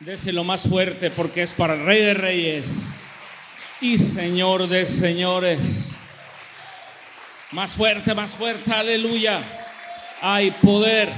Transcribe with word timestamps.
Déselo 0.00 0.44
más 0.44 0.68
fuerte 0.68 1.10
porque 1.10 1.42
es 1.42 1.54
para 1.54 1.72
el 1.72 1.86
Rey 1.86 2.02
de 2.02 2.12
Reyes 2.12 2.88
y 3.80 3.96
Señor 3.96 4.68
de 4.68 4.84
Señores. 4.84 5.92
Más 7.52 7.72
fuerte, 7.72 8.14
más 8.14 8.32
fuerte, 8.32 8.72
aleluya. 8.72 9.40
Hay 10.20 10.50
poder. 10.50 11.08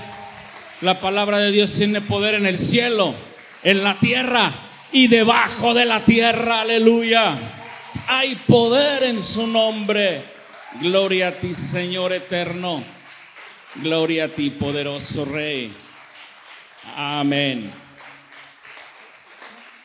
La 0.80 1.00
palabra 1.00 1.38
de 1.38 1.50
Dios 1.50 1.74
tiene 1.74 2.00
poder 2.00 2.36
en 2.36 2.46
el 2.46 2.56
cielo, 2.56 3.16
en 3.64 3.82
la 3.82 3.98
tierra 3.98 4.52
y 4.92 5.08
debajo 5.08 5.74
de 5.74 5.84
la 5.84 6.04
tierra, 6.04 6.60
aleluya. 6.60 7.36
Hay 8.06 8.36
poder 8.36 9.02
en 9.02 9.18
su 9.18 9.48
nombre. 9.48 10.22
Gloria 10.80 11.28
a 11.28 11.32
ti, 11.32 11.52
Señor 11.52 12.12
eterno. 12.12 12.84
Gloria 13.74 14.26
a 14.26 14.28
ti, 14.28 14.50
poderoso 14.50 15.24
Rey. 15.24 15.72
Amén. 16.94 17.87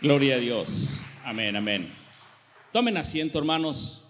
Gloria 0.04 0.36
a 0.36 0.38
Dios. 0.38 1.02
Amén, 1.23 1.55
amén. 1.55 1.88
Tomen 2.73 2.98
asiento, 2.98 3.40
hermanos. 3.40 4.04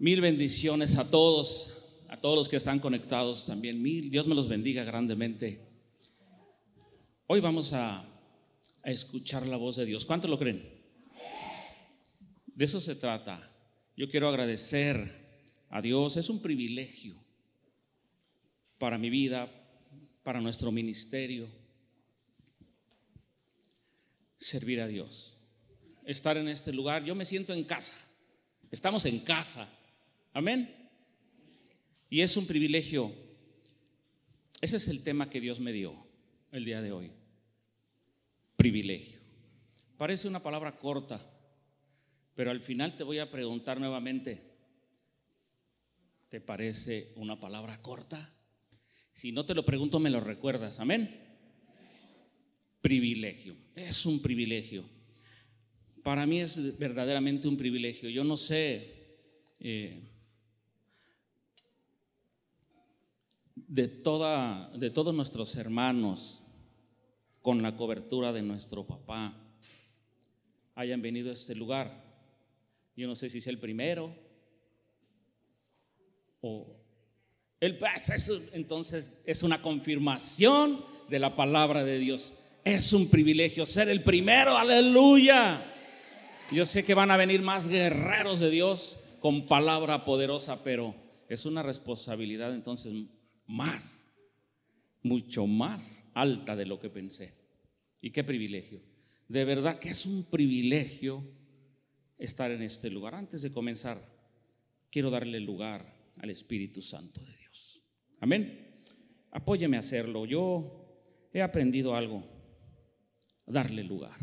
Mil 0.00 0.20
bendiciones 0.20 0.98
a 0.98 1.08
todos, 1.08 1.78
a 2.08 2.20
todos 2.20 2.34
los 2.34 2.48
que 2.48 2.56
están 2.56 2.80
conectados 2.80 3.46
también. 3.46 3.80
Mil, 3.80 4.10
Dios 4.10 4.26
me 4.26 4.34
los 4.34 4.48
bendiga 4.48 4.82
grandemente. 4.82 5.60
Hoy 7.28 7.38
vamos 7.38 7.72
a, 7.72 8.00
a 8.00 8.90
escuchar 8.90 9.46
la 9.46 9.56
voz 9.56 9.76
de 9.76 9.86
Dios. 9.86 10.04
¿Cuántos 10.04 10.28
lo 10.28 10.40
creen? 10.40 10.68
De 12.44 12.64
eso 12.64 12.80
se 12.80 12.96
trata. 12.96 13.48
Yo 13.96 14.10
quiero 14.10 14.28
agradecer 14.28 15.38
a 15.70 15.80
Dios. 15.80 16.16
Es 16.16 16.28
un 16.28 16.42
privilegio 16.42 17.14
para 18.76 18.98
mi 18.98 19.08
vida, 19.08 19.48
para 20.24 20.40
nuestro 20.40 20.72
ministerio 20.72 21.61
servir 24.42 24.80
a 24.80 24.86
Dios. 24.86 25.38
Estar 26.04 26.36
en 26.36 26.48
este 26.48 26.72
lugar, 26.72 27.04
yo 27.04 27.14
me 27.14 27.24
siento 27.24 27.52
en 27.52 27.64
casa. 27.64 27.96
Estamos 28.70 29.04
en 29.04 29.20
casa. 29.20 29.68
Amén. 30.32 30.68
Y 32.10 32.20
es 32.20 32.36
un 32.36 32.46
privilegio. 32.46 33.12
Ese 34.60 34.76
es 34.76 34.88
el 34.88 35.02
tema 35.02 35.30
que 35.30 35.40
Dios 35.40 35.60
me 35.60 35.72
dio 35.72 35.94
el 36.50 36.64
día 36.64 36.82
de 36.82 36.92
hoy. 36.92 37.10
Privilegio. 38.56 39.20
Parece 39.96 40.28
una 40.28 40.42
palabra 40.42 40.74
corta, 40.74 41.20
pero 42.34 42.50
al 42.50 42.60
final 42.60 42.96
te 42.96 43.04
voy 43.04 43.18
a 43.18 43.30
preguntar 43.30 43.78
nuevamente, 43.78 44.42
¿te 46.28 46.40
parece 46.40 47.12
una 47.16 47.38
palabra 47.38 47.80
corta? 47.80 48.32
Si 49.12 49.30
no 49.30 49.46
te 49.46 49.54
lo 49.54 49.64
pregunto, 49.64 50.00
me 50.00 50.10
lo 50.10 50.20
recuerdas. 50.20 50.80
Amén 50.80 51.22
privilegio. 52.82 53.54
Es 53.74 54.04
un 54.06 54.20
privilegio. 54.20 54.84
Para 56.02 56.26
mí 56.26 56.40
es 56.40 56.78
verdaderamente 56.78 57.48
un 57.48 57.56
privilegio. 57.56 58.08
Yo 58.10 58.24
no 58.24 58.36
sé 58.36 59.02
eh, 59.60 60.02
de, 63.54 63.88
toda, 63.88 64.70
de 64.76 64.90
todos 64.90 65.14
nuestros 65.14 65.54
hermanos 65.54 66.42
con 67.40 67.62
la 67.62 67.76
cobertura 67.76 68.32
de 68.32 68.42
nuestro 68.42 68.86
papá 68.86 69.36
hayan 70.74 71.02
venido 71.02 71.30
a 71.30 71.32
este 71.32 71.54
lugar. 71.54 72.02
Yo 72.96 73.06
no 73.06 73.14
sé 73.14 73.28
si 73.28 73.38
es 73.38 73.46
el 73.46 73.58
primero 73.58 74.14
o 76.40 76.76
el 77.60 77.78
entonces 78.52 79.16
es 79.24 79.44
una 79.44 79.62
confirmación 79.62 80.84
de 81.08 81.20
la 81.20 81.36
palabra 81.36 81.84
de 81.84 81.98
Dios. 81.98 82.36
Es 82.64 82.92
un 82.92 83.08
privilegio 83.08 83.66
ser 83.66 83.88
el 83.88 84.04
primero, 84.04 84.56
aleluya. 84.56 85.68
Yo 86.52 86.64
sé 86.64 86.84
que 86.84 86.94
van 86.94 87.10
a 87.10 87.16
venir 87.16 87.42
más 87.42 87.66
guerreros 87.66 88.38
de 88.38 88.50
Dios 88.50 88.98
con 89.18 89.46
palabra 89.46 90.04
poderosa, 90.04 90.62
pero 90.62 90.94
es 91.28 91.44
una 91.44 91.64
responsabilidad 91.64 92.54
entonces 92.54 92.92
más, 93.46 94.06
mucho 95.02 95.48
más 95.48 96.04
alta 96.14 96.54
de 96.54 96.66
lo 96.66 96.78
que 96.78 96.88
pensé. 96.88 97.34
Y 98.00 98.12
qué 98.12 98.22
privilegio. 98.22 98.80
De 99.26 99.44
verdad 99.44 99.80
que 99.80 99.88
es 99.88 100.06
un 100.06 100.22
privilegio 100.30 101.24
estar 102.16 102.52
en 102.52 102.62
este 102.62 102.90
lugar. 102.90 103.16
Antes 103.16 103.42
de 103.42 103.50
comenzar, 103.50 104.00
quiero 104.88 105.10
darle 105.10 105.40
lugar 105.40 106.12
al 106.18 106.30
Espíritu 106.30 106.80
Santo 106.80 107.20
de 107.24 107.36
Dios. 107.38 107.82
Amén. 108.20 108.82
Apóyeme 109.32 109.78
a 109.78 109.80
hacerlo. 109.80 110.26
Yo 110.26 111.28
he 111.32 111.42
aprendido 111.42 111.96
algo 111.96 112.41
darle 113.46 113.84
lugar. 113.84 114.18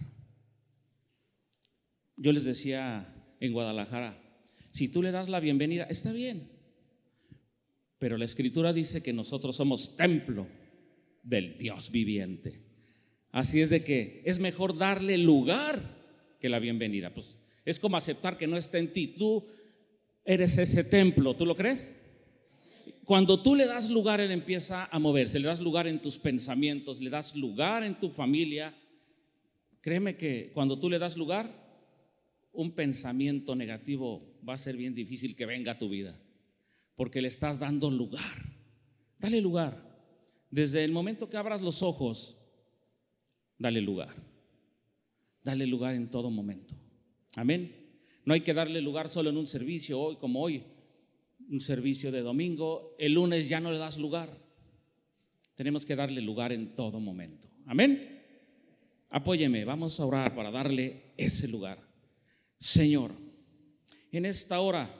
Yo 2.16 2.32
les 2.32 2.44
decía 2.44 3.14
en 3.40 3.54
Guadalajara, 3.54 4.22
si 4.72 4.88
tú 4.88 5.02
le 5.02 5.12
das 5.12 5.30
la 5.30 5.40
bienvenida, 5.40 5.86
está 5.86 6.12
bien, 6.12 6.50
pero 7.98 8.18
la 8.18 8.26
escritura 8.26 8.74
dice 8.74 9.02
que 9.02 9.14
nosotros 9.14 9.56
somos 9.56 9.96
templo 9.96 10.48
del 11.24 11.58
Dios 11.58 11.92
viviente. 11.92 12.62
Así 13.32 13.62
es 13.62 13.70
de 13.70 13.84
que 13.84 14.22
es 14.26 14.40
mejor 14.40 14.78
darle 14.78 15.18
lugar 15.18 15.82
que 16.40 16.50
la 16.50 16.60
bienvenida. 16.60 17.14
Pues 17.14 17.38
es 17.66 17.80
como 17.80 17.98
aceptar 17.98 18.38
que 18.38 18.48
no 18.48 18.58
está 18.58 18.80
en 18.80 18.92
ti. 18.92 19.08
Tú 19.08 19.46
eres 20.26 20.58
ese 20.58 20.84
templo, 20.84 21.36
¿tú 21.36 21.46
lo 21.46 21.56
crees? 21.56 21.96
Cuando 23.06 23.42
tú 23.42 23.56
le 23.56 23.66
das 23.66 23.90
lugar, 23.90 24.22
Él 24.22 24.32
empieza 24.32 24.86
a 24.86 25.00
moverse, 25.00 25.40
le 25.40 25.48
das 25.48 25.60
lugar 25.60 25.88
en 25.88 26.00
tus 26.00 26.18
pensamientos, 26.20 27.02
le 27.02 27.10
das 27.10 27.36
lugar 27.36 27.84
en 27.84 28.00
tu 28.00 28.10
familia, 28.10 28.74
Créeme 29.82 30.18
que 30.18 30.52
cuando 30.54 30.80
tú 30.80 30.90
le 30.90 31.00
das 31.00 31.16
lugar, 31.16 31.70
un 32.52 32.72
pensamiento 32.72 33.56
negativo 33.56 34.40
va 34.48 34.54
a 34.54 34.58
ser 34.58 34.76
bien 34.76 34.94
difícil 34.94 35.36
que 35.36 35.46
venga 35.46 35.74
a 35.74 35.78
tu 35.80 35.90
vida, 35.90 36.20
porque 36.96 37.22
le 37.22 37.28
estás 37.28 37.60
dando 37.60 37.90
lugar. 37.90 38.22
Dale 39.18 39.42
lugar. 39.42 39.88
Desde 40.50 40.84
el 40.84 40.92
momento 40.92 41.30
que 41.30 41.38
abras 41.38 41.62
los 41.62 41.84
ojos, 41.84 42.38
dale 43.58 43.82
lugar. 43.82 44.16
Dale 45.44 45.68
lugar 45.68 45.96
en 45.96 46.10
todo 46.10 46.30
momento. 46.30 46.76
Amén. 47.36 47.76
No 48.26 48.34
hay 48.34 48.42
que 48.42 48.54
darle 48.54 48.82
lugar 48.82 49.10
solo 49.10 49.30
en 49.30 49.38
un 49.38 49.48
servicio 49.48 50.00
hoy 50.00 50.18
como 50.18 50.42
hoy, 50.42 50.64
un 51.50 51.60
servicio 51.60 52.12
de 52.12 52.22
domingo. 52.22 52.96
El 53.00 53.14
lunes 53.14 53.48
ya 53.48 53.60
no 53.60 53.72
le 53.72 53.78
das 53.78 53.98
lugar. 53.98 54.30
Tenemos 55.56 55.86
que 55.86 55.96
darle 55.96 56.22
lugar 56.22 56.52
en 56.52 56.76
todo 56.76 57.00
momento. 57.00 57.48
Amén. 57.66 58.19
Apóyeme, 59.10 59.66
vamos 59.66 60.00
a 60.00 60.06
orar 60.06 60.36
para 60.36 60.52
darle 60.52 61.14
ese 61.18 61.48
lugar. 61.48 61.82
Señor, 62.60 63.12
en 64.12 64.26
esta 64.26 64.60
hora 64.60 64.96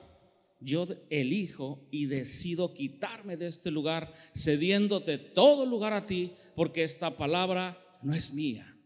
yo 0.60 0.86
elijo 1.08 1.86
y 1.92 2.06
decido 2.06 2.74
quitarme 2.74 3.36
de 3.36 3.46
este 3.46 3.70
lugar, 3.70 4.12
cediéndote 4.34 5.16
todo 5.16 5.64
lugar 5.64 5.92
a 5.92 6.06
ti, 6.06 6.32
porque 6.56 6.82
esta 6.82 7.16
palabra 7.16 7.80
no 8.02 8.12
es 8.12 8.34
mía, 8.34 8.76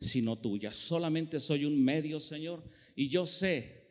sino 0.00 0.36
tuya. 0.36 0.72
Solamente 0.72 1.40
soy 1.40 1.64
un 1.64 1.82
medio, 1.82 2.20
Señor, 2.20 2.62
y 2.94 3.08
yo 3.08 3.24
sé 3.24 3.84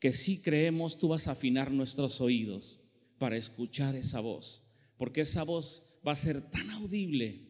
que 0.00 0.12
si 0.12 0.40
creemos 0.40 0.98
tú 0.98 1.08
vas 1.08 1.28
a 1.28 1.32
afinar 1.32 1.70
nuestros 1.70 2.20
oídos 2.20 2.80
para 3.18 3.36
escuchar 3.36 3.94
esa 3.94 4.20
voz, 4.20 4.62
porque 4.96 5.20
esa 5.20 5.42
voz 5.42 5.82
va 6.06 6.12
a 6.12 6.16
ser 6.16 6.50
tan 6.50 6.70
audible 6.70 7.45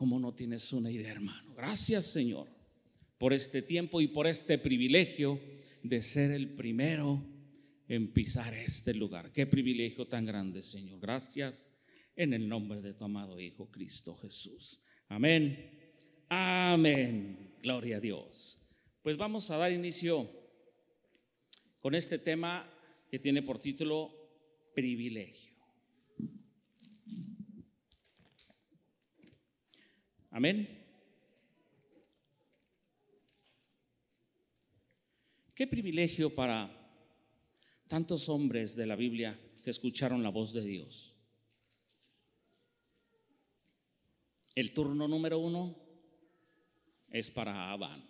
como 0.00 0.18
no 0.18 0.32
tienes 0.32 0.72
una 0.72 0.90
idea, 0.90 1.12
hermano. 1.12 1.52
Gracias, 1.54 2.06
Señor, 2.06 2.48
por 3.18 3.34
este 3.34 3.60
tiempo 3.60 4.00
y 4.00 4.08
por 4.08 4.26
este 4.26 4.56
privilegio 4.56 5.38
de 5.82 6.00
ser 6.00 6.30
el 6.30 6.48
primero 6.54 7.22
en 7.86 8.10
pisar 8.10 8.54
este 8.54 8.94
lugar. 8.94 9.30
Qué 9.30 9.46
privilegio 9.46 10.08
tan 10.08 10.24
grande, 10.24 10.62
Señor. 10.62 11.00
Gracias 11.00 11.66
en 12.16 12.32
el 12.32 12.48
nombre 12.48 12.80
de 12.80 12.94
tu 12.94 13.04
amado 13.04 13.38
Hijo 13.38 13.70
Cristo 13.70 14.16
Jesús. 14.16 14.80
Amén. 15.08 15.92
Amén. 16.30 17.56
Gloria 17.62 17.98
a 17.98 18.00
Dios. 18.00 18.58
Pues 19.02 19.18
vamos 19.18 19.50
a 19.50 19.58
dar 19.58 19.70
inicio 19.70 20.30
con 21.78 21.94
este 21.94 22.18
tema 22.18 22.66
que 23.10 23.18
tiene 23.18 23.42
por 23.42 23.58
título 23.58 24.14
privilegio. 24.74 25.59
Amén. 30.30 30.68
Qué 35.54 35.66
privilegio 35.66 36.32
para 36.32 36.70
tantos 37.88 38.28
hombres 38.28 38.76
de 38.76 38.86
la 38.86 38.94
Biblia 38.94 39.38
que 39.64 39.70
escucharon 39.70 40.22
la 40.22 40.30
voz 40.30 40.52
de 40.52 40.62
Dios. 40.62 41.16
El 44.54 44.72
turno 44.72 45.08
número 45.08 45.40
uno 45.40 45.76
es 47.08 47.30
para 47.32 47.72
Adán. 47.72 48.08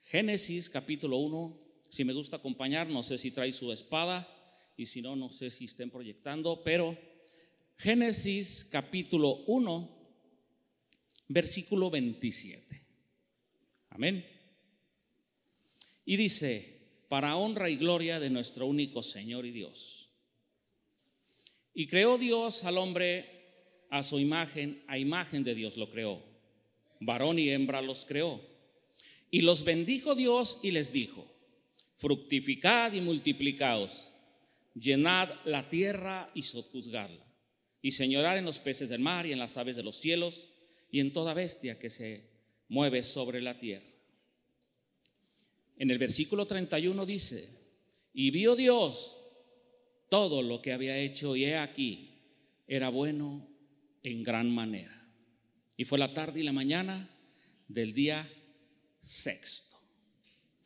Génesis 0.00 0.68
capítulo 0.68 1.18
1, 1.18 1.60
si 1.88 2.04
me 2.04 2.12
gusta 2.12 2.36
acompañar, 2.36 2.88
no 2.88 3.04
sé 3.04 3.16
si 3.16 3.30
trae 3.30 3.52
su 3.52 3.72
espada 3.72 4.26
y 4.76 4.86
si 4.86 5.02
no, 5.02 5.14
no 5.14 5.30
sé 5.30 5.50
si 5.50 5.66
estén 5.66 5.90
proyectando, 5.90 6.64
pero 6.64 6.98
Génesis 7.76 8.66
capítulo 8.70 9.44
1 9.46 9.97
versículo 11.28 11.90
27. 11.90 12.82
Amén. 13.90 14.26
Y 16.04 16.16
dice, 16.16 16.78
para 17.08 17.36
honra 17.36 17.68
y 17.70 17.76
gloria 17.76 18.18
de 18.18 18.30
nuestro 18.30 18.66
único 18.66 19.02
Señor 19.02 19.46
y 19.46 19.50
Dios. 19.50 20.08
Y 21.74 21.86
creó 21.86 22.18
Dios 22.18 22.64
al 22.64 22.78
hombre 22.78 23.38
a 23.90 24.02
su 24.02 24.18
imagen, 24.18 24.82
a 24.88 24.98
imagen 24.98 25.44
de 25.44 25.54
Dios 25.54 25.76
lo 25.76 25.88
creó. 25.88 26.22
Varón 27.00 27.38
y 27.38 27.50
hembra 27.50 27.80
los 27.80 28.04
creó. 28.04 28.40
Y 29.30 29.42
los 29.42 29.64
bendijo 29.64 30.14
Dios 30.14 30.58
y 30.62 30.70
les 30.70 30.92
dijo, 30.92 31.26
fructificad 31.98 32.94
y 32.94 33.00
multiplicaos, 33.00 34.10
llenad 34.74 35.30
la 35.44 35.68
tierra 35.68 36.30
y 36.34 36.42
sojuzgarla, 36.42 37.24
y 37.82 37.92
señorar 37.92 38.38
en 38.38 38.46
los 38.46 38.58
peces 38.58 38.88
del 38.88 39.00
mar 39.00 39.26
y 39.26 39.32
en 39.32 39.38
las 39.38 39.56
aves 39.58 39.76
de 39.76 39.82
los 39.82 39.96
cielos 39.96 40.48
y 40.90 41.00
en 41.00 41.12
toda 41.12 41.34
bestia 41.34 41.78
que 41.78 41.90
se 41.90 42.24
mueve 42.68 43.02
sobre 43.02 43.40
la 43.40 43.58
tierra. 43.58 43.88
En 45.76 45.90
el 45.90 45.98
versículo 45.98 46.46
31 46.46 47.06
dice, 47.06 47.48
y 48.12 48.30
vio 48.30 48.56
Dios 48.56 49.16
todo 50.08 50.42
lo 50.42 50.60
que 50.60 50.72
había 50.72 50.98
hecho 50.98 51.36
y 51.36 51.44
he 51.44 51.56
aquí, 51.56 52.08
era 52.66 52.88
bueno 52.88 53.46
en 54.02 54.22
gran 54.22 54.50
manera. 54.50 54.94
Y 55.76 55.84
fue 55.84 55.98
la 55.98 56.12
tarde 56.12 56.40
y 56.40 56.42
la 56.42 56.52
mañana 56.52 57.08
del 57.68 57.92
día 57.92 58.28
sexto. 59.00 59.78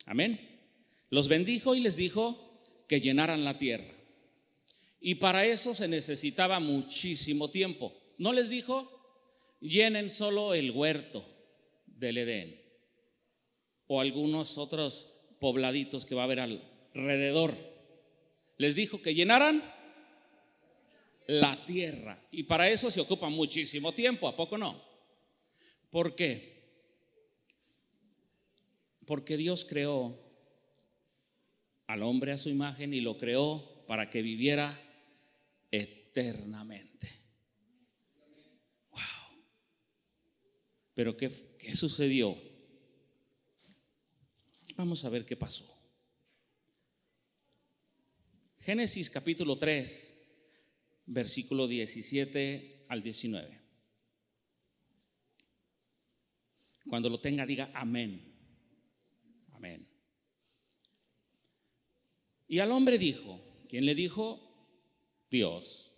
Amén. 0.05 0.39
Los 1.09 1.27
bendijo 1.27 1.75
y 1.75 1.81
les 1.81 1.95
dijo 1.95 2.63
que 2.87 2.99
llenaran 2.99 3.43
la 3.43 3.57
tierra. 3.57 3.93
Y 4.99 5.15
para 5.15 5.45
eso 5.45 5.75
se 5.75 5.87
necesitaba 5.87 6.59
muchísimo 6.59 7.51
tiempo. 7.51 7.93
No 8.17 8.33
les 8.33 8.49
dijo, 8.49 9.02
llenen 9.63 10.09
solo 10.09 10.53
el 10.53 10.71
huerto 10.71 11.25
del 11.85 12.17
Edén 12.17 12.61
o 13.87 14.01
algunos 14.01 14.57
otros 14.57 15.09
pobladitos 15.39 16.05
que 16.05 16.15
va 16.15 16.21
a 16.21 16.25
haber 16.25 16.41
alrededor. 16.41 17.55
Les 18.57 18.75
dijo 18.75 19.01
que 19.01 19.15
llenaran 19.15 19.63
la 21.27 21.65
tierra. 21.65 22.21
Y 22.31 22.43
para 22.43 22.69
eso 22.69 22.91
se 22.91 22.99
ocupa 22.99 23.29
muchísimo 23.29 23.93
tiempo, 23.93 24.27
¿a 24.27 24.35
poco 24.35 24.57
no? 24.57 24.81
¿Por 25.89 26.15
qué? 26.15 26.53
Porque 29.05 29.37
Dios 29.37 29.65
creó 29.65 30.19
al 31.87 32.03
hombre 32.03 32.31
a 32.31 32.37
su 32.37 32.49
imagen 32.49 32.93
y 32.93 33.01
lo 33.01 33.17
creó 33.17 33.85
para 33.87 34.09
que 34.09 34.21
viviera 34.21 34.79
eternamente. 35.71 37.22
Pero 40.93 41.17
¿qué, 41.17 41.31
qué 41.57 41.75
sucedió? 41.75 42.37
Vamos 44.75 45.03
a 45.05 45.09
ver 45.09 45.25
qué 45.25 45.35
pasó. 45.35 45.69
Génesis 48.59 49.09
capítulo 49.09 49.57
3, 49.57 50.15
versículo 51.07 51.67
17 51.67 52.85
al 52.87 53.03
19. 53.03 53.61
Cuando 56.89 57.09
lo 57.09 57.19
tenga, 57.19 57.45
diga 57.45 57.71
amén. 57.73 58.33
Amén. 59.51 59.87
Y 62.47 62.59
al 62.59 62.71
hombre 62.71 62.97
dijo, 62.97 63.41
¿quién 63.67 63.85
le 63.85 63.95
dijo? 63.95 64.39
Dios. 65.29 65.91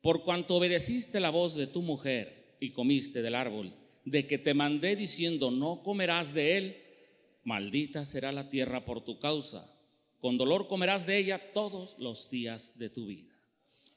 Por 0.00 0.22
cuanto 0.22 0.56
obedeciste 0.56 1.18
la 1.18 1.30
voz 1.30 1.56
de 1.56 1.66
tu 1.66 1.82
mujer 1.82 2.56
y 2.60 2.70
comiste 2.70 3.20
del 3.20 3.34
árbol 3.34 3.74
de 4.06 4.26
que 4.26 4.38
te 4.38 4.54
mandé 4.54 4.94
diciendo, 4.94 5.50
no 5.50 5.82
comerás 5.82 6.32
de 6.32 6.56
él, 6.56 6.76
maldita 7.42 8.04
será 8.04 8.30
la 8.30 8.48
tierra 8.48 8.84
por 8.84 9.04
tu 9.04 9.18
causa. 9.18 9.68
Con 10.20 10.38
dolor 10.38 10.68
comerás 10.68 11.06
de 11.06 11.18
ella 11.18 11.52
todos 11.52 11.98
los 11.98 12.30
días 12.30 12.78
de 12.78 12.88
tu 12.88 13.06
vida. 13.06 13.34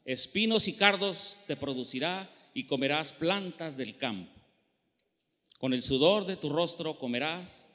Espinos 0.05 0.67
y 0.67 0.73
cardos 0.73 1.37
te 1.45 1.55
producirá 1.55 2.33
y 2.55 2.65
comerás 2.65 3.13
plantas 3.13 3.77
del 3.77 3.97
campo. 3.97 4.33
Con 5.59 5.73
el 5.73 5.83
sudor 5.83 6.25
de 6.25 6.37
tu 6.37 6.49
rostro 6.49 6.97
comerás 6.97 7.69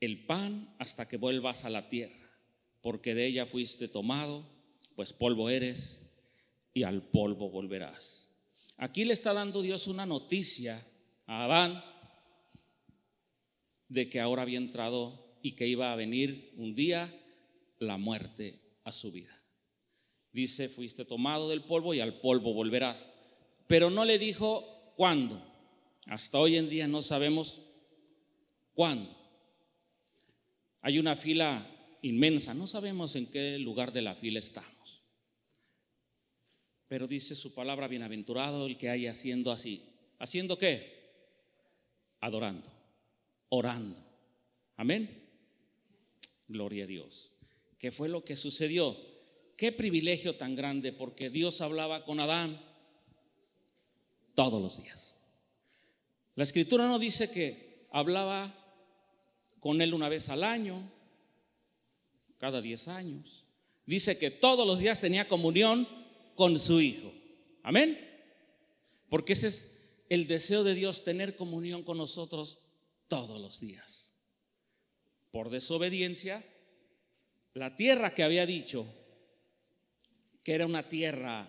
el 0.00 0.26
pan 0.26 0.74
hasta 0.78 1.06
que 1.06 1.16
vuelvas 1.16 1.64
a 1.64 1.70
la 1.70 1.88
tierra, 1.88 2.28
porque 2.80 3.14
de 3.14 3.24
ella 3.24 3.46
fuiste 3.46 3.86
tomado, 3.86 4.44
pues 4.96 5.12
polvo 5.12 5.48
eres 5.48 6.12
y 6.74 6.82
al 6.82 7.02
polvo 7.02 7.50
volverás. 7.50 8.32
Aquí 8.78 9.04
le 9.04 9.12
está 9.12 9.32
dando 9.32 9.62
Dios 9.62 9.86
una 9.86 10.06
noticia 10.06 10.84
a 11.26 11.44
Adán 11.44 11.84
de 13.88 14.08
que 14.08 14.20
ahora 14.20 14.42
había 14.42 14.58
entrado 14.58 15.38
y 15.42 15.52
que 15.52 15.66
iba 15.66 15.92
a 15.92 15.96
venir 15.96 16.52
un 16.56 16.74
día 16.74 17.12
la 17.78 17.98
muerte 17.98 18.60
a 18.84 18.92
su 18.92 19.12
vida. 19.12 19.36
Dice, 20.32 20.68
fuiste 20.68 21.04
tomado 21.04 21.48
del 21.48 21.62
polvo 21.62 21.94
y 21.94 22.00
al 22.00 22.20
polvo 22.20 22.52
volverás. 22.52 23.08
Pero 23.66 23.90
no 23.90 24.04
le 24.04 24.18
dijo 24.18 24.92
cuándo. 24.96 25.42
Hasta 26.06 26.38
hoy 26.38 26.56
en 26.56 26.68
día 26.68 26.86
no 26.86 27.02
sabemos 27.02 27.62
cuándo. 28.74 29.16
Hay 30.82 30.98
una 30.98 31.16
fila 31.16 31.66
inmensa, 32.02 32.54
no 32.54 32.66
sabemos 32.66 33.16
en 33.16 33.26
qué 33.26 33.58
lugar 33.58 33.92
de 33.92 34.02
la 34.02 34.14
fila 34.14 34.38
estamos. 34.38 35.02
Pero 36.86 37.08
dice 37.08 37.34
su 37.34 37.54
palabra, 37.54 37.88
bienaventurado 37.88 38.66
el 38.66 38.76
que 38.76 38.90
haya 38.90 39.10
haciendo 39.10 39.50
así. 39.50 39.82
¿Haciendo 40.18 40.56
qué? 40.58 40.95
Adorando, 42.20 42.68
orando. 43.48 44.00
Amén. 44.76 45.24
Gloria 46.48 46.84
a 46.84 46.86
Dios. 46.86 47.32
¿Qué 47.78 47.90
fue 47.90 48.08
lo 48.08 48.24
que 48.24 48.36
sucedió? 48.36 48.96
Qué 49.56 49.72
privilegio 49.72 50.36
tan 50.36 50.54
grande 50.54 50.92
porque 50.92 51.30
Dios 51.30 51.60
hablaba 51.60 52.04
con 52.04 52.20
Adán 52.20 52.60
todos 54.34 54.60
los 54.60 54.82
días. 54.82 55.16
La 56.34 56.44
escritura 56.44 56.86
no 56.86 56.98
dice 56.98 57.30
que 57.30 57.86
hablaba 57.90 58.54
con 59.60 59.80
él 59.80 59.94
una 59.94 60.08
vez 60.08 60.28
al 60.28 60.44
año, 60.44 60.90
cada 62.38 62.60
diez 62.60 62.88
años. 62.88 63.44
Dice 63.86 64.18
que 64.18 64.30
todos 64.30 64.66
los 64.66 64.80
días 64.80 65.00
tenía 65.00 65.28
comunión 65.28 65.88
con 66.34 66.58
su 66.58 66.80
Hijo. 66.80 67.12
Amén. 67.62 67.98
Porque 69.08 69.32
ese 69.32 69.46
es 69.46 69.75
el 70.08 70.26
deseo 70.26 70.64
de 70.64 70.74
Dios, 70.74 71.04
tener 71.04 71.36
comunión 71.36 71.82
con 71.82 71.98
nosotros 71.98 72.58
todos 73.08 73.40
los 73.40 73.60
días. 73.60 74.12
Por 75.30 75.50
desobediencia, 75.50 76.44
la 77.54 77.76
tierra 77.76 78.14
que 78.14 78.22
había 78.22 78.46
dicho 78.46 78.86
que 80.42 80.54
era 80.54 80.66
una 80.66 80.88
tierra 80.88 81.48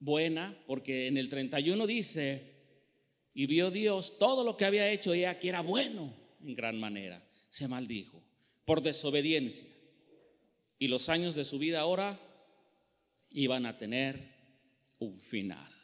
buena, 0.00 0.56
porque 0.66 1.08
en 1.08 1.16
el 1.16 1.28
31 1.28 1.86
dice, 1.86 2.54
y 3.34 3.46
vio 3.46 3.70
Dios 3.70 4.18
todo 4.18 4.44
lo 4.44 4.56
que 4.56 4.64
había 4.64 4.90
hecho 4.90 5.14
y 5.14 5.24
aquí 5.24 5.48
era 5.48 5.60
bueno 5.60 6.12
en 6.44 6.54
gran 6.54 6.78
manera. 6.78 7.24
Se 7.48 7.68
maldijo 7.68 8.22
por 8.64 8.82
desobediencia. 8.82 9.68
Y 10.78 10.88
los 10.88 11.08
años 11.08 11.34
de 11.34 11.44
su 11.44 11.58
vida 11.58 11.80
ahora 11.80 12.20
iban 13.30 13.66
a 13.66 13.78
tener 13.78 14.20
un 14.98 15.18
final. 15.20 15.77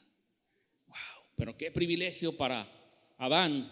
Pero 1.36 1.56
qué 1.56 1.70
privilegio 1.70 2.36
para 2.36 2.70
Adán 3.18 3.70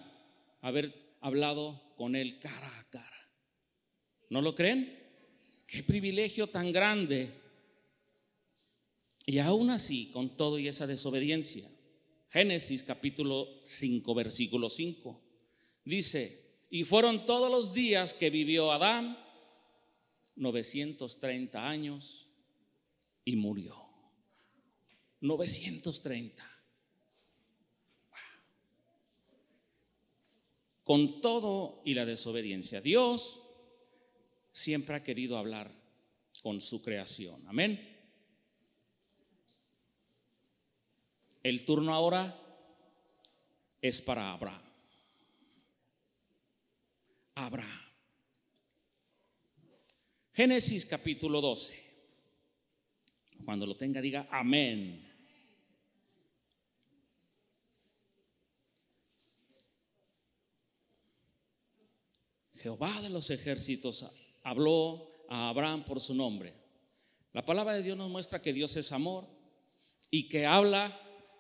haber 0.60 1.16
hablado 1.20 1.80
con 1.96 2.16
él 2.16 2.38
cara 2.38 2.78
a 2.78 2.90
cara. 2.90 3.30
¿No 4.30 4.40
lo 4.40 4.54
creen? 4.54 4.98
Qué 5.66 5.82
privilegio 5.82 6.48
tan 6.48 6.72
grande. 6.72 7.30
Y 9.24 9.38
aún 9.38 9.70
así, 9.70 10.10
con 10.12 10.36
todo 10.36 10.58
y 10.58 10.68
esa 10.68 10.86
desobediencia, 10.86 11.68
Génesis 12.30 12.82
capítulo 12.82 13.60
5, 13.64 14.14
versículo 14.14 14.68
5, 14.68 15.20
dice, 15.84 16.42
y 16.70 16.84
fueron 16.84 17.26
todos 17.26 17.50
los 17.50 17.72
días 17.74 18.14
que 18.14 18.30
vivió 18.30 18.72
Adán, 18.72 19.18
930 20.36 21.68
años, 21.68 22.26
y 23.24 23.36
murió. 23.36 23.76
930. 25.20 26.51
Con 30.84 31.20
todo 31.20 31.82
y 31.84 31.94
la 31.94 32.04
desobediencia, 32.04 32.80
Dios 32.80 33.42
siempre 34.52 34.96
ha 34.96 35.02
querido 35.02 35.38
hablar 35.38 35.72
con 36.42 36.60
su 36.60 36.82
creación. 36.82 37.46
Amén. 37.46 37.88
El 41.42 41.64
turno 41.64 41.92
ahora 41.92 42.38
es 43.80 44.00
para 44.00 44.32
Abraham. 44.32 44.62
Abraham. 47.34 47.80
Génesis 50.32 50.86
capítulo 50.86 51.40
12. 51.40 51.82
Cuando 53.44 53.66
lo 53.66 53.76
tenga, 53.76 54.00
diga 54.00 54.28
amén. 54.30 55.11
Jehová 62.62 63.00
de 63.00 63.10
los 63.10 63.28
ejércitos 63.30 64.06
habló 64.44 65.10
a 65.28 65.48
Abraham 65.48 65.84
por 65.84 66.00
su 66.00 66.14
nombre. 66.14 66.54
La 67.32 67.44
palabra 67.44 67.74
de 67.74 67.82
Dios 67.82 67.96
nos 67.96 68.08
muestra 68.08 68.40
que 68.40 68.52
Dios 68.52 68.76
es 68.76 68.92
amor 68.92 69.26
y 70.10 70.28
que 70.28 70.46
habla 70.46 70.96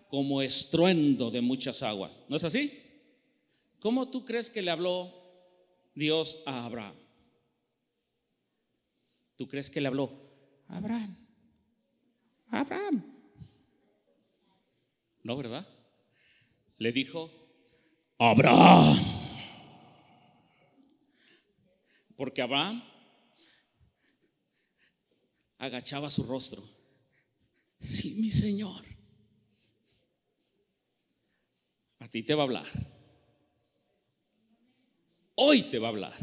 como 0.08 0.42
estruendo 0.42 1.30
de 1.30 1.40
muchas 1.40 1.82
aguas. 1.82 2.24
¿No 2.28 2.36
es 2.36 2.44
así? 2.44 2.76
¿Cómo 3.78 4.08
tú 4.08 4.24
crees 4.24 4.50
que 4.50 4.62
le 4.62 4.72
habló 4.72 5.12
Dios 5.94 6.42
a 6.44 6.64
Abraham? 6.64 6.96
¿Tú 9.36 9.46
crees 9.46 9.70
que 9.70 9.80
le 9.80 9.88
habló? 9.88 10.10
Abraham. 10.68 11.16
Abraham. 12.50 13.04
¿No, 15.22 15.36
verdad? 15.36 15.68
Le 16.78 16.90
dijo, 16.90 17.30
Abraham. 18.18 19.11
Porque 22.22 22.40
Abraham 22.40 22.80
agachaba 25.58 26.08
su 26.08 26.22
rostro. 26.22 26.62
Sí, 27.80 28.14
mi 28.20 28.30
Señor. 28.30 28.84
A 31.98 32.06
ti 32.06 32.22
te 32.22 32.36
va 32.36 32.42
a 32.42 32.46
hablar. 32.46 32.66
Hoy 35.34 35.62
te 35.62 35.80
va 35.80 35.88
a 35.88 35.90
hablar. 35.90 36.14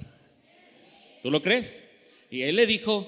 ¿Tú 1.22 1.30
lo 1.30 1.42
crees? 1.42 1.84
Y 2.32 2.44
él 2.44 2.56
le 2.56 2.66
dijo, 2.66 3.06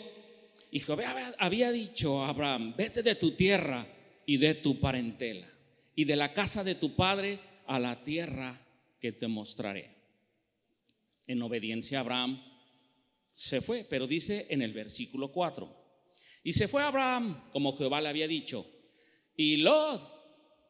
Jehová 0.74 1.34
había 1.40 1.72
dicho 1.72 2.22
a 2.22 2.28
Abraham, 2.28 2.74
vete 2.76 3.04
de 3.04 3.16
tu 3.16 3.32
tierra 3.38 3.88
y 4.26 4.36
de 4.36 4.56
tu 4.56 4.82
parentela 4.82 5.48
y 5.96 6.04
de 6.04 6.18
la 6.18 6.34
casa 6.34 6.62
de 6.62 6.76
tu 6.76 6.94
padre 6.94 7.40
a 7.68 7.80
la 7.80 8.04
tierra 8.04 8.60
que 9.00 9.14
te 9.14 9.30
mostraré. 9.30 9.96
En 11.26 11.42
obediencia 11.42 12.02
Abraham 12.02 12.51
se 13.34 13.62
fue, 13.62 13.86
pero 13.90 14.08
dice 14.08 14.48
en 14.50 14.62
el 14.62 14.74
versículo 14.74 15.32
4, 15.32 15.78
y 16.44 16.54
se 16.54 16.68
fue 16.68 16.82
Abraham 16.82 17.50
como 17.52 17.78
Jehová 17.78 18.02
le 18.02 18.10
había 18.10 18.28
dicho, 18.28 18.66
y 19.36 19.58
Lot 19.58 20.02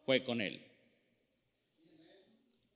fue 0.05 0.23
con 0.23 0.41
él. 0.41 0.65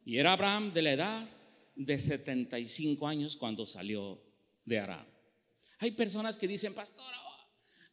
Y 0.06 0.18
era 0.18 0.34
Abraham 0.34 0.72
de 0.72 0.82
la 0.82 0.94
edad 0.94 1.30
de 1.75 1.98
75 1.98 3.08
años 3.08 3.36
cuando 3.36 3.65
salió 3.65 4.22
de 4.63 4.80
Aram. 4.80 5.06
Hay 5.80 5.92
personas 5.92 6.38
que 6.38 6.48
dicen, 6.48 6.74
pastor, 6.74 7.06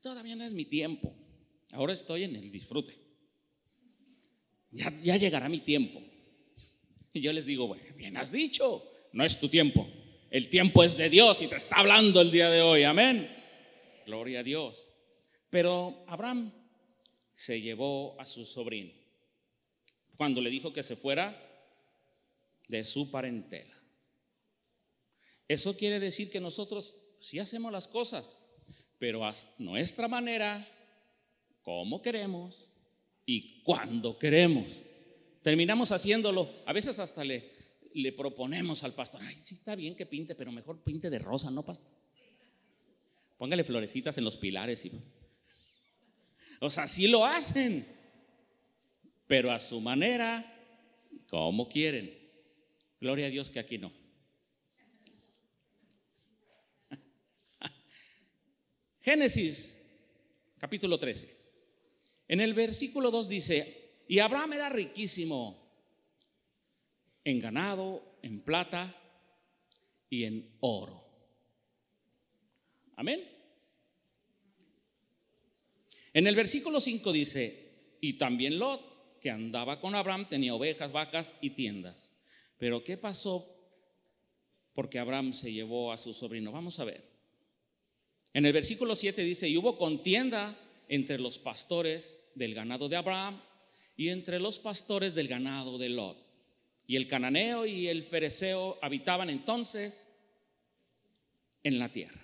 todavía 0.00 0.36
no 0.36 0.44
es 0.44 0.52
mi 0.52 0.64
tiempo. 0.64 1.14
Ahora 1.72 1.92
estoy 1.92 2.24
en 2.24 2.36
el 2.36 2.50
disfrute. 2.50 2.96
Ya, 4.70 4.92
ya 5.02 5.16
llegará 5.16 5.48
mi 5.48 5.60
tiempo. 5.60 6.02
Y 7.12 7.20
yo 7.20 7.32
les 7.32 7.46
digo, 7.46 7.66
bueno, 7.66 7.94
bien 7.96 8.16
has 8.16 8.30
dicho, 8.30 8.82
no 9.12 9.24
es 9.24 9.38
tu 9.38 9.48
tiempo. 9.48 9.86
El 10.32 10.48
tiempo 10.48 10.82
es 10.82 10.96
de 10.96 11.10
Dios 11.10 11.42
y 11.42 11.46
te 11.46 11.56
está 11.56 11.76
hablando 11.76 12.22
el 12.22 12.30
día 12.30 12.48
de 12.48 12.62
hoy. 12.62 12.84
Amén. 12.84 13.30
Gloria 14.06 14.40
a 14.40 14.42
Dios. 14.42 14.90
Pero 15.50 16.06
Abraham 16.08 16.50
se 17.34 17.60
llevó 17.60 18.18
a 18.18 18.24
su 18.24 18.46
sobrino 18.46 18.94
cuando 20.16 20.40
le 20.40 20.48
dijo 20.48 20.72
que 20.72 20.82
se 20.82 20.96
fuera 20.96 21.38
de 22.66 22.82
su 22.82 23.10
parentela. 23.10 23.74
Eso 25.46 25.76
quiere 25.76 26.00
decir 26.00 26.30
que 26.30 26.40
nosotros 26.40 26.96
sí 27.20 27.38
hacemos 27.38 27.70
las 27.70 27.86
cosas, 27.86 28.38
pero 28.98 29.26
a 29.26 29.34
nuestra 29.58 30.08
manera, 30.08 30.66
como 31.60 32.00
queremos 32.00 32.70
y 33.26 33.60
cuando 33.64 34.18
queremos. 34.18 34.82
Terminamos 35.42 35.92
haciéndolo, 35.92 36.50
a 36.64 36.72
veces 36.72 36.98
hasta 36.98 37.22
le, 37.22 37.50
le 37.94 38.12
proponemos 38.12 38.84
al 38.84 38.94
pastor, 38.94 39.22
ay, 39.22 39.36
sí 39.42 39.54
está 39.54 39.74
bien 39.74 39.94
que 39.94 40.06
pinte, 40.06 40.34
pero 40.34 40.52
mejor 40.52 40.82
pinte 40.82 41.10
de 41.10 41.18
rosa, 41.18 41.50
¿no 41.50 41.64
pasa? 41.64 41.86
Póngale 43.38 43.64
florecitas 43.64 44.16
en 44.18 44.24
los 44.24 44.36
pilares 44.36 44.84
y 44.84 44.90
o 46.64 46.70
sea, 46.70 46.86
sí 46.86 47.08
lo 47.08 47.26
hacen, 47.26 47.84
pero 49.26 49.50
a 49.50 49.58
su 49.58 49.80
manera, 49.80 50.48
como 51.26 51.68
quieren. 51.68 52.16
Gloria 53.00 53.26
a 53.26 53.30
Dios 53.30 53.50
que 53.50 53.58
aquí 53.58 53.78
no. 53.78 53.92
Génesis, 59.00 59.76
capítulo 60.56 61.00
13. 61.00 61.36
En 62.28 62.40
el 62.40 62.54
versículo 62.54 63.10
2 63.10 63.28
dice, 63.28 64.04
y 64.06 64.20
Abraham 64.20 64.52
era 64.52 64.68
riquísimo 64.68 65.61
en 67.24 67.38
ganado, 67.38 68.18
en 68.22 68.40
plata 68.40 68.94
y 70.08 70.24
en 70.24 70.56
oro. 70.60 71.02
Amén. 72.96 73.28
En 76.12 76.26
el 76.26 76.36
versículo 76.36 76.80
5 76.80 77.12
dice, 77.12 77.96
y 78.00 78.14
también 78.14 78.58
Lot, 78.58 79.18
que 79.20 79.30
andaba 79.30 79.80
con 79.80 79.94
Abraham, 79.94 80.26
tenía 80.28 80.54
ovejas, 80.54 80.92
vacas 80.92 81.32
y 81.40 81.50
tiendas. 81.50 82.12
Pero 82.58 82.84
¿qué 82.84 82.96
pasó? 82.96 83.48
Porque 84.74 84.98
Abraham 84.98 85.32
se 85.32 85.52
llevó 85.52 85.92
a 85.92 85.96
su 85.96 86.12
sobrino. 86.12 86.52
Vamos 86.52 86.78
a 86.80 86.84
ver. 86.84 87.02
En 88.34 88.46
el 88.46 88.52
versículo 88.52 88.94
7 88.94 89.22
dice, 89.22 89.48
y 89.48 89.56
hubo 89.56 89.76
contienda 89.76 90.58
entre 90.88 91.18
los 91.18 91.38
pastores 91.38 92.30
del 92.34 92.54
ganado 92.54 92.88
de 92.88 92.96
Abraham 92.96 93.40
y 93.96 94.08
entre 94.08 94.40
los 94.40 94.58
pastores 94.58 95.14
del 95.14 95.28
ganado 95.28 95.78
de 95.78 95.88
Lot. 95.88 96.21
Y 96.92 96.96
el 96.96 97.08
cananeo 97.08 97.64
y 97.64 97.88
el 97.88 98.02
fereceo 98.02 98.78
habitaban 98.82 99.30
entonces 99.30 100.06
en 101.62 101.78
la 101.78 101.90
tierra. 101.90 102.20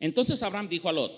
Entonces 0.00 0.42
Abraham 0.42 0.70
dijo 0.70 0.88
a 0.88 0.94
Lot, 0.94 1.12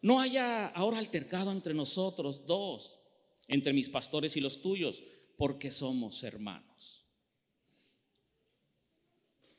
no 0.00 0.18
haya 0.18 0.68
ahora 0.68 0.96
altercado 0.96 1.52
entre 1.52 1.74
nosotros 1.74 2.46
dos, 2.46 3.00
entre 3.48 3.74
mis 3.74 3.90
pastores 3.90 4.34
y 4.38 4.40
los 4.40 4.62
tuyos, 4.62 5.02
porque 5.36 5.70
somos 5.70 6.22
hermanos. 6.22 7.04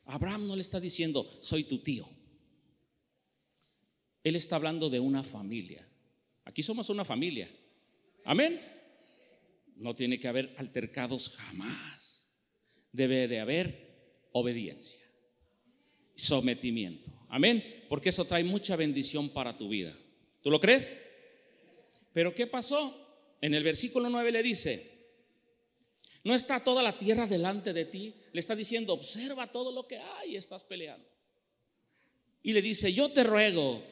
Abraham 0.06 0.48
no 0.48 0.56
le 0.56 0.62
está 0.62 0.80
diciendo, 0.80 1.24
soy 1.42 1.62
tu 1.62 1.78
tío. 1.78 2.08
Él 4.24 4.34
está 4.34 4.56
hablando 4.56 4.90
de 4.90 4.98
una 4.98 5.22
familia. 5.22 5.88
Aquí 6.44 6.64
somos 6.64 6.90
una 6.90 7.04
familia. 7.04 7.48
Amén. 8.24 8.71
No 9.82 9.94
tiene 9.94 10.18
que 10.20 10.28
haber 10.28 10.54
altercados 10.58 11.30
jamás. 11.30 12.26
Debe 12.92 13.26
de 13.26 13.40
haber 13.40 14.28
obediencia, 14.32 15.00
sometimiento. 16.14 17.10
Amén. 17.28 17.84
Porque 17.88 18.10
eso 18.10 18.24
trae 18.24 18.44
mucha 18.44 18.76
bendición 18.76 19.30
para 19.30 19.56
tu 19.56 19.68
vida. 19.68 19.96
¿Tú 20.40 20.50
lo 20.50 20.60
crees? 20.60 20.96
Pero 22.12 22.34
¿qué 22.34 22.46
pasó? 22.46 22.96
En 23.40 23.54
el 23.54 23.64
versículo 23.64 24.08
9 24.08 24.30
le 24.30 24.42
dice, 24.42 24.92
no 26.24 26.34
está 26.34 26.62
toda 26.62 26.82
la 26.82 26.96
tierra 26.96 27.26
delante 27.26 27.72
de 27.72 27.84
ti. 27.86 28.14
Le 28.32 28.40
está 28.40 28.54
diciendo, 28.54 28.92
observa 28.92 29.50
todo 29.50 29.72
lo 29.72 29.86
que 29.88 29.98
hay 29.98 30.36
estás 30.36 30.62
peleando. 30.62 31.08
Y 32.42 32.52
le 32.52 32.62
dice, 32.62 32.92
yo 32.92 33.10
te 33.10 33.24
ruego 33.24 33.82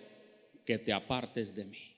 que 0.64 0.78
te 0.78 0.92
apartes 0.92 1.54
de 1.54 1.64
mí. 1.64 1.89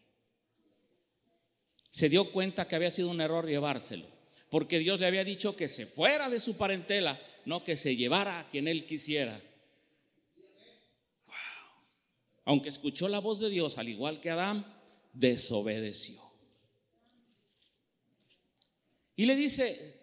Se 1.93 2.09
dio 2.09 2.33
cuenta 2.33 2.67
que 2.67 2.75
había 2.75 2.91
sido 2.91 3.11
un 3.11 3.21
error 3.21 3.47
llevárselo, 3.47 4.07
porque 4.49 4.79
Dios 4.79 4.99
le 4.99 5.07
había 5.07 5.25
dicho 5.25 5.55
que 5.55 5.69
se 5.69 5.85
fuera 5.85 6.31
de 6.31 6.41
su 6.41 6.57
parentela, 6.57 7.21
no 7.45 7.63
que 7.63 7.77
se 7.77 7.97
llevara 7.97 8.41
a 8.41 8.49
quien 8.49 8.67
él 8.67 8.87
quisiera. 8.87 9.39
Aunque 12.47 12.71
escuchó 12.71 13.09
la 13.09 13.19
voz 13.19 13.41
de 13.41 13.51
Dios, 13.51 13.77
al 13.77 13.91
igual 13.91 14.23
que 14.23 14.31
Adán, 14.31 14.65
desobedeció. 15.13 16.23
Y 19.15 19.27
le 19.27 19.37
dice, 19.37 20.01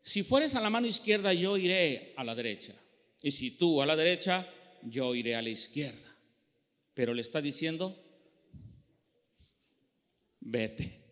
si 0.00 0.22
fueres 0.22 0.54
a 0.54 0.62
la 0.62 0.70
mano 0.70 0.86
izquierda, 0.86 1.34
yo 1.34 1.58
iré 1.58 2.14
a 2.16 2.24
la 2.24 2.34
derecha. 2.34 2.72
Y 3.20 3.30
si 3.30 3.50
tú 3.50 3.82
a 3.82 3.86
la 3.86 3.94
derecha, 3.94 4.50
yo 4.84 5.14
iré 5.14 5.36
a 5.36 5.42
la 5.42 5.50
izquierda. 5.50 6.16
Pero 6.94 7.12
le 7.12 7.20
está 7.20 7.42
diciendo, 7.42 7.94
vete. 10.40 11.05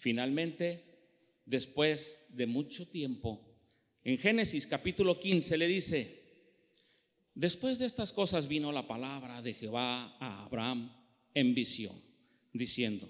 Finalmente, 0.00 0.82
después 1.44 2.26
de 2.30 2.46
mucho 2.46 2.88
tiempo, 2.88 3.46
en 4.02 4.16
Génesis 4.16 4.66
capítulo 4.66 5.20
15 5.20 5.58
le 5.58 5.66
dice, 5.68 6.20
Después 7.34 7.78
de 7.78 7.86
estas 7.86 8.12
cosas 8.12 8.48
vino 8.48 8.72
la 8.72 8.86
palabra 8.86 9.40
de 9.40 9.54
Jehová 9.54 10.16
a 10.18 10.44
Abraham 10.44 10.90
en 11.34 11.54
visión, 11.54 11.94
diciendo, 12.52 13.08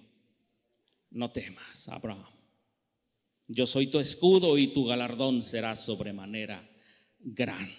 no 1.11 1.31
temas, 1.31 1.89
Abraham, 1.89 2.27
yo 3.47 3.67
soy 3.67 3.87
tu 3.87 3.99
escudo 3.99 4.59
y 4.59 4.69
tu 4.69 4.85
galardón 4.85 5.43
será 5.43 5.75
sobremanera 5.75 6.69
grande. 7.21 7.75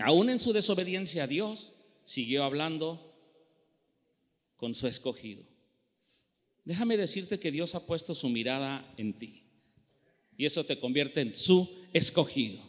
Aún 0.00 0.30
en 0.30 0.40
su 0.40 0.52
desobediencia 0.52 1.24
a 1.24 1.28
Dios, 1.28 1.72
siguió 2.04 2.42
hablando 2.42 3.16
con 4.56 4.74
su 4.74 4.88
escogido. 4.88 5.53
Déjame 6.64 6.96
decirte 6.96 7.38
que 7.38 7.50
Dios 7.50 7.74
ha 7.74 7.86
puesto 7.86 8.14
su 8.14 8.28
mirada 8.28 8.94
en 8.96 9.12
ti. 9.18 9.42
Y 10.36 10.46
eso 10.46 10.64
te 10.64 10.78
convierte 10.78 11.20
en 11.20 11.34
su 11.34 11.68
escogido. 11.92 12.60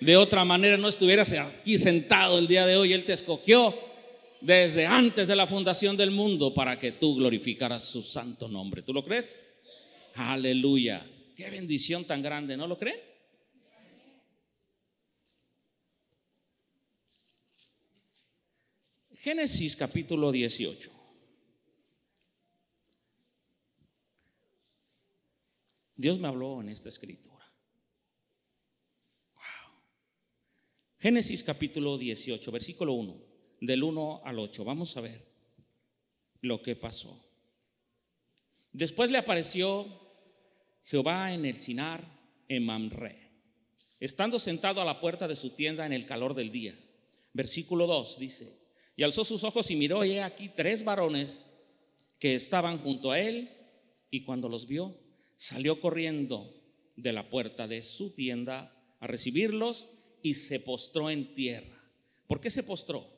De 0.00 0.16
otra 0.16 0.44
manera 0.44 0.76
no 0.76 0.88
estuvieras 0.88 1.32
aquí 1.32 1.76
sentado 1.76 2.38
el 2.38 2.46
día 2.46 2.64
de 2.64 2.76
hoy. 2.76 2.92
Él 2.92 3.04
te 3.04 3.12
escogió 3.12 3.74
desde 4.40 4.86
antes 4.86 5.28
de 5.28 5.36
la 5.36 5.46
fundación 5.46 5.96
del 5.96 6.10
mundo 6.10 6.54
para 6.54 6.78
que 6.78 6.92
tú 6.92 7.16
glorificaras 7.16 7.84
su 7.84 8.02
santo 8.02 8.48
nombre. 8.48 8.82
¿Tú 8.82 8.94
lo 8.94 9.02
crees? 9.02 9.36
Aleluya. 10.14 11.06
Qué 11.36 11.50
bendición 11.50 12.04
tan 12.04 12.22
grande, 12.22 12.56
¿no 12.56 12.66
lo 12.66 12.76
creen? 12.76 13.00
Génesis 19.14 19.76
capítulo 19.76 20.32
18. 20.32 20.99
Dios 26.00 26.18
me 26.18 26.28
habló 26.28 26.62
en 26.62 26.70
esta 26.70 26.88
escritura. 26.88 27.44
Wow. 29.34 29.82
Génesis 30.98 31.44
capítulo 31.44 31.98
18, 31.98 32.50
versículo 32.50 32.94
1, 32.94 33.16
del 33.60 33.82
1 33.82 34.22
al 34.24 34.38
8. 34.38 34.64
Vamos 34.64 34.96
a 34.96 35.02
ver 35.02 35.22
lo 36.40 36.62
que 36.62 36.74
pasó. 36.74 37.22
Después 38.72 39.10
le 39.10 39.18
apareció 39.18 39.86
Jehová 40.84 41.34
en 41.34 41.44
el 41.44 41.54
Sinar, 41.54 42.02
en 42.48 42.64
Mamre, 42.64 43.18
estando 44.00 44.38
sentado 44.38 44.80
a 44.80 44.86
la 44.86 45.00
puerta 45.00 45.28
de 45.28 45.36
su 45.36 45.50
tienda 45.50 45.84
en 45.84 45.92
el 45.92 46.06
calor 46.06 46.32
del 46.32 46.50
día. 46.50 46.74
Versículo 47.34 47.86
2 47.86 48.18
dice, 48.18 48.58
y 48.96 49.02
alzó 49.02 49.22
sus 49.22 49.44
ojos 49.44 49.70
y 49.70 49.76
miró, 49.76 50.02
y 50.02 50.12
he 50.12 50.22
aquí 50.22 50.48
tres 50.48 50.82
varones 50.82 51.44
que 52.18 52.34
estaban 52.34 52.78
junto 52.78 53.10
a 53.10 53.20
él, 53.20 53.50
y 54.10 54.24
cuando 54.24 54.48
los 54.48 54.66
vio, 54.66 54.98
salió 55.40 55.80
corriendo 55.80 56.54
de 56.96 57.14
la 57.14 57.30
puerta 57.30 57.66
de 57.66 57.82
su 57.82 58.10
tienda 58.10 58.76
a 59.00 59.06
recibirlos 59.06 59.88
y 60.20 60.34
se 60.34 60.60
postró 60.60 61.08
en 61.08 61.32
tierra. 61.32 61.82
¿Por 62.26 62.42
qué 62.42 62.50
se 62.50 62.62
postró? 62.62 63.08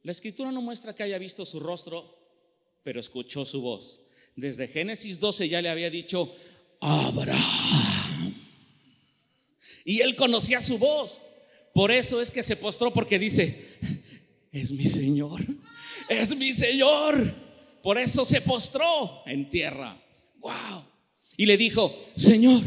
La 0.00 0.12
escritura 0.12 0.50
no 0.50 0.62
muestra 0.62 0.94
que 0.94 1.02
haya 1.02 1.18
visto 1.18 1.44
su 1.44 1.60
rostro, 1.60 2.18
pero 2.82 3.00
escuchó 3.00 3.44
su 3.44 3.60
voz. 3.60 4.00
Desde 4.34 4.66
Génesis 4.66 5.20
12 5.20 5.46
ya 5.46 5.60
le 5.60 5.68
había 5.68 5.90
dicho, 5.90 6.34
Abraham. 6.80 8.34
Y 9.84 10.00
él 10.00 10.16
conocía 10.16 10.62
su 10.62 10.78
voz. 10.78 11.20
Por 11.74 11.92
eso 11.92 12.18
es 12.22 12.30
que 12.30 12.42
se 12.42 12.56
postró 12.56 12.94
porque 12.94 13.18
dice, 13.18 13.76
es 14.52 14.72
mi 14.72 14.86
Señor, 14.86 15.42
es 16.08 16.34
mi 16.34 16.54
Señor. 16.54 17.43
Por 17.84 17.98
eso 17.98 18.24
se 18.24 18.40
postró 18.40 19.22
en 19.26 19.46
tierra. 19.50 20.02
Wow. 20.38 20.86
Y 21.36 21.44
le 21.44 21.58
dijo, 21.58 21.94
Señor, 22.14 22.62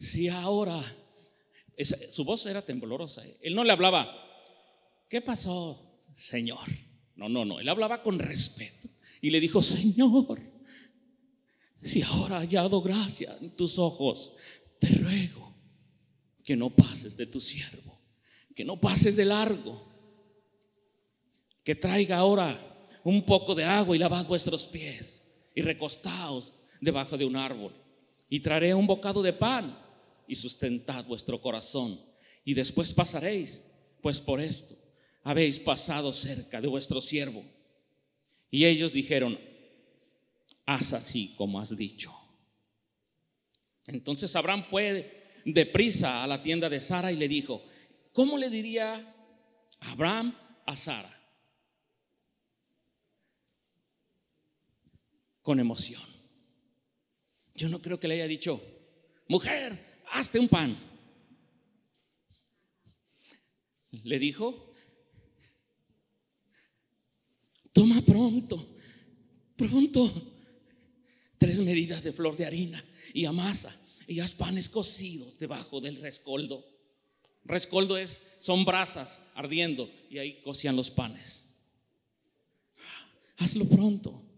si 0.00 0.26
ahora, 0.26 0.82
su 2.10 2.24
voz 2.24 2.44
era 2.46 2.60
temblorosa. 2.60 3.24
¿eh? 3.24 3.38
Él 3.40 3.54
no 3.54 3.62
le 3.62 3.70
hablaba, 3.70 4.12
¿qué 5.08 5.20
pasó, 5.20 6.02
Señor? 6.16 6.68
No, 7.14 7.28
no, 7.28 7.44
no. 7.44 7.60
Él 7.60 7.68
hablaba 7.68 8.02
con 8.02 8.18
respeto. 8.18 8.88
Y 9.20 9.30
le 9.30 9.38
dijo, 9.38 9.62
Señor, 9.62 10.42
si 11.80 12.02
ahora 12.02 12.38
ha 12.38 12.40
hallado 12.40 12.82
gracia 12.82 13.38
en 13.40 13.54
tus 13.54 13.78
ojos, 13.78 14.32
te 14.80 14.88
ruego 14.88 15.54
que 16.42 16.56
no 16.56 16.70
pases 16.70 17.16
de 17.16 17.26
tu 17.26 17.38
siervo, 17.38 17.96
que 18.56 18.64
no 18.64 18.80
pases 18.80 19.14
de 19.14 19.26
largo, 19.26 19.88
que 21.62 21.76
traiga 21.76 22.16
ahora 22.16 22.69
un 23.04 23.24
poco 23.24 23.54
de 23.54 23.64
agua 23.64 23.96
y 23.96 23.98
lavad 23.98 24.26
vuestros 24.26 24.66
pies 24.66 25.22
y 25.54 25.62
recostaos 25.62 26.56
debajo 26.80 27.16
de 27.16 27.24
un 27.24 27.36
árbol. 27.36 27.72
Y 28.28 28.40
traeré 28.40 28.74
un 28.74 28.86
bocado 28.86 29.22
de 29.22 29.32
pan 29.32 29.76
y 30.26 30.34
sustentad 30.34 31.04
vuestro 31.04 31.40
corazón. 31.40 32.00
Y 32.44 32.54
después 32.54 32.94
pasaréis, 32.94 33.66
pues 34.00 34.20
por 34.20 34.40
esto 34.40 34.74
habéis 35.22 35.58
pasado 35.58 36.12
cerca 36.12 36.60
de 36.60 36.68
vuestro 36.68 37.00
siervo. 37.00 37.44
Y 38.50 38.64
ellos 38.64 38.92
dijeron, 38.92 39.38
haz 40.66 40.92
así 40.92 41.34
como 41.36 41.60
has 41.60 41.76
dicho. 41.76 42.12
Entonces 43.86 44.34
Abraham 44.36 44.64
fue 44.64 45.26
deprisa 45.44 46.22
a 46.22 46.26
la 46.26 46.40
tienda 46.42 46.68
de 46.68 46.80
Sara 46.80 47.10
y 47.10 47.16
le 47.16 47.28
dijo, 47.28 47.62
¿cómo 48.12 48.38
le 48.38 48.50
diría 48.50 49.14
Abraham 49.80 50.36
a 50.66 50.76
Sara? 50.76 51.19
Con 55.42 55.60
emoción. 55.60 56.02
Yo 57.54 57.68
no 57.68 57.80
creo 57.82 57.98
que 57.98 58.08
le 58.08 58.14
haya 58.14 58.26
dicho, 58.26 58.60
mujer, 59.28 60.02
hazte 60.10 60.38
un 60.38 60.48
pan. 60.48 60.78
Le 64.04 64.18
dijo, 64.18 64.72
toma 67.72 68.00
pronto, 68.02 68.76
pronto, 69.56 70.10
tres 71.38 71.60
medidas 71.60 72.02
de 72.02 72.12
flor 72.12 72.36
de 72.36 72.46
harina 72.46 72.84
y 73.12 73.24
amasa 73.24 73.76
y 74.06 74.20
haz 74.20 74.34
panes 74.34 74.68
cocidos 74.68 75.38
debajo 75.38 75.80
del 75.80 75.96
rescoldo. 75.96 76.64
Rescoldo 77.44 77.96
es, 77.96 78.22
son 78.38 78.64
brasas 78.64 79.20
ardiendo 79.34 79.90
y 80.08 80.18
ahí 80.18 80.40
cocían 80.42 80.76
los 80.76 80.90
panes. 80.90 81.44
Hazlo 83.38 83.64
pronto. 83.66 84.29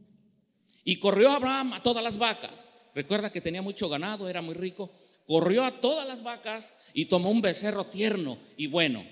Y 0.85 0.97
corrió 0.97 1.31
Abraham 1.31 1.75
a 1.75 1.83
todas 1.83 2.03
las 2.03 2.19
vacas. 2.19 2.73
Recuerda 2.95 3.31
que 3.31 3.41
tenía 3.41 3.63
mucho 3.63 3.89
ganado, 3.89 4.29
era 4.29 4.43
muy 4.43 4.55
rico. 4.55 4.91
Corrió 5.27 5.65
a 5.65 5.81
todas 5.81 6.07
las 6.07 6.23
vacas 6.23 6.75
y 6.93 7.07
tomó 7.07 7.31
un 7.31 7.41
becerro 7.41 7.87
tierno 7.87 8.39
y 8.57 8.67
bueno. 8.67 9.05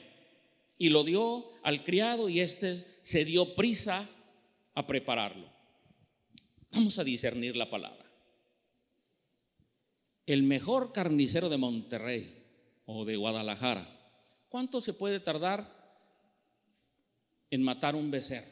Y 0.76 0.88
lo 0.88 1.04
dio 1.04 1.46
al 1.62 1.84
criado 1.84 2.28
y 2.28 2.40
éste 2.40 2.84
se 3.02 3.24
dio 3.24 3.54
prisa 3.54 4.08
a 4.74 4.86
prepararlo. 4.86 5.48
Vamos 6.72 6.98
a 6.98 7.04
discernir 7.04 7.56
la 7.56 7.70
palabra. 7.70 8.04
El 10.26 10.42
mejor 10.42 10.92
carnicero 10.92 11.48
de 11.48 11.56
Monterrey 11.56 12.36
o 12.86 13.04
de 13.04 13.16
Guadalajara, 13.16 13.88
¿cuánto 14.48 14.80
se 14.80 14.94
puede 14.94 15.20
tardar 15.20 15.80
en 17.50 17.62
matar 17.62 17.96
un 17.96 18.10
becerro? 18.10 18.50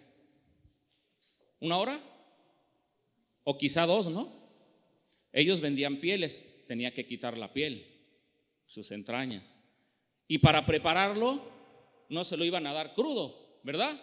¿Una 1.60 1.76
hora? 1.78 2.00
O 3.50 3.56
quizá 3.56 3.86
dos, 3.86 4.08
¿no? 4.08 4.30
Ellos 5.32 5.62
vendían 5.62 6.00
pieles, 6.00 6.66
tenía 6.66 6.92
que 6.92 7.06
quitar 7.06 7.38
la 7.38 7.50
piel, 7.54 7.82
sus 8.66 8.90
entrañas. 8.90 9.58
Y 10.26 10.36
para 10.36 10.66
prepararlo, 10.66 11.40
no 12.10 12.24
se 12.24 12.36
lo 12.36 12.44
iban 12.44 12.66
a 12.66 12.74
dar 12.74 12.92
crudo, 12.92 13.58
¿verdad? 13.62 13.98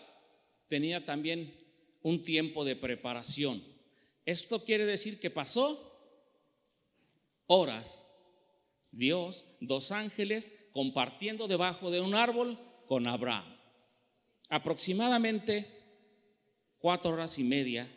Tenía 0.68 1.06
también 1.06 1.56
un 2.02 2.24
tiempo 2.24 2.66
de 2.66 2.76
preparación. 2.76 3.64
Esto 4.26 4.66
quiere 4.66 4.88
decir 4.88 5.20
que 5.20 5.30
pasó 5.30 5.96
horas. 7.46 8.04
Dios, 8.90 9.46
dos 9.60 9.92
ángeles 9.92 10.56
compartiendo 10.72 11.48
debajo 11.48 11.92
de 11.92 12.02
un 12.02 12.16
árbol 12.16 12.58
con 12.88 13.06
Abraham. 13.06 13.46
Aproximadamente 14.50 15.68
cuatro 16.80 17.12
horas 17.12 17.38
y 17.38 17.44
media 17.44 17.95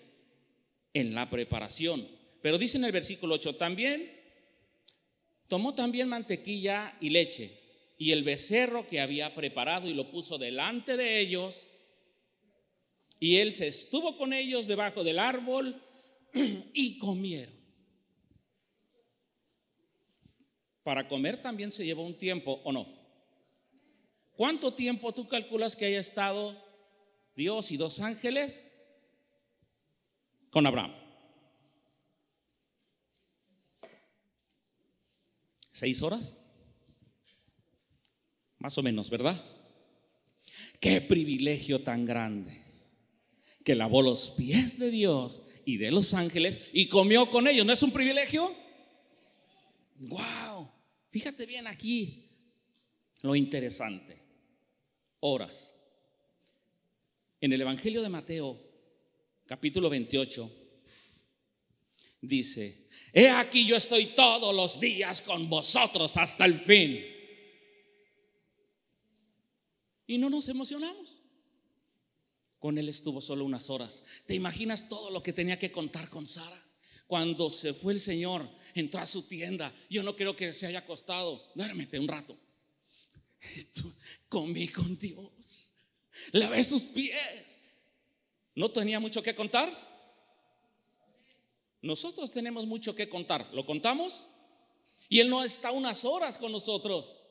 en 0.95 1.15
la 1.15 1.29
preparación. 1.31 2.09
Pero 2.43 2.59
dice 2.59 2.79
en 2.79 2.85
el 2.85 2.93
versículo 2.93 3.35
8, 3.35 3.57
también 3.57 4.11
tomó 5.49 5.75
también 5.75 6.09
mantequilla 6.09 6.97
y 7.01 7.11
leche 7.11 7.59
y 7.99 8.13
el 8.13 8.23
becerro 8.23 8.87
que 8.87 9.01
había 9.01 9.35
preparado 9.35 9.89
y 9.89 9.95
lo 9.95 10.11
puso 10.11 10.39
delante 10.39 10.97
de 10.97 11.19
ellos. 11.21 11.69
Y 13.19 13.37
él 13.37 13.51
se 13.51 13.67
estuvo 13.67 14.17
con 14.17 14.33
ellos 14.33 14.69
debajo 14.69 15.03
del 15.03 15.19
árbol 15.19 15.83
y 16.73 16.99
comieron. 16.99 17.59
Para 20.85 21.09
comer 21.09 21.43
también 21.43 21.73
se 21.73 21.85
llevó 21.85 22.07
un 22.07 22.17
tiempo, 22.17 22.63
¿o 22.65 22.73
no? 22.73 22.87
¿Cuánto 24.37 24.73
tiempo 24.73 25.13
tú 25.13 25.27
calculas 25.27 25.75
que 25.75 25.87
haya 25.87 25.99
estado 25.99 26.57
Dios 27.35 27.73
y 27.73 27.77
dos 27.77 28.01
ángeles 28.01 28.65
con 30.51 30.67
Abraham. 30.67 30.95
¿Seis 35.73 36.03
horas? 36.03 36.37
Más 38.59 38.77
o 38.77 38.83
menos, 38.83 39.11
¿verdad? 39.11 39.41
Qué 40.81 41.01
privilegio 41.01 41.83
tan 41.83 42.05
grande 42.05 42.61
que 43.65 43.75
lavó 43.75 44.03
los 44.03 44.31
pies 44.33 44.79
de 44.79 44.91
Dios 44.91 45.43
y 45.65 45.77
de 45.77 45.91
los 45.91 46.15
ángeles 46.15 46.71
y 46.73 46.89
comió 46.89 47.31
con 47.31 47.47
ellos. 47.47 47.65
¿No 47.65 47.73
es 47.73 47.83
un 47.83 47.93
privilegio? 47.93 48.55
¡Wow! 50.01 50.71
Fíjate 51.11 51.47
bien 51.47 51.67
aquí 51.67 52.29
lo 53.23 53.35
interesante. 53.35 54.23
Horas. 55.21 55.77
En 57.41 57.53
el 57.53 57.61
Evangelio 57.61 58.03
de 58.03 58.09
Mateo 58.09 58.68
capítulo 59.49 59.89
28, 59.89 60.51
dice, 62.21 62.87
he 63.15 63.31
aquí 63.31 63.67
yo 63.67 63.77
estoy 63.77 64.09
todos 64.15 64.55
los 64.55 64.79
días 64.79 65.23
con 65.23 65.49
vosotros 65.49 66.15
hasta 66.19 66.45
el 66.45 66.61
fin. 66.61 67.03
Y 70.07 70.19
no 70.19 70.29
nos 70.29 70.49
emocionamos. 70.49 71.17
Con 72.59 72.77
él 72.77 72.89
estuvo 72.89 73.21
solo 73.21 73.45
unas 73.45 73.71
horas. 73.71 74.03
¿Te 74.27 74.35
imaginas 74.35 74.89
todo 74.89 75.11
lo 75.11 75.23
que 75.23 75.33
tenía 75.33 75.59
que 75.59 75.73
contar 75.73 76.11
con 76.11 76.27
Sara? 76.27 76.67
Cuando 77.07 77.49
se 77.49 77.73
fue 77.73 77.95
el 77.95 78.01
Señor, 78.01 78.51
entró 78.75 79.01
a 79.01 79.07
su 79.07 79.29
tienda. 79.29 79.75
Yo 79.89 80.03
no 80.03 80.15
creo 80.15 80.37
que 80.37 80.53
se 80.53 80.67
haya 80.67 80.81
acostado. 80.81 81.51
Duérmete 81.55 81.99
un 81.99 82.09
rato. 82.09 82.39
comí 84.29 84.69
con 84.69 84.99
Dios. 84.99 85.73
Lavé 86.33 86.63
sus 86.65 86.83
pies. 86.83 87.61
¿No 88.59 88.73
tenía 88.73 88.99
mucho 88.99 89.23
que 89.23 89.37
contar? 89.37 89.73
Nosotros 91.81 92.33
tenemos 92.33 92.67
mucho 92.67 92.93
que 92.93 93.09
contar. 93.09 93.49
¿Lo 93.53 93.65
contamos? 93.65 94.27
Y 95.09 95.21
Él 95.21 95.31
no 95.31 95.45
está 95.45 95.71
unas 95.71 96.05
horas 96.05 96.37
con 96.37 96.51
nosotros. 96.51 97.23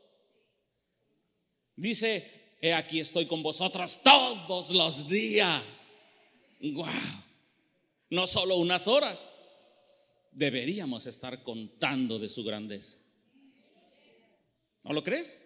Dice, 1.76 2.56
he 2.62 2.74
aquí 2.74 3.02
estoy 3.02 3.26
con 3.26 3.44
vosotros 3.44 4.00
todos 4.02 4.70
los 4.70 5.10
días. 5.10 5.98
Wow. 6.62 6.88
No 8.10 8.26
solo 8.26 8.56
unas 8.56 8.88
horas. 8.88 9.22
Deberíamos 10.32 11.08
estar 11.08 11.44
contando 11.44 12.20
de 12.20 12.30
su 12.30 12.42
grandeza. 12.46 13.00
¿No 14.82 14.94
lo 14.94 15.04
crees? 15.04 15.46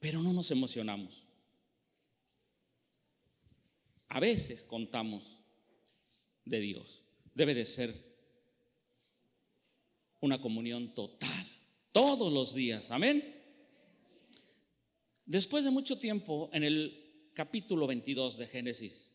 Pero 0.00 0.22
no 0.22 0.32
nos 0.32 0.50
emocionamos. 0.50 1.26
A 4.12 4.20
veces 4.20 4.62
contamos 4.62 5.40
de 6.44 6.60
Dios. 6.60 7.02
Debe 7.34 7.54
de 7.54 7.64
ser 7.64 7.94
una 10.20 10.38
comunión 10.38 10.92
total, 10.92 11.48
todos 11.92 12.30
los 12.30 12.54
días. 12.54 12.90
Amén. 12.90 13.42
Después 15.24 15.64
de 15.64 15.70
mucho 15.70 15.98
tiempo, 15.98 16.50
en 16.52 16.62
el 16.62 17.30
capítulo 17.32 17.86
22 17.86 18.36
de 18.36 18.46
Génesis, 18.48 19.14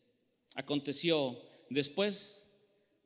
aconteció 0.56 1.40
después 1.70 2.50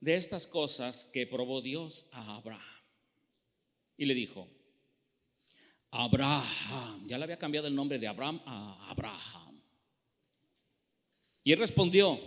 de 0.01 0.15
estas 0.15 0.47
cosas 0.47 1.11
que 1.13 1.27
probó 1.27 1.61
Dios 1.61 2.07
a 2.11 2.37
Abraham. 2.37 2.83
Y 3.99 4.07
le 4.07 4.15
dijo, 4.15 4.49
Abraham, 5.91 7.07
ya 7.07 7.19
le 7.19 7.25
había 7.25 7.39
cambiado 7.39 7.67
el 7.67 7.75
nombre 7.75 7.99
de 7.99 8.09
Abraham 8.09 8.41
a 8.47 8.89
Abraham. 8.89 9.52
Y 11.45 11.53
él 11.53 11.59
respondió, 11.59 12.21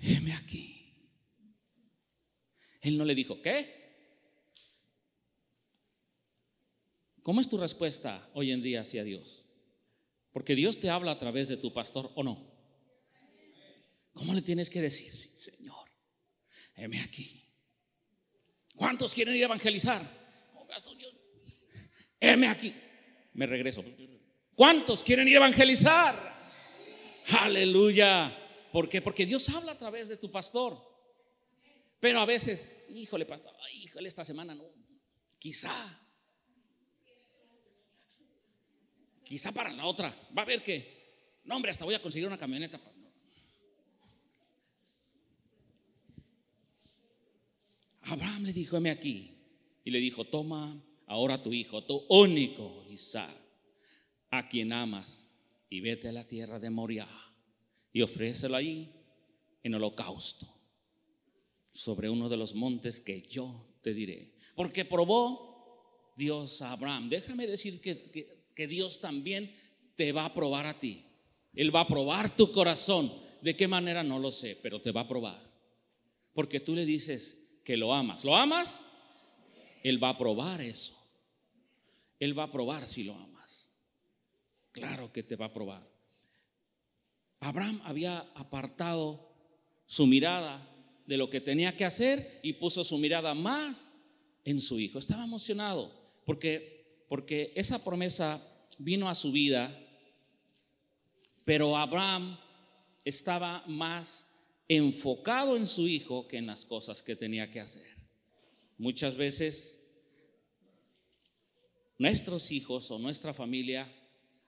heme 0.00 0.32
aquí. 0.32 0.74
Él 2.80 2.98
no 2.98 3.04
le 3.04 3.14
dijo, 3.14 3.40
¿qué? 3.40 3.84
¿Cómo 7.22 7.40
es 7.40 7.48
tu 7.48 7.56
respuesta 7.56 8.28
hoy 8.34 8.52
en 8.52 8.62
día 8.62 8.82
hacia 8.82 9.04
Dios? 9.04 9.46
Porque 10.32 10.54
Dios 10.54 10.78
te 10.78 10.90
habla 10.90 11.12
a 11.12 11.18
través 11.18 11.48
de 11.48 11.56
tu 11.56 11.72
pastor 11.72 12.12
o 12.14 12.22
no. 12.22 12.52
¿Cómo 14.12 14.34
le 14.34 14.42
tienes 14.42 14.68
que 14.68 14.80
decir, 14.80 15.14
sí, 15.14 15.30
Señor, 15.36 15.88
heme 16.76 17.00
aquí? 17.00 17.44
¿Cuántos 18.76 19.14
quieren 19.14 19.34
ir 19.36 19.42
a 19.42 19.46
evangelizar? 19.46 20.02
Heme 22.20 22.48
aquí. 22.48 22.74
Me 23.32 23.46
regreso. 23.46 23.84
¿Cuántos 24.54 25.02
quieren 25.02 25.28
ir 25.28 25.34
a 25.34 25.38
evangelizar? 25.38 26.33
Aleluya. 27.28 28.36
¿Por 28.72 28.88
qué? 28.88 29.00
Porque 29.00 29.26
Dios 29.26 29.48
habla 29.50 29.72
a 29.72 29.78
través 29.78 30.08
de 30.08 30.16
tu 30.16 30.30
pastor. 30.30 30.78
Pero 32.00 32.20
a 32.20 32.26
veces, 32.26 32.66
híjole, 32.90 33.24
pastor, 33.24 33.54
híjole, 33.74 34.08
esta 34.08 34.24
semana 34.24 34.54
no. 34.54 34.64
Quizá. 35.38 36.00
Quizá 39.22 39.52
para 39.52 39.72
la 39.72 39.86
otra. 39.86 40.14
Va 40.36 40.42
a 40.42 40.46
ver 40.46 40.62
que, 40.62 41.40
no, 41.44 41.56
hombre, 41.56 41.70
hasta 41.70 41.84
voy 41.84 41.94
a 41.94 42.02
conseguir 42.02 42.26
una 42.26 42.36
camioneta. 42.36 42.80
Abraham 48.02 48.44
le 48.44 48.52
dijo, 48.52 48.76
heme 48.76 48.90
aquí. 48.90 49.30
Y 49.84 49.90
le 49.90 49.98
dijo, 49.98 50.24
toma 50.26 50.82
ahora 51.06 51.42
tu 51.42 51.52
hijo, 51.52 51.84
tu 51.84 52.04
único 52.08 52.84
Isaac, 52.90 53.34
a 54.30 54.48
quien 54.48 54.72
amas, 54.72 55.26
y 55.74 55.80
vete 55.80 56.08
a 56.08 56.12
la 56.12 56.24
tierra 56.24 56.60
de 56.60 56.70
Moriah 56.70 57.08
y 57.92 58.00
ofrécelo 58.02 58.54
ahí 58.54 58.92
en 59.60 59.74
holocausto 59.74 60.46
sobre 61.72 62.08
uno 62.08 62.28
de 62.28 62.36
los 62.36 62.54
montes 62.54 63.00
que 63.00 63.22
yo 63.22 63.74
te 63.82 63.92
diré. 63.92 64.36
Porque 64.54 64.84
probó 64.84 66.12
Dios 66.16 66.62
a 66.62 66.70
Abraham. 66.70 67.08
Déjame 67.08 67.48
decir 67.48 67.80
que, 67.80 68.38
que, 68.54 68.68
Dios 68.68 69.00
también 69.00 69.52
te 69.96 70.12
va 70.12 70.26
a 70.26 70.32
probar 70.32 70.66
a 70.66 70.78
ti. 70.78 71.06
Él 71.52 71.74
va 71.74 71.80
a 71.80 71.88
probar 71.88 72.36
tu 72.36 72.52
corazón. 72.52 73.12
¿De 73.42 73.56
qué 73.56 73.66
manera? 73.66 74.04
No 74.04 74.20
lo 74.20 74.30
sé, 74.30 74.56
pero 74.62 74.80
te 74.80 74.92
va 74.92 75.00
a 75.00 75.08
probar. 75.08 75.42
Porque 76.34 76.60
tú 76.60 76.76
le 76.76 76.86
dices 76.86 77.48
que 77.64 77.76
lo 77.76 77.92
amas. 77.92 78.22
¿Lo 78.22 78.36
amas? 78.36 78.80
Él 79.82 80.00
va 80.00 80.10
a 80.10 80.18
probar 80.18 80.60
eso. 80.60 80.96
Él 82.20 82.38
va 82.38 82.44
a 82.44 82.52
probar 82.52 82.86
si 82.86 83.02
lo 83.02 83.14
amas. 83.14 83.33
Claro 84.74 85.12
que 85.12 85.22
te 85.22 85.36
va 85.36 85.46
a 85.46 85.52
probar. 85.52 85.88
Abraham 87.38 87.80
había 87.84 88.18
apartado 88.34 89.32
su 89.86 90.04
mirada 90.04 90.68
de 91.06 91.16
lo 91.16 91.30
que 91.30 91.40
tenía 91.40 91.76
que 91.76 91.84
hacer 91.84 92.40
y 92.42 92.54
puso 92.54 92.82
su 92.82 92.98
mirada 92.98 93.34
más 93.34 93.92
en 94.44 94.58
su 94.58 94.80
hijo. 94.80 94.98
Estaba 94.98 95.24
emocionado 95.24 95.94
porque, 96.24 97.04
porque 97.08 97.52
esa 97.54 97.84
promesa 97.84 98.42
vino 98.76 99.08
a 99.08 99.14
su 99.14 99.30
vida, 99.30 99.80
pero 101.44 101.76
Abraham 101.76 102.36
estaba 103.04 103.62
más 103.68 104.26
enfocado 104.66 105.56
en 105.56 105.66
su 105.66 105.86
hijo 105.86 106.26
que 106.26 106.38
en 106.38 106.46
las 106.46 106.64
cosas 106.64 107.00
que 107.00 107.14
tenía 107.14 107.48
que 107.48 107.60
hacer. 107.60 107.86
Muchas 108.76 109.14
veces 109.14 109.80
nuestros 111.96 112.50
hijos 112.50 112.90
o 112.90 112.98
nuestra 112.98 113.32
familia 113.32 113.88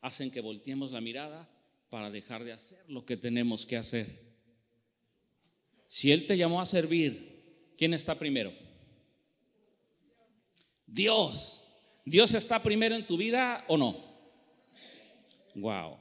hacen 0.06 0.30
que 0.30 0.40
volteemos 0.40 0.92
la 0.92 1.00
mirada 1.00 1.48
para 1.90 2.10
dejar 2.10 2.44
de 2.44 2.52
hacer 2.52 2.78
lo 2.88 3.04
que 3.04 3.16
tenemos 3.16 3.66
que 3.66 3.76
hacer. 3.76 4.06
Si 5.88 6.12
Él 6.12 6.26
te 6.26 6.36
llamó 6.36 6.60
a 6.60 6.64
servir, 6.64 7.72
¿quién 7.76 7.92
está 7.92 8.16
primero? 8.16 8.52
Dios. 10.86 11.64
¿Dios 12.04 12.34
está 12.34 12.62
primero 12.62 12.94
en 12.94 13.04
tu 13.04 13.16
vida 13.16 13.64
o 13.66 13.76
no? 13.76 14.04
Wow. 15.56 15.98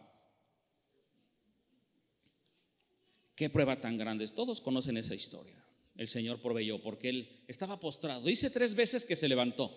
Qué 3.36 3.50
prueba 3.50 3.82
tan 3.82 3.98
grande. 3.98 4.28
Todos 4.28 4.62
conocen 4.62 4.98
esa 4.98 5.16
historia. 5.16 5.66
El 5.96 6.08
Señor 6.08 6.42
proveyó 6.42 6.80
porque 6.82 7.10
Él 7.10 7.44
estaba 7.48 7.80
postrado. 7.80 8.22
Dice 8.24 8.52
tres 8.52 8.76
veces 8.76 9.04
que 9.04 9.16
se 9.16 9.28
levantó, 9.28 9.74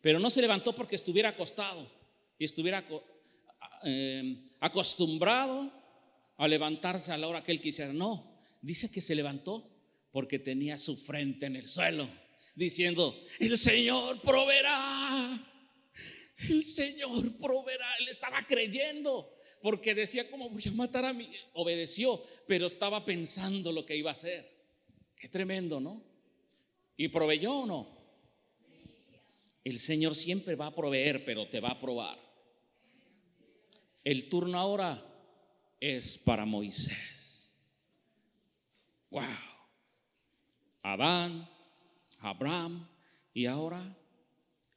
pero 0.00 0.18
no 0.18 0.30
se 0.30 0.40
levantó 0.40 0.74
porque 0.74 0.96
estuviera 0.96 1.30
acostado 1.30 1.90
y 2.38 2.44
estuviera 2.44 2.86
eh, 3.84 4.46
acostumbrado 4.60 5.72
a 6.36 6.48
levantarse 6.48 7.12
a 7.12 7.18
la 7.18 7.28
hora 7.28 7.42
que 7.42 7.52
él 7.52 7.60
quisiera. 7.60 7.92
No, 7.92 8.38
dice 8.60 8.90
que 8.90 9.00
se 9.00 9.14
levantó 9.14 9.68
porque 10.10 10.38
tenía 10.38 10.76
su 10.76 10.96
frente 10.96 11.46
en 11.46 11.56
el 11.56 11.66
suelo, 11.66 12.08
diciendo, 12.54 13.14
el 13.38 13.58
Señor 13.58 14.20
proveerá, 14.20 15.38
el 16.48 16.62
Señor 16.62 17.36
proveerá. 17.38 17.86
Él 18.00 18.08
estaba 18.08 18.42
creyendo 18.42 19.34
porque 19.60 19.94
decía, 19.94 20.30
¿cómo 20.30 20.48
voy 20.48 20.62
a 20.66 20.72
matar 20.72 21.04
a 21.04 21.12
mí? 21.12 21.28
Obedeció, 21.54 22.22
pero 22.46 22.66
estaba 22.66 23.04
pensando 23.04 23.72
lo 23.72 23.84
que 23.84 23.96
iba 23.96 24.10
a 24.10 24.12
hacer. 24.12 24.48
Qué 25.16 25.28
tremendo, 25.28 25.80
¿no? 25.80 26.02
¿Y 26.96 27.08
proveyó 27.08 27.60
o 27.60 27.66
no? 27.66 27.98
El 29.64 29.78
Señor 29.78 30.14
siempre 30.14 30.54
va 30.54 30.66
a 30.66 30.74
proveer, 30.74 31.24
pero 31.24 31.48
te 31.48 31.60
va 31.60 31.70
a 31.70 31.80
probar. 31.80 32.27
El 34.08 34.26
turno 34.26 34.58
ahora 34.58 35.04
es 35.78 36.16
para 36.16 36.46
Moisés. 36.46 37.50
Wow. 39.10 39.22
Adán, 40.80 41.46
Abraham 42.20 42.88
y 43.34 43.44
ahora 43.44 43.98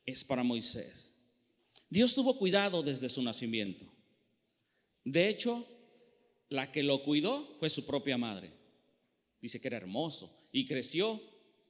es 0.06 0.26
para 0.26 0.44
Moisés. 0.44 1.14
Dios 1.90 2.14
tuvo 2.14 2.38
cuidado 2.38 2.84
desde 2.84 3.08
su 3.08 3.24
nacimiento. 3.24 3.86
De 5.06 5.30
hecho, 5.30 5.66
la 6.50 6.70
que 6.70 6.84
lo 6.84 7.02
cuidó 7.02 7.56
fue 7.58 7.70
su 7.70 7.86
propia 7.86 8.18
madre. 8.18 8.52
Dice 9.42 9.62
que 9.62 9.70
era 9.70 9.78
hermoso 9.78 10.30
y 10.52 10.68
creció. 10.68 11.22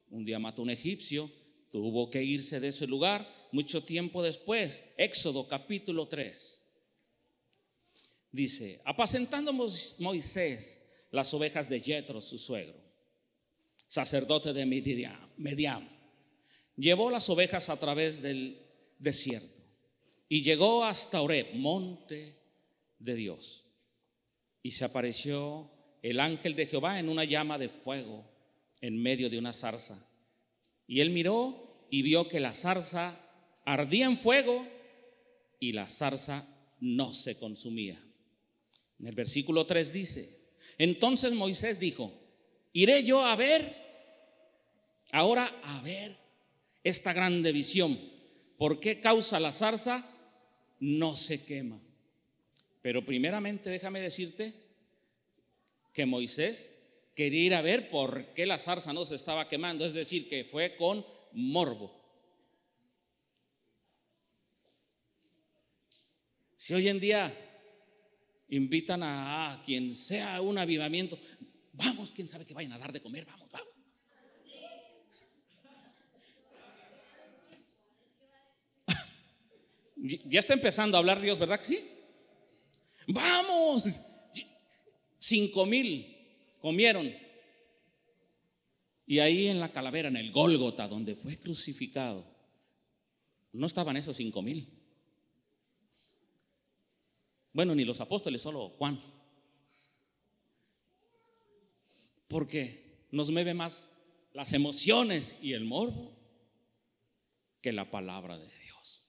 Un 0.09 0.25
día 0.25 0.39
mató 0.39 0.63
a 0.63 0.65
un 0.65 0.71
egipcio, 0.71 1.29
tuvo 1.71 2.09
que 2.09 2.23
irse 2.23 2.59
de 2.59 2.69
ese 2.69 2.87
lugar. 2.87 3.31
Mucho 3.51 3.83
tiempo 3.83 4.23
después, 4.23 4.83
Éxodo 4.97 5.47
capítulo 5.47 6.07
3. 6.07 6.60
Dice, 8.31 8.81
apacentando 8.85 9.51
Moisés 9.51 10.81
las 11.11 11.33
ovejas 11.33 11.67
de 11.67 11.79
Jetro, 11.79 12.21
su 12.21 12.37
suegro. 12.37 12.79
sacerdote 13.87 14.53
de 14.53 14.65
Mediam, 15.35 15.89
llevó 16.77 17.09
las 17.09 17.29
ovejas 17.29 17.69
a 17.69 17.77
través 17.77 18.21
del 18.21 18.65
desierto 18.97 19.61
y 20.29 20.41
llegó 20.43 20.85
hasta 20.85 21.21
Oreb, 21.21 21.55
monte 21.55 22.37
de 22.99 23.15
Dios. 23.15 23.65
Y 24.63 24.71
se 24.71 24.85
apareció 24.85 25.69
el 26.01 26.21
ángel 26.21 26.55
de 26.55 26.67
Jehová 26.67 26.99
en 26.99 27.09
una 27.09 27.25
llama 27.25 27.57
de 27.57 27.67
fuego 27.67 28.25
en 28.79 28.97
medio 29.01 29.29
de 29.29 29.37
una 29.37 29.51
zarza. 29.51 30.07
Y 30.87 31.01
él 31.01 31.09
miró 31.09 31.85
y 31.89 32.01
vio 32.01 32.29
que 32.29 32.39
la 32.39 32.53
zarza 32.53 33.19
ardía 33.65 34.05
en 34.05 34.17
fuego 34.17 34.65
y 35.59 35.73
la 35.73 35.89
zarza 35.89 36.47
no 36.79 37.13
se 37.13 37.37
consumía. 37.37 38.01
En 39.01 39.07
el 39.07 39.15
versículo 39.15 39.65
3 39.65 39.91
dice, 39.91 40.29
entonces 40.77 41.33
Moisés 41.33 41.79
dijo, 41.79 42.13
iré 42.71 43.03
yo 43.03 43.25
a 43.25 43.35
ver, 43.35 43.75
ahora 45.11 45.59
a 45.63 45.81
ver 45.81 46.15
esta 46.83 47.11
grande 47.11 47.51
visión. 47.51 47.99
¿Por 48.57 48.79
qué 48.79 48.99
causa 48.99 49.39
la 49.39 49.51
zarza? 49.51 50.07
No 50.79 51.15
se 51.15 51.43
quema. 51.43 51.81
Pero 52.83 53.03
primeramente 53.03 53.71
déjame 53.71 54.01
decirte 54.01 54.53
que 55.93 56.05
Moisés 56.05 56.71
quería 57.15 57.43
ir 57.43 57.55
a 57.55 57.63
ver 57.63 57.89
por 57.89 58.33
qué 58.35 58.45
la 58.45 58.59
zarza 58.59 58.93
no 58.93 59.03
se 59.05 59.15
estaba 59.15 59.49
quemando, 59.49 59.83
es 59.83 59.93
decir, 59.93 60.29
que 60.29 60.45
fue 60.45 60.75
con 60.75 61.03
morbo. 61.33 61.99
Si 66.55 66.75
hoy 66.75 66.87
en 66.87 66.99
día 66.99 67.50
invitan 68.51 69.01
a, 69.01 69.61
quien 69.65 69.93
sea 69.93 70.41
un 70.41 70.57
avivamiento, 70.57 71.17
vamos, 71.73 72.11
quién 72.13 72.27
sabe 72.27 72.45
que 72.45 72.53
vayan 72.53 72.73
a 72.73 72.77
dar 72.77 72.91
de 72.91 73.01
comer, 73.01 73.25
vamos, 73.25 73.49
vamos. 73.51 73.67
Ya 80.25 80.39
está 80.39 80.53
empezando 80.53 80.97
a 80.97 80.99
hablar 80.99 81.21
Dios, 81.21 81.37
¿verdad 81.37 81.59
que 81.59 81.65
sí? 81.65 81.79
Vamos, 83.07 83.99
cinco 85.19 85.65
mil 85.65 86.17
comieron. 86.59 87.13
Y 89.05 89.19
ahí 89.19 89.47
en 89.47 89.59
la 89.59 89.71
calavera, 89.71 90.07
en 90.07 90.17
el 90.17 90.31
Gólgota, 90.31 90.87
donde 90.87 91.15
fue 91.15 91.37
crucificado, 91.37 92.25
no 93.53 93.65
estaban 93.65 93.95
esos 93.95 94.17
cinco 94.17 94.41
mil. 94.41 94.80
Bueno, 97.53 97.75
ni 97.75 97.85
los 97.85 97.99
apóstoles, 98.01 98.41
solo 98.41 98.69
Juan. 98.77 98.99
Porque 102.27 103.05
nos 103.11 103.29
mueve 103.29 103.53
más 103.53 103.89
las 104.33 104.53
emociones 104.53 105.37
y 105.41 105.53
el 105.53 105.65
morbo 105.65 106.15
que 107.61 107.73
la 107.73 107.91
palabra 107.91 108.37
de 108.37 108.47
Dios. 108.63 109.05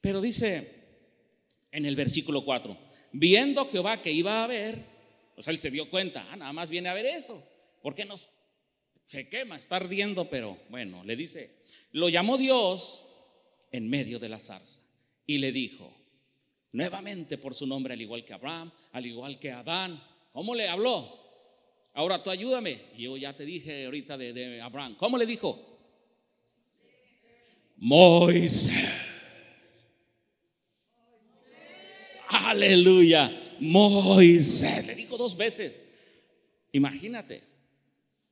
Pero 0.00 0.20
dice 0.20 0.74
en 1.70 1.84
el 1.84 1.96
versículo 1.96 2.44
4, 2.44 2.76
viendo 3.12 3.66
Jehová 3.66 4.00
que 4.00 4.10
iba 4.10 4.42
a 4.42 4.46
ver, 4.46 4.84
o 5.36 5.42
sea, 5.42 5.52
él 5.52 5.58
se 5.58 5.70
dio 5.70 5.90
cuenta, 5.90 6.26
ah, 6.30 6.36
nada 6.36 6.52
más 6.52 6.70
viene 6.70 6.88
a 6.88 6.94
ver 6.94 7.06
eso, 7.06 7.42
¿por 7.82 7.94
qué 7.94 8.04
nos 8.04 8.30
se 9.08 9.26
quema, 9.26 9.56
está 9.56 9.76
ardiendo, 9.76 10.28
pero 10.28 10.58
bueno, 10.68 11.02
le 11.02 11.16
dice, 11.16 11.62
lo 11.92 12.10
llamó 12.10 12.36
Dios 12.36 13.08
en 13.72 13.88
medio 13.88 14.18
de 14.18 14.28
la 14.28 14.38
zarza 14.38 14.82
y 15.26 15.38
le 15.38 15.50
dijo, 15.50 15.97
nuevamente 16.72 17.38
por 17.38 17.54
su 17.54 17.66
nombre, 17.66 17.94
al 17.94 18.00
igual 18.00 18.24
que 18.24 18.34
Abraham, 18.34 18.70
al 18.92 19.06
igual 19.06 19.38
que 19.38 19.50
Adán. 19.50 20.02
¿Cómo 20.32 20.54
le 20.54 20.68
habló? 20.68 21.18
Ahora 21.94 22.22
tú 22.22 22.30
ayúdame. 22.30 22.80
Yo 22.96 23.16
ya 23.16 23.34
te 23.34 23.44
dije 23.44 23.86
ahorita 23.86 24.16
de, 24.16 24.60
Abraham. 24.60 24.96
¿Cómo 24.96 25.18
le 25.18 25.26
dijo? 25.26 25.58
Moisés. 27.76 28.72
Aleluya. 32.28 33.36
Moisés. 33.60 34.86
Le 34.86 34.94
dijo 34.94 35.16
dos 35.16 35.36
veces. 35.36 35.80
Imagínate. 36.72 37.42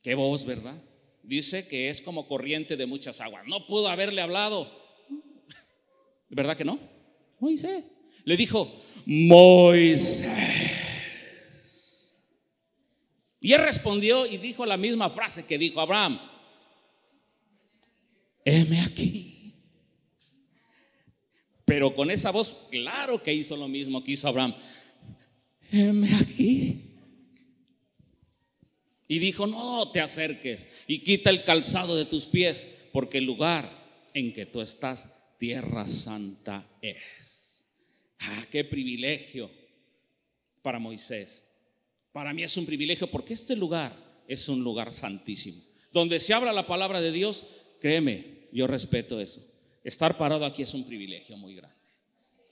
Qué 0.03 0.15
voz, 0.15 0.45
¿verdad? 0.45 0.81
Dice 1.23 1.67
que 1.67 1.91
es 1.91 2.01
como 2.01 2.29
corriente 2.29 2.77
de 2.77 2.87
muchas 2.87 3.21
aguas. 3.21 3.45
No 3.49 3.67
pudo 3.67 3.89
haberle 3.89 4.21
hablado. 4.21 4.71
¿Verdad 6.29 6.57
que 6.57 6.65
no? 6.65 6.79
Moisés 7.41 7.85
le 8.27 8.37
dijo, 8.37 8.71
Moisés. 9.07 10.27
Y 13.41 13.53
él 13.53 13.61
respondió 13.61 14.27
y 14.27 14.37
dijo 14.39 14.67
la 14.67 14.77
misma 14.77 15.09
frase 15.11 15.47
que 15.47 15.57
dijo 15.57 15.81
Abraham. 15.81 16.21
Heme 18.45 18.81
aquí. 18.81 19.55
Pero 21.65 21.95
con 21.95 22.11
esa 22.11 22.33
voz, 22.33 22.67
claro 22.69 23.23
que 23.23 23.33
hizo 23.33 23.57
lo 23.57 23.69
mismo 23.69 24.03
que 24.03 24.13
hizo 24.13 24.27
Abraham. 24.27 24.57
Heme 25.71 26.13
aquí. 26.17 26.83
Y 29.07 29.21
dijo, 29.21 29.47
no 29.47 29.93
te 29.93 30.01
acerques 30.01 30.69
y 30.89 31.05
quita 31.05 31.31
el 31.31 31.45
calzado 31.45 31.95
de 31.95 32.07
tus 32.07 32.27
pies, 32.27 32.67
porque 32.93 33.19
el 33.19 33.25
lugar 33.25 33.71
en 34.15 34.33
que 34.33 34.47
tú 34.47 34.61
estás, 34.61 35.15
tierra 35.39 35.87
santa 35.87 36.69
es. 36.83 37.36
Ah, 38.19 38.47
qué 38.51 38.65
privilegio 38.65 39.51
para 40.63 40.79
Moisés. 40.79 41.47
Para 42.13 42.33
mí 42.33 42.43
es 42.43 42.57
un 42.57 42.67
privilegio 42.67 43.11
porque 43.11 43.35
este 43.35 43.55
lugar 43.55 43.95
es 44.27 44.49
un 44.49 44.65
lugar 44.65 44.93
santísimo. 44.93 45.63
Donde 45.93 46.19
se 46.19 46.35
habla 46.35 46.53
la 46.53 46.67
palabra 46.67 47.01
de 47.01 47.13
Dios, 47.13 47.45
créeme, 47.81 48.49
yo 48.53 48.67
respeto 48.67 49.21
eso. 49.21 49.41
Estar 49.85 50.17
parado 50.17 50.45
aquí 50.45 50.63
es 50.63 50.75
un 50.75 50.85
privilegio 50.85 51.37
muy 51.37 51.55
grande. 51.55 51.77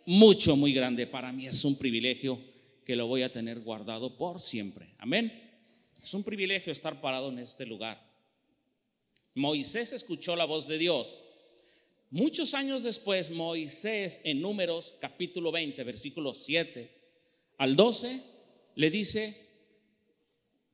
Mucho, 0.06 0.54
muy 0.54 0.72
grande. 0.72 1.06
Para 1.06 1.32
mí 1.32 1.46
es 1.46 1.64
un 1.64 1.76
privilegio 1.76 2.38
que 2.84 2.94
lo 2.94 3.06
voy 3.06 3.22
a 3.22 3.32
tener 3.32 3.60
guardado 3.60 4.16
por 4.16 4.38
siempre. 4.38 4.90
Amén. 4.98 5.32
Es 6.00 6.12
un 6.12 6.22
privilegio 6.22 6.70
estar 6.70 7.00
parado 7.00 7.30
en 7.30 7.38
este 7.38 7.64
lugar. 7.64 8.00
Moisés 9.34 9.92
escuchó 9.92 10.36
la 10.36 10.44
voz 10.44 10.68
de 10.68 10.78
Dios 10.78 11.23
Muchos 12.14 12.54
años 12.54 12.84
después, 12.84 13.32
Moisés 13.32 14.20
en 14.22 14.40
Números 14.40 14.94
capítulo 15.00 15.50
20, 15.50 15.82
versículos 15.82 16.44
7 16.44 16.88
al 17.58 17.74
12, 17.74 18.22
le 18.76 18.88
dice 18.88 19.36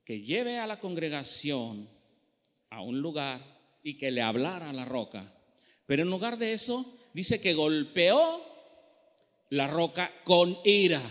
que 0.05 0.21
lleve 0.21 0.59
a 0.59 0.67
la 0.67 0.79
congregación 0.79 1.89
a 2.69 2.83
un 2.83 3.01
lugar 3.01 3.41
y 3.83 3.95
que 3.95 4.11
le 4.11 4.21
hablara 4.21 4.69
a 4.69 4.75
la 4.75 4.85
roca. 4.85 5.35
Pero 5.87 6.03
en 6.03 6.11
lugar 6.11 6.37
de 6.37 6.53
eso, 6.53 6.95
dice 7.15 7.41
que 7.41 7.55
golpeó 7.55 8.21
la 9.49 9.67
roca 9.67 10.13
con 10.25 10.59
ira. 10.63 11.03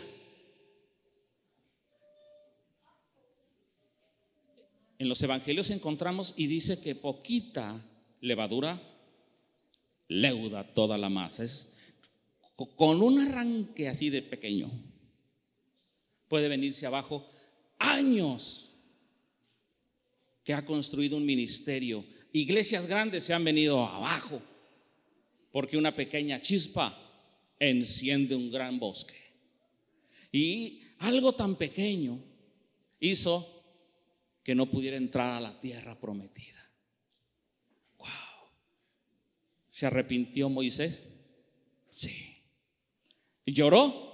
En 5.00 5.10
los 5.10 5.24
evangelios 5.24 5.72
encontramos 5.72 6.36
y 6.38 6.46
dice 6.46 6.80
que 6.80 6.94
poquita 6.94 7.84
levadura 8.22 8.80
leuda 10.10 10.74
toda 10.74 10.98
la 10.98 11.10
masa. 11.10 11.45
Es 11.45 11.74
con 12.76 13.02
un 13.02 13.19
arranque 13.19 13.88
así 13.88 14.10
de 14.10 14.22
pequeño. 14.22 14.69
Puede 16.28 16.50
venirse 16.50 16.86
abajo 16.86 17.28
años 17.78 18.74
que 20.43 20.54
ha 20.54 20.65
construido 20.65 21.15
un 21.15 21.26
ministerio. 21.26 22.06
Iglesias 22.34 22.88
grandes 22.88 23.24
se 23.24 23.34
han 23.34 23.43
venido 23.43 23.86
abajo 23.86 24.41
porque 25.52 25.78
una 25.78 25.95
pequeña 25.95 26.41
chispa 26.41 26.98
enciende 27.58 28.36
un 28.36 28.52
gran 28.52 28.78
bosque. 28.78 29.15
Y 30.32 30.82
algo 31.00 31.34
tan 31.34 31.56
pequeño 31.56 32.19
hizo 33.00 33.63
que 34.43 34.54
no 34.54 34.67
pudiera 34.67 34.98
entrar 34.98 35.36
a 35.36 35.41
la 35.41 35.60
tierra 35.60 36.00
prometida. 36.00 36.60
¿Se 39.80 39.86
arrepintió 39.86 40.50
Moisés? 40.50 41.08
Sí. 41.89 42.44
¿Lloró? 43.46 44.13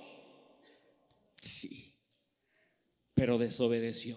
Sí. 1.41 1.91
Pero 3.15 3.39
desobedeció. 3.39 4.15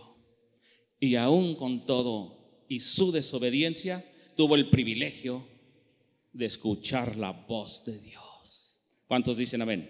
Y 1.00 1.14
aún 1.14 1.54
con 1.54 1.86
todo 1.86 2.66
y 2.68 2.80
su 2.80 3.12
desobediencia, 3.12 4.04
tuvo 4.36 4.56
el 4.56 4.68
privilegio 4.68 5.48
de 6.34 6.44
escuchar 6.44 7.16
la 7.16 7.30
voz 7.30 7.82
de 7.86 7.98
Dios. 7.98 8.78
¿Cuántos 9.06 9.38
dicen 9.38 9.62
amén? 9.62 9.88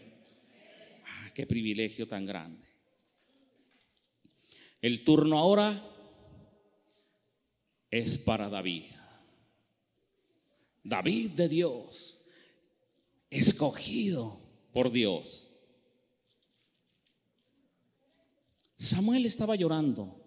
Ah, 1.06 1.32
qué 1.34 1.44
privilegio 1.44 2.06
tan 2.06 2.24
grande. 2.24 2.68
El 4.80 5.02
turno 5.02 5.40
ahora 5.40 5.84
es 7.90 8.16
para 8.16 8.48
David. 8.48 8.97
David 10.88 11.32
de 11.32 11.48
Dios, 11.48 12.20
escogido 13.30 14.40
por 14.72 14.90
Dios. 14.90 15.50
Samuel 18.76 19.26
estaba 19.26 19.56
llorando 19.56 20.24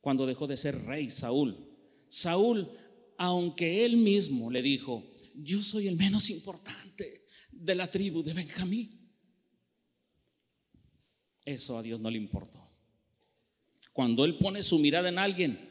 cuando 0.00 0.26
dejó 0.26 0.46
de 0.46 0.56
ser 0.56 0.84
rey 0.84 1.10
Saúl. 1.10 1.56
Saúl, 2.08 2.70
aunque 3.16 3.84
él 3.84 3.96
mismo 3.96 4.50
le 4.50 4.62
dijo, 4.62 5.04
yo 5.34 5.60
soy 5.62 5.88
el 5.88 5.96
menos 5.96 6.30
importante 6.30 7.26
de 7.50 7.74
la 7.74 7.90
tribu 7.90 8.22
de 8.22 8.34
Benjamín. 8.34 9.04
Eso 11.44 11.78
a 11.78 11.82
Dios 11.82 12.00
no 12.00 12.10
le 12.10 12.18
importó. 12.18 12.60
Cuando 13.92 14.24
Él 14.24 14.38
pone 14.38 14.62
su 14.62 14.78
mirada 14.78 15.08
en 15.08 15.18
alguien, 15.18 15.70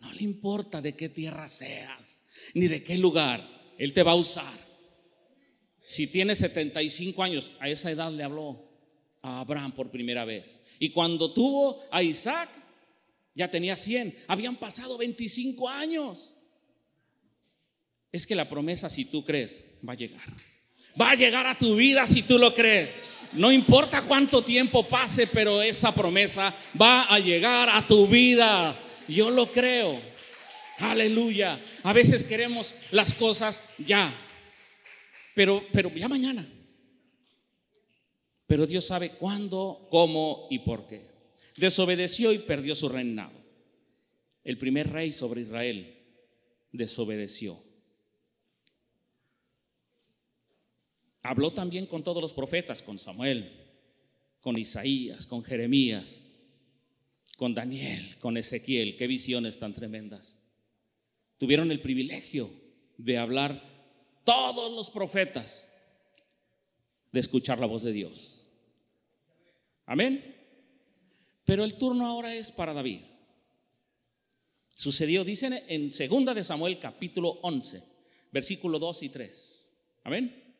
no 0.00 0.12
le 0.12 0.22
importa 0.24 0.82
de 0.82 0.94
qué 0.94 1.08
tierra 1.08 1.48
seas, 1.48 2.21
ni 2.54 2.68
de 2.68 2.82
qué 2.82 2.96
lugar, 2.98 3.46
Él 3.78 3.92
te 3.92 4.02
va 4.02 4.12
a 4.12 4.16
usar. 4.16 4.52
Si 5.84 6.06
tiene 6.06 6.34
75 6.34 7.22
años, 7.22 7.52
a 7.60 7.68
esa 7.68 7.90
edad 7.90 8.12
le 8.12 8.24
habló 8.24 8.68
a 9.22 9.40
Abraham 9.40 9.72
por 9.72 9.90
primera 9.90 10.24
vez. 10.24 10.62
Y 10.78 10.90
cuando 10.90 11.32
tuvo 11.32 11.78
a 11.90 12.02
Isaac, 12.02 12.48
ya 13.34 13.50
tenía 13.50 13.76
100. 13.76 14.24
Habían 14.28 14.56
pasado 14.56 14.98
25 14.98 15.68
años. 15.68 16.36
Es 18.10 18.26
que 18.26 18.34
la 18.34 18.48
promesa, 18.48 18.90
si 18.90 19.06
tú 19.06 19.24
crees, 19.24 19.62
va 19.86 19.94
a 19.94 19.96
llegar. 19.96 20.28
Va 21.00 21.12
a 21.12 21.14
llegar 21.14 21.46
a 21.46 21.56
tu 21.56 21.74
vida 21.76 22.04
si 22.04 22.22
tú 22.22 22.38
lo 22.38 22.54
crees. 22.54 22.96
No 23.34 23.50
importa 23.50 24.02
cuánto 24.02 24.42
tiempo 24.42 24.86
pase, 24.86 25.26
pero 25.26 25.62
esa 25.62 25.94
promesa 25.94 26.54
va 26.80 27.04
a 27.04 27.18
llegar 27.18 27.70
a 27.70 27.86
tu 27.86 28.06
vida. 28.06 28.78
Yo 29.08 29.30
lo 29.30 29.50
creo. 29.50 30.11
Aleluya. 30.78 31.60
A 31.82 31.92
veces 31.92 32.24
queremos 32.24 32.74
las 32.90 33.14
cosas 33.14 33.62
ya, 33.78 34.12
pero, 35.34 35.64
pero 35.72 35.94
ya 35.94 36.08
mañana. 36.08 36.46
Pero 38.46 38.66
Dios 38.66 38.86
sabe 38.86 39.12
cuándo, 39.12 39.86
cómo 39.90 40.46
y 40.50 40.58
por 40.58 40.86
qué. 40.86 41.10
Desobedeció 41.56 42.32
y 42.32 42.38
perdió 42.38 42.74
su 42.74 42.88
reinado. 42.88 43.32
El 44.44 44.58
primer 44.58 44.90
rey 44.90 45.12
sobre 45.12 45.42
Israel 45.42 45.98
desobedeció. 46.72 47.62
Habló 51.22 51.52
también 51.52 51.86
con 51.86 52.02
todos 52.02 52.20
los 52.20 52.32
profetas, 52.32 52.82
con 52.82 52.98
Samuel, 52.98 53.50
con 54.40 54.58
Isaías, 54.58 55.24
con 55.24 55.44
Jeremías, 55.44 56.22
con 57.36 57.54
Daniel, 57.54 58.18
con 58.18 58.36
Ezequiel. 58.36 58.96
Qué 58.96 59.06
visiones 59.06 59.58
tan 59.58 59.72
tremendas. 59.72 60.36
Tuvieron 61.42 61.72
el 61.72 61.80
privilegio 61.80 62.52
de 62.96 63.18
hablar 63.18 63.60
todos 64.22 64.70
los 64.76 64.90
profetas, 64.90 65.68
de 67.10 67.18
escuchar 67.18 67.58
la 67.58 67.66
voz 67.66 67.82
de 67.82 67.90
Dios. 67.90 68.46
Amén. 69.84 70.36
Pero 71.44 71.64
el 71.64 71.74
turno 71.74 72.06
ahora 72.06 72.32
es 72.32 72.52
para 72.52 72.72
David. 72.72 73.00
Sucedió, 74.72 75.24
dicen 75.24 75.60
en 75.66 75.90
segunda 75.90 76.32
de 76.32 76.44
Samuel 76.44 76.78
capítulo 76.78 77.40
11, 77.42 77.82
versículo 78.30 78.78
2 78.78 79.02
y 79.02 79.08
3. 79.08 79.64
Amén. 80.04 80.54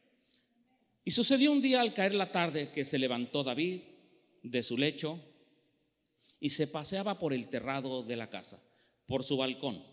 Y 1.04 1.12
sucedió 1.12 1.52
un 1.52 1.62
día 1.62 1.80
al 1.80 1.94
caer 1.94 2.14
la 2.14 2.32
tarde 2.32 2.72
que 2.72 2.82
se 2.82 2.98
levantó 2.98 3.44
David 3.44 3.82
de 4.42 4.64
su 4.64 4.76
lecho 4.76 5.20
y 6.40 6.48
se 6.48 6.66
paseaba 6.66 7.20
por 7.20 7.32
el 7.32 7.46
terrado 7.46 8.02
de 8.02 8.16
la 8.16 8.28
casa, 8.28 8.60
por 9.06 9.22
su 9.22 9.36
balcón, 9.36 9.91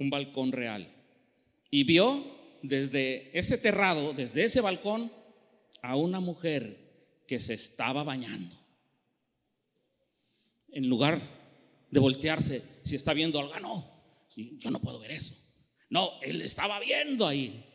un 0.00 0.10
balcón 0.10 0.50
real. 0.50 0.88
Y 1.70 1.84
vio 1.84 2.24
desde 2.62 3.38
ese 3.38 3.56
terrado, 3.56 4.12
desde 4.12 4.42
ese 4.42 4.60
balcón, 4.60 5.12
a 5.82 5.94
una 5.94 6.18
mujer 6.18 6.76
que 7.28 7.38
se 7.38 7.54
estaba 7.54 8.02
bañando. 8.02 8.56
En 10.72 10.88
lugar 10.88 11.20
de 11.90 12.00
voltearse, 12.00 12.62
si 12.82 12.96
está 12.96 13.12
viendo 13.12 13.38
algo, 13.38 13.54
ah, 13.54 13.60
no, 13.60 13.88
yo 14.34 14.70
no 14.70 14.80
puedo 14.80 14.98
ver 14.98 15.12
eso. 15.12 15.34
No, 15.88 16.20
él 16.22 16.42
estaba 16.42 16.80
viendo 16.80 17.26
ahí 17.26 17.70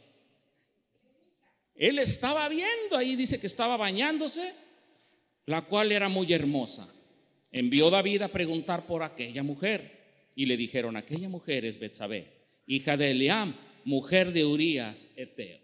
él 1.76 2.00
estaba 2.00 2.48
viendo 2.48 2.98
ahí, 2.98 3.16
dice 3.16 3.40
que 3.40 3.48
estaba 3.48 3.76
bañándose, 3.76 4.54
la 5.46 5.66
cual 5.66 5.92
era 5.92 6.08
muy 6.08 6.32
hermosa. 6.32 6.88
Envió 7.52 7.90
David 7.90 8.24
a 8.24 8.28
preguntar 8.30 8.88
por 8.88 9.04
aquella 9.04 9.44
mujer 9.44 9.95
y 10.36 10.46
le 10.46 10.58
dijeron, 10.58 10.96
aquella 10.98 11.30
mujer 11.30 11.66
es 11.66 11.80
Betsabé, 11.80 12.32
hija 12.68 12.98
de 12.98 13.12
Eliam, 13.12 13.56
mujer 13.86 14.32
de 14.34 14.46
Urías 14.46 15.10
Eteo. 15.16 15.60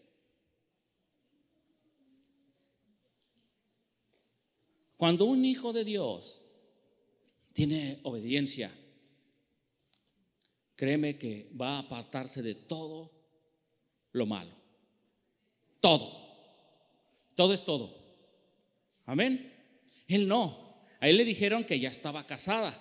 Cuando 4.98 5.26
un 5.26 5.44
hijo 5.46 5.74
de 5.74 5.84
Dios 5.84 6.42
tiene 7.54 8.00
obediencia, 8.04 8.72
créeme 10.76 11.18
que 11.18 11.50
va 11.60 11.76
a 11.76 11.80
apartarse 11.80 12.42
de 12.42 12.56
todo 12.56 13.12
lo 14.14 14.26
malo 14.26 14.62
todo. 15.82 16.16
Todo 17.36 17.54
es 17.54 17.66
todo. 17.66 17.98
Amén. 19.06 19.52
Él 20.08 20.28
no. 20.28 20.86
A 21.02 21.10
él 21.10 21.18
le 21.18 21.26
dijeron 21.26 21.66
que 21.66 21.80
ya 21.80 21.90
estaba 21.90 22.26
casada. 22.26 22.80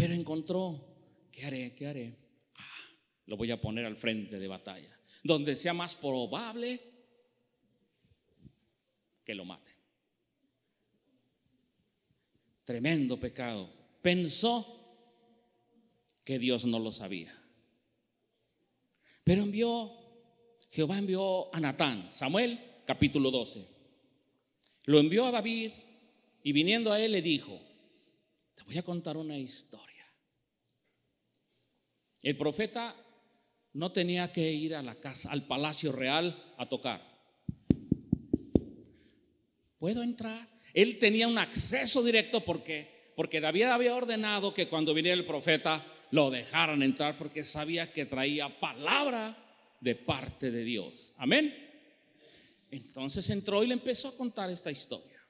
Pero 0.00 0.14
encontró, 0.14 0.82
¿qué 1.30 1.44
haré? 1.44 1.74
¿Qué 1.74 1.86
haré? 1.86 2.16
Ah, 2.56 2.88
lo 3.26 3.36
voy 3.36 3.50
a 3.50 3.60
poner 3.60 3.84
al 3.84 3.98
frente 3.98 4.38
de 4.38 4.48
batalla. 4.48 4.98
Donde 5.22 5.54
sea 5.54 5.74
más 5.74 5.94
probable 5.94 6.80
que 9.22 9.34
lo 9.34 9.44
mate. 9.44 9.70
Tremendo 12.64 13.20
pecado. 13.20 13.70
Pensó 14.00 14.64
que 16.24 16.38
Dios 16.38 16.64
no 16.64 16.78
lo 16.78 16.92
sabía. 16.92 17.36
Pero 19.22 19.42
envió 19.42 20.00
Jehová 20.70 20.96
envió 20.96 21.54
a 21.54 21.60
Natán, 21.60 22.08
Samuel 22.10 22.58
capítulo 22.86 23.30
12. 23.30 23.66
Lo 24.86 24.98
envió 24.98 25.26
a 25.26 25.30
David 25.30 25.72
y 26.42 26.52
viniendo 26.52 26.90
a 26.90 26.98
él 26.98 27.12
le 27.12 27.20
dijo, 27.20 27.60
te 28.54 28.62
voy 28.62 28.78
a 28.78 28.82
contar 28.82 29.18
una 29.18 29.36
historia. 29.36 29.89
El 32.22 32.36
profeta 32.36 32.94
no 33.72 33.92
tenía 33.92 34.32
que 34.32 34.52
ir 34.52 34.74
a 34.74 34.82
la 34.82 34.94
casa, 34.96 35.30
al 35.30 35.46
palacio 35.46 35.92
real 35.92 36.54
a 36.58 36.68
tocar. 36.68 37.00
¿Puedo 39.78 40.02
entrar? 40.02 40.48
Él 40.74 40.98
tenía 40.98 41.26
un 41.26 41.38
acceso 41.38 42.02
directo 42.02 42.44
porque 42.44 43.00
porque 43.20 43.38
David 43.38 43.64
había 43.64 43.94
ordenado 43.94 44.54
que 44.54 44.66
cuando 44.66 44.94
viniera 44.94 45.14
el 45.14 45.26
profeta 45.26 45.84
lo 46.10 46.30
dejaran 46.30 46.82
entrar 46.82 47.18
porque 47.18 47.44
sabía 47.44 47.92
que 47.92 48.06
traía 48.06 48.58
palabra 48.58 49.36
de 49.78 49.94
parte 49.94 50.50
de 50.50 50.64
Dios. 50.64 51.12
Amén. 51.18 51.54
Entonces 52.70 53.28
entró 53.28 53.62
y 53.62 53.66
le 53.66 53.74
empezó 53.74 54.08
a 54.08 54.16
contar 54.16 54.48
esta 54.48 54.70
historia. 54.70 55.20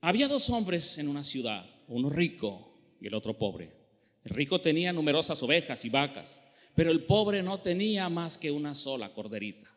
Había 0.00 0.26
dos 0.26 0.50
hombres 0.50 0.98
en 0.98 1.06
una 1.06 1.22
ciudad, 1.22 1.64
uno 1.86 2.10
rico 2.10 2.96
y 3.00 3.06
el 3.06 3.14
otro 3.14 3.38
pobre. 3.38 3.85
El 4.26 4.34
rico 4.34 4.60
tenía 4.60 4.92
numerosas 4.92 5.40
ovejas 5.44 5.84
y 5.84 5.88
vacas, 5.88 6.40
pero 6.74 6.90
el 6.90 7.04
pobre 7.04 7.44
no 7.44 7.60
tenía 7.60 8.08
más 8.08 8.36
que 8.36 8.50
una 8.50 8.74
sola 8.74 9.14
corderita 9.14 9.70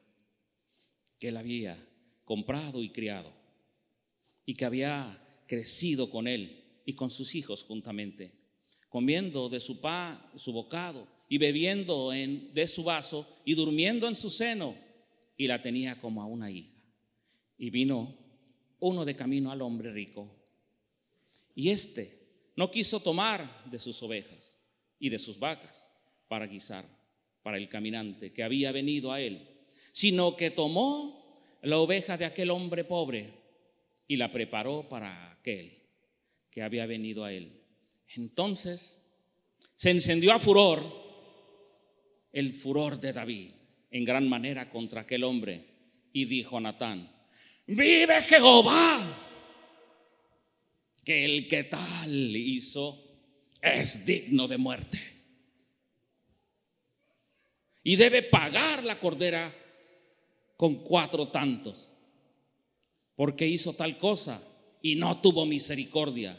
que 1.20 1.28
él 1.28 1.38
había 1.38 1.78
comprado 2.26 2.82
y 2.82 2.90
criado 2.90 3.32
y 4.48 4.56
que 4.56 4.66
había 4.66 5.24
crecido 5.46 6.10
con 6.10 6.28
él 6.28 6.82
y 6.84 6.94
con 6.94 7.12
sus 7.12 7.36
hijos 7.36 7.64
juntamente, 7.64 8.32
comiendo 8.88 9.50
de 9.50 9.60
su 9.60 9.80
pan, 9.82 10.20
su 10.34 10.52
bocado 10.52 11.08
y 11.30 11.38
bebiendo 11.38 12.12
en, 12.12 12.52
de 12.52 12.66
su 12.66 12.84
vaso 12.84 13.28
y 13.46 13.54
durmiendo 13.54 14.08
en 14.08 14.16
su 14.16 14.32
seno, 14.32 14.76
y 15.38 15.46
la 15.46 15.62
tenía 15.62 16.02
como 16.02 16.24
a 16.24 16.26
una 16.26 16.50
hija. 16.50 16.74
Y 17.56 17.70
vino 17.70 18.18
uno 18.80 19.06
de 19.06 19.16
camino 19.16 19.52
al 19.52 19.62
hombre 19.62 19.94
rico, 19.94 20.36
y 21.54 21.70
éste 21.70 22.19
no 22.60 22.70
quiso 22.70 23.00
tomar 23.00 23.64
de 23.72 23.80
sus 23.80 24.04
ovejas 24.04 24.60
y 25.00 25.08
de 25.08 25.18
sus 25.18 25.40
vacas 25.40 25.90
para 26.28 26.46
guisar 26.46 26.86
para 27.42 27.56
el 27.56 27.70
caminante 27.70 28.34
que 28.34 28.44
había 28.44 28.74
venido 28.74 29.14
a 29.14 29.22
él, 29.22 29.48
sino 29.94 30.36
que 30.36 30.52
tomó 30.52 31.58
la 31.62 31.78
oveja 31.78 32.18
de 32.18 32.26
aquel 32.26 32.52
hombre 32.52 32.84
pobre 32.84 33.32
y 34.10 34.18
la 34.18 34.30
preparó 34.30 34.90
para 34.90 35.32
aquel 35.32 35.88
que 36.52 36.62
había 36.62 36.86
venido 36.86 37.24
a 37.24 37.32
él. 37.32 37.62
Entonces 38.18 39.02
se 39.78 39.92
encendió 39.92 40.34
a 40.34 40.40
furor 40.40 40.84
el 42.34 42.52
furor 42.52 43.00
de 43.00 43.14
David 43.14 43.52
en 43.90 44.04
gran 44.04 44.28
manera 44.28 44.70
contra 44.70 45.00
aquel 45.00 45.24
hombre 45.24 45.64
y 46.12 46.26
dijo 46.26 46.58
a 46.58 46.60
Natán, 46.60 47.10
vive 47.68 48.22
Jehová, 48.22 49.29
que 51.04 51.26
el 51.26 51.48
que 51.48 51.64
tal 51.66 52.36
hizo 52.36 53.02
es 53.62 54.06
digno 54.06 54.48
de 54.48 54.58
muerte. 54.58 55.00
Y 57.84 57.96
debe 57.96 58.24
pagar 58.24 58.84
la 58.84 59.00
cordera 59.00 59.54
con 60.58 60.84
cuatro 60.84 61.30
tantos, 61.30 61.92
porque 63.16 63.48
hizo 63.48 63.74
tal 63.74 63.98
cosa 63.98 64.42
y 64.82 64.96
no 64.96 65.22
tuvo 65.22 65.46
misericordia. 65.46 66.38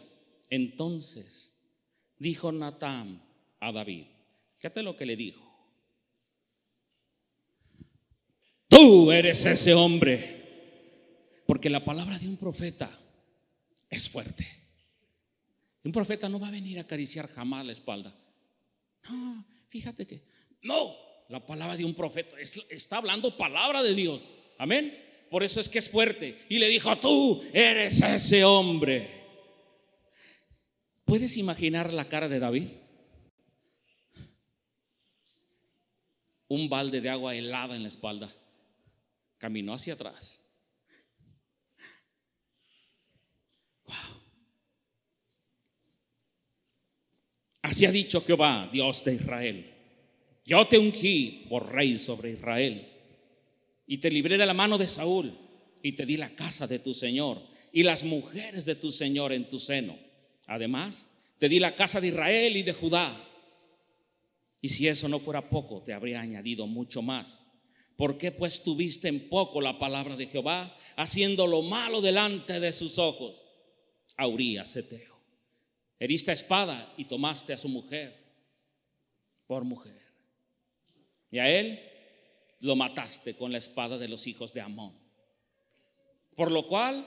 Entonces 0.48 1.52
dijo 2.18 2.52
Natán 2.52 3.22
a 3.60 3.72
David, 3.72 4.04
fíjate 4.58 4.82
lo 4.82 4.96
que 4.96 5.06
le 5.06 5.16
dijo. 5.16 5.50
Tú 8.68 9.10
eres 9.10 9.44
ese 9.44 9.74
hombre. 9.74 10.40
Porque 11.46 11.68
la 11.68 11.84
palabra 11.84 12.16
de 12.16 12.28
un 12.28 12.36
profeta 12.36 12.88
es 13.90 14.08
fuerte. 14.08 14.46
Un 15.82 15.92
profeta 15.92 16.28
no 16.28 16.38
va 16.38 16.48
a 16.48 16.52
venir 16.52 16.78
a 16.78 16.82
acariciar 16.82 17.28
jamás 17.28 17.66
la 17.66 17.72
espalda. 17.72 18.14
No, 19.08 19.44
fíjate 19.68 20.06
que 20.06 20.22
no, 20.62 20.94
la 21.28 21.44
palabra 21.44 21.76
de 21.76 21.84
un 21.84 21.94
profeta 21.94 22.36
está 22.38 22.98
hablando 22.98 23.36
palabra 23.36 23.82
de 23.82 23.94
Dios. 23.94 24.34
Amén. 24.58 25.06
Por 25.30 25.42
eso 25.42 25.60
es 25.60 25.68
que 25.68 25.78
es 25.78 25.88
fuerte. 25.88 26.38
Y 26.48 26.58
le 26.58 26.68
dijo, 26.68 26.96
tú 26.98 27.42
eres 27.52 28.00
ese 28.02 28.44
hombre. 28.44 29.20
¿Puedes 31.04 31.36
imaginar 31.36 31.92
la 31.92 32.08
cara 32.08 32.28
de 32.28 32.38
David? 32.38 32.68
Un 36.48 36.68
balde 36.68 37.00
de 37.00 37.08
agua 37.08 37.34
helada 37.34 37.76
en 37.76 37.82
la 37.82 37.88
espalda. 37.88 38.34
Caminó 39.38 39.72
hacia 39.72 39.94
atrás. 39.94 40.42
Así 47.62 47.84
ha 47.84 47.90
dicho 47.90 48.22
Jehová, 48.22 48.68
Dios 48.72 49.04
de 49.04 49.14
Israel. 49.14 49.70
Yo 50.44 50.66
te 50.66 50.78
ungí 50.78 51.46
por 51.48 51.72
rey 51.72 51.96
sobre 51.98 52.30
Israel 52.32 52.86
y 53.86 53.98
te 53.98 54.10
libré 54.10 54.38
de 54.38 54.46
la 54.46 54.54
mano 54.54 54.78
de 54.78 54.86
Saúl 54.86 55.36
y 55.82 55.92
te 55.92 56.06
di 56.06 56.16
la 56.16 56.34
casa 56.34 56.66
de 56.66 56.78
tu 56.78 56.94
Señor 56.94 57.42
y 57.72 57.82
las 57.82 58.04
mujeres 58.04 58.64
de 58.64 58.74
tu 58.74 58.90
Señor 58.90 59.32
en 59.32 59.48
tu 59.48 59.58
seno. 59.58 59.96
Además, 60.46 61.08
te 61.38 61.48
di 61.48 61.58
la 61.58 61.74
casa 61.74 62.00
de 62.00 62.08
Israel 62.08 62.56
y 62.56 62.62
de 62.62 62.72
Judá. 62.72 63.26
Y 64.60 64.68
si 64.68 64.88
eso 64.88 65.08
no 65.08 65.20
fuera 65.20 65.48
poco, 65.48 65.82
te 65.82 65.92
habría 65.92 66.20
añadido 66.20 66.66
mucho 66.66 67.02
más. 67.02 67.46
¿Por 67.96 68.16
qué 68.16 68.32
pues 68.32 68.62
tuviste 68.62 69.08
en 69.08 69.28
poco 69.28 69.60
la 69.60 69.78
palabra 69.78 70.16
de 70.16 70.26
Jehová, 70.26 70.74
haciendo 70.96 71.46
lo 71.46 71.62
malo 71.62 72.00
delante 72.00 72.58
de 72.58 72.72
sus 72.72 72.98
ojos? 72.98 73.46
Eteo. 74.18 75.09
Heriste 76.00 76.30
a 76.30 76.34
espada 76.34 76.94
y 76.96 77.04
tomaste 77.04 77.52
a 77.52 77.58
su 77.58 77.68
mujer 77.68 78.16
por 79.46 79.64
mujer. 79.64 80.00
Y 81.30 81.38
a 81.38 81.48
él 81.48 81.78
lo 82.60 82.74
mataste 82.74 83.36
con 83.36 83.52
la 83.52 83.58
espada 83.58 83.98
de 83.98 84.08
los 84.08 84.26
hijos 84.26 84.52
de 84.54 84.62
Amón. 84.62 84.98
Por 86.34 86.50
lo 86.50 86.66
cual, 86.66 87.06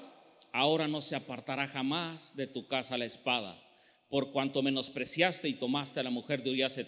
ahora 0.51 0.87
no 0.87 1.01
se 1.01 1.15
apartará 1.15 1.67
jamás 1.67 2.35
de 2.35 2.45
tu 2.45 2.67
casa 2.67 2.97
la 2.97 3.05
espada, 3.05 3.59
por 4.09 4.31
cuanto 4.31 4.61
menospreciaste 4.61 5.49
y 5.49 5.55
tomaste 5.55 5.99
a 5.99 6.03
la 6.03 6.11
mujer 6.11 6.43
de 6.43 6.51
Urias 6.51 6.79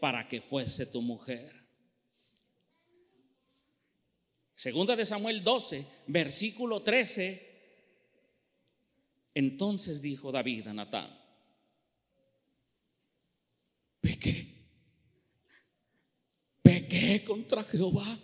para 0.00 0.28
que 0.28 0.40
fuese 0.40 0.86
tu 0.86 1.02
mujer. 1.02 1.52
Segunda 4.54 4.94
de 4.94 5.04
Samuel 5.04 5.42
12, 5.42 5.84
versículo 6.06 6.82
13. 6.82 7.50
Entonces 9.34 10.00
dijo 10.00 10.30
David 10.30 10.68
a 10.68 10.74
Natán, 10.74 11.21
pequé, 14.02 14.52
pequé 16.60 17.24
contra 17.24 17.62
Jehová. 17.64 18.18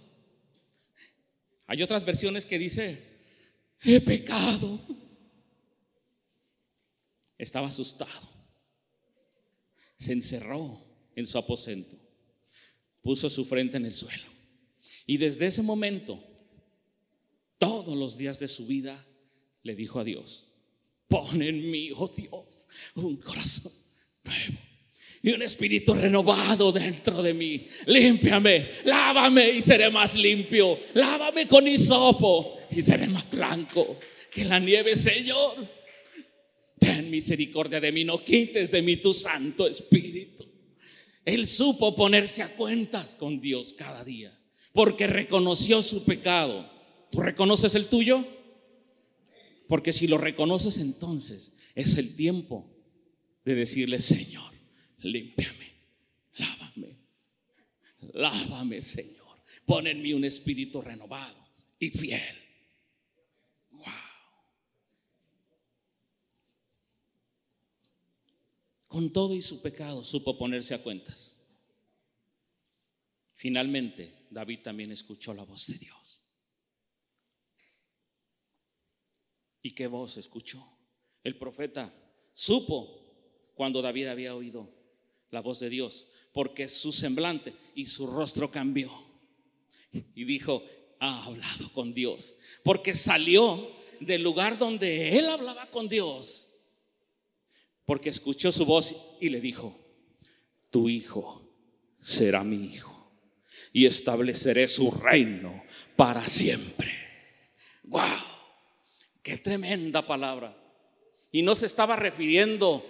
Hay 1.67 1.83
otras 1.83 2.05
versiones 2.05 2.45
que 2.45 2.59
dice, 2.59 3.03
he 3.83 4.01
pecado. 4.01 4.81
Estaba 7.39 7.69
asustado. 7.69 8.29
Se 9.97 10.13
encerró 10.13 10.85
en 11.15 11.25
su 11.25 11.39
aposento. 11.39 11.97
Puso 13.01 13.31
su 13.31 13.45
frente 13.45 13.77
en 13.77 13.87
el 13.87 13.93
suelo. 13.93 14.27
Y 15.07 15.17
desde 15.17 15.47
ese 15.47 15.63
momento, 15.63 16.23
todos 17.59 17.97
los 17.97 18.19
días 18.19 18.39
de 18.41 18.49
su 18.49 18.67
vida, 18.67 19.07
le 19.63 19.75
dijo 19.75 20.01
a 20.01 20.05
Dios, 20.05 20.49
pon 21.07 21.41
en 21.43 21.71
mí, 21.71 21.91
oh 21.95 22.09
Dios, 22.09 22.67
un 22.95 23.17
corazón 23.17 23.73
nuevo 24.25 24.68
y 25.23 25.33
un 25.33 25.43
espíritu 25.43 25.95
renovado 25.95 26.73
dentro 26.73 27.23
de 27.23 27.35
mí. 27.35 27.67
Límpiame, 27.87 28.67
lávame 28.85 29.51
y 29.51 29.61
seré 29.61 29.91
más 29.91 30.17
limpio. 30.17 30.79
Lávame 30.95 31.47
con 31.47 31.67
hisopo 31.67 32.59
y 32.71 32.81
seré 32.81 33.07
más 33.07 33.29
blanco 33.31 33.99
que 34.31 34.45
la 34.45 34.59
nieve, 34.59 34.95
Señor. 34.95 35.55
Ten 36.79 37.11
misericordia 37.11 37.81
de 37.81 37.91
mí, 37.91 38.05
no 38.05 38.23
quites 38.23 38.71
de 38.71 38.83
mí 38.83 38.97
tu 38.97 39.13
Santo 39.13 39.67
Espíritu. 39.67 40.47
Él 41.25 41.47
supo 41.47 41.95
ponerse 41.95 42.43
a 42.43 42.55
cuentas 42.55 43.17
con 43.17 43.41
Dios 43.41 43.75
cada 43.75 44.05
día 44.05 44.39
porque 44.73 45.07
reconoció 45.07 45.83
su 45.83 46.05
pecado. 46.05 46.71
¿Tú 47.11 47.21
reconoces 47.21 47.75
el 47.75 47.87
tuyo? 47.87 48.25
Porque 49.67 49.93
si 49.93 50.07
lo 50.07 50.19
reconoces 50.19 50.79
entonces 50.79 51.53
es 51.75 51.97
el 51.99 52.15
tiempo 52.15 52.75
de 53.45 53.55
decirle, 53.55 53.99
Señor, 53.99 54.53
límpiame, 55.01 55.73
lávame, 56.37 56.97
lávame, 58.15 58.83
Señor. 58.83 59.19
Pon 59.65 59.87
en 59.87 60.03
mí 60.03 60.13
un 60.13 60.25
espíritu 60.25 60.81
renovado 60.81 61.37
y 61.79 61.91
fiel. 61.91 62.37
Wow. 63.71 63.85
Con 68.89 69.13
todo 69.13 69.35
y 69.35 69.43
su 69.43 69.61
pecado 69.61 70.03
supo 70.03 70.39
ponerse 70.39 70.75
a 70.75 70.83
cuentas. 70.83 71.37
Finalmente, 73.35 74.27
David 74.31 74.61
también 74.63 74.91
escuchó 74.91 75.33
la 75.33 75.45
voz 75.45 75.67
de 75.69 75.79
Dios. 75.79 76.25
¿Y 79.63 79.73
qué 79.73 79.87
voz 79.87 80.17
escuchó? 80.17 80.65
El 81.23 81.37
profeta 81.37 81.93
supo 82.33 83.53
cuando 83.55 83.83
David 83.83 84.07
había 84.07 84.35
oído 84.35 84.78
la 85.31 85.41
voz 85.41 85.61
de 85.61 85.71
Dios, 85.71 86.09
porque 86.33 86.69
su 86.69 86.93
semblante 86.93 87.55
y 87.75 87.87
su 87.87 88.07
rostro 88.07 88.51
cambió. 88.51 88.91
Y 90.15 90.25
dijo, 90.25 90.65
ha 91.01 91.25
hablado 91.25 91.73
con 91.73 91.95
Dios, 91.95 92.35
porque 92.63 92.95
salió 92.95 93.77
del 94.01 94.23
lugar 94.23 94.59
donde 94.59 95.19
él 95.19 95.29
hablaba 95.29 95.67
con 95.67 95.89
Dios, 95.89 96.51
porque 97.85 98.11
escuchó 98.11 98.53
su 98.53 98.65
voz 98.65 98.95
y 99.21 99.29
le 99.29 99.41
dijo, 99.41 99.79
tu 100.71 100.89
hijo 100.89 101.49
será 102.01 102.45
mi 102.45 102.67
hijo 102.67 102.99
y 103.73 103.87
estableceré 103.87 104.69
su 104.69 104.91
reino 104.91 105.63
para 105.97 106.27
siempre. 106.27 106.91
¡Wow! 107.85 108.03
¡Qué 109.23 109.39
tremenda 109.39 110.05
palabra! 110.05 110.57
Y 111.31 111.43
no 111.43 111.55
se 111.55 111.67
estaba 111.67 111.97
refiriendo 111.97 112.85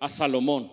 a 0.00 0.08
Salomón, 0.08 0.70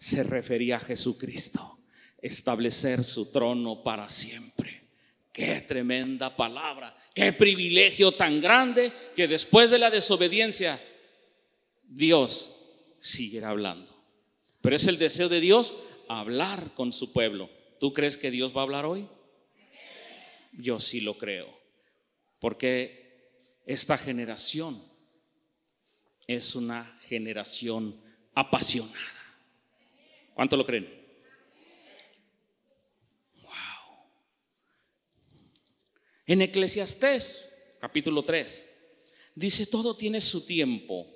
se 0.00 0.22
refería 0.22 0.76
a 0.76 0.80
Jesucristo. 0.80 1.78
Establecer 2.22 3.04
su 3.04 3.30
trono 3.30 3.82
para 3.82 4.08
siempre. 4.08 4.88
Qué 5.32 5.60
tremenda 5.60 6.34
palabra, 6.34 6.94
qué 7.14 7.32
privilegio 7.32 8.12
tan 8.12 8.40
grande 8.40 8.92
que 9.14 9.28
después 9.28 9.70
de 9.70 9.78
la 9.78 9.90
desobediencia 9.90 10.82
Dios 11.82 12.58
siguiera 12.98 13.50
hablando. 13.50 13.94
Pero 14.60 14.74
es 14.74 14.86
el 14.86 14.98
deseo 14.98 15.28
de 15.28 15.40
Dios 15.40 15.76
hablar 16.08 16.74
con 16.74 16.92
su 16.92 17.12
pueblo. 17.12 17.48
¿Tú 17.78 17.92
crees 17.92 18.16
que 18.18 18.30
Dios 18.30 18.54
va 18.56 18.60
a 18.60 18.64
hablar 18.64 18.86
hoy? 18.86 19.06
Yo 20.52 20.80
sí 20.80 21.00
lo 21.00 21.16
creo. 21.16 21.48
Porque 22.40 23.62
esta 23.66 23.96
generación 23.96 24.82
es 26.26 26.54
una 26.54 26.98
generación 27.02 28.00
apasionada. 28.34 29.19
¿Cuánto 30.40 30.56
lo 30.56 30.64
creen? 30.64 30.88
Wow. 33.42 33.52
En 36.24 36.40
Eclesiastés, 36.40 37.46
capítulo 37.78 38.22
3, 38.22 38.70
dice, 39.34 39.66
todo 39.66 39.94
tiene 39.94 40.18
su 40.18 40.46
tiempo 40.46 41.06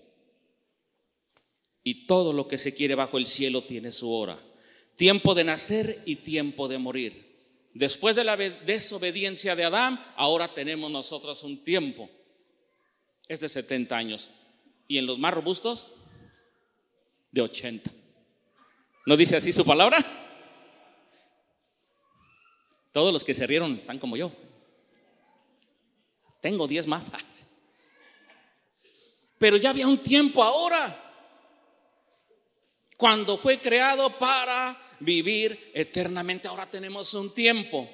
y 1.83 2.05
todo 2.07 2.35
lo 2.35 2.47
que 2.47 2.59
se 2.59 2.75
quiere 2.75 2.95
bajo 2.95 3.16
el 3.16 3.25
cielo 3.25 3.64
tiene 3.64 3.93
su 3.93 4.12
hora 4.12 4.39
tiempo 4.95 5.35
de 5.35 5.45
nacer 5.45 6.03
y 6.05 6.16
tiempo 6.16 6.68
de 6.68 6.77
morir. 6.77 7.49
Después 7.72 8.16
de 8.16 8.25
la 8.25 8.37
desobediencia 8.37 9.57
de 9.57 9.64
Adán, 9.64 10.05
ahora 10.16 10.53
tenemos 10.53 10.91
nosotros 10.91 11.43
un 11.45 11.64
tiempo. 11.64 12.11
Es 13.27 13.41
de 13.41 13.49
70 13.49 13.97
años. 13.97 14.29
Y 14.87 14.99
en 14.99 15.07
los 15.07 15.18
más 15.18 15.33
robustos, 15.33 15.95
de 17.33 17.41
80. 17.41 18.04
¿No 19.07 19.17
dice 19.17 19.37
así 19.37 19.53
su 19.53 19.65
palabra? 19.65 19.99
Todos 22.93 23.13
los 23.13 23.25
que 23.25 23.35
se 23.35 23.47
rieron 23.47 23.77
están 23.77 23.99
como 23.99 24.17
yo. 24.17 24.33
Tengo 26.41 26.67
10 26.67 26.87
más. 26.87 27.11
Pero 29.39 29.57
ya 29.57 29.71
había 29.71 29.89
un 29.89 29.99
tiempo 29.99 30.43
ahora. 30.43 31.01
Cuando 32.97 33.37
fue 33.37 33.59
creado 33.59 34.17
para 34.19 34.81
vivir 35.01 35.73
eternamente, 35.75 36.49
ahora 36.49 36.71
tenemos 36.71 37.13
un 37.15 37.35
tiempo. 37.35 37.91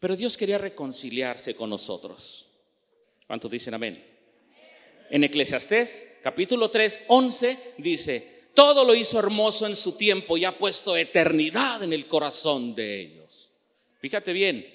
Pero 0.00 0.16
Dios 0.16 0.36
quería 0.36 0.58
reconciliarse 0.58 1.54
con 1.54 1.70
nosotros. 1.70 2.46
¿Cuántos 3.26 3.50
dicen 3.50 3.74
amén? 3.74 4.04
En 5.10 5.22
Eclesiastés 5.22 6.08
capítulo 6.22 6.70
3, 6.70 7.02
11 7.08 7.74
dice, 7.78 8.41
todo 8.54 8.84
lo 8.84 8.94
hizo 8.94 9.18
hermoso 9.18 9.66
en 9.66 9.76
su 9.76 9.96
tiempo 9.96 10.36
y 10.36 10.44
ha 10.44 10.56
puesto 10.56 10.96
eternidad 10.96 11.82
en 11.82 11.92
el 11.92 12.06
corazón 12.06 12.74
de 12.74 13.00
ellos. 13.00 13.50
Fíjate 14.00 14.32
bien, 14.32 14.66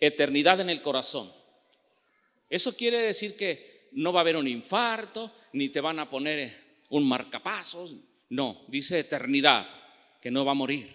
eternidad 0.00 0.60
en 0.60 0.70
el 0.70 0.82
corazón. 0.82 1.32
Eso 2.48 2.76
quiere 2.76 2.98
decir 2.98 3.36
que 3.36 3.88
no 3.92 4.12
va 4.12 4.20
a 4.20 4.22
haber 4.22 4.36
un 4.36 4.48
infarto, 4.48 5.30
ni 5.52 5.68
te 5.68 5.80
van 5.80 5.98
a 5.98 6.08
poner 6.08 6.52
un 6.90 7.08
marcapasos. 7.08 7.94
No, 8.28 8.64
dice 8.68 8.98
eternidad, 8.98 9.66
que 10.20 10.30
no 10.30 10.44
va 10.44 10.52
a 10.52 10.54
morir. 10.56 10.88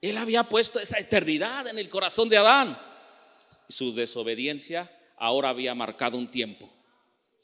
Él 0.00 0.16
había 0.16 0.44
puesto 0.44 0.80
esa 0.80 0.98
eternidad 0.98 1.68
en 1.68 1.78
el 1.78 1.88
corazón 1.88 2.28
de 2.28 2.38
Adán. 2.38 2.78
Su 3.68 3.94
desobediencia 3.94 4.90
ahora 5.16 5.50
había 5.50 5.74
marcado 5.74 6.16
un 6.16 6.30
tiempo. 6.30 6.68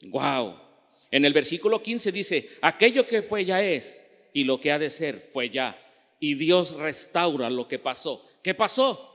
Wow. 0.03 0.66
En 1.11 1.25
el 1.25 1.33
versículo 1.33 1.83
15 1.83 2.13
dice, 2.13 2.49
aquello 2.63 3.07
que 3.07 3.23
fue 3.23 3.45
ya 3.45 3.63
es 3.63 4.03
y 4.33 4.45
lo 4.45 4.61
que 4.61 4.73
ha 4.73 4.79
de 4.79 4.91
ser 4.91 5.31
fue 5.33 5.51
ya. 5.51 5.79
Y 6.21 6.35
Dios 6.35 6.77
restaura 6.77 7.49
lo 7.51 7.69
que 7.69 7.79
pasó. 7.79 8.23
¿Qué 8.43 8.55
pasó? 8.55 9.13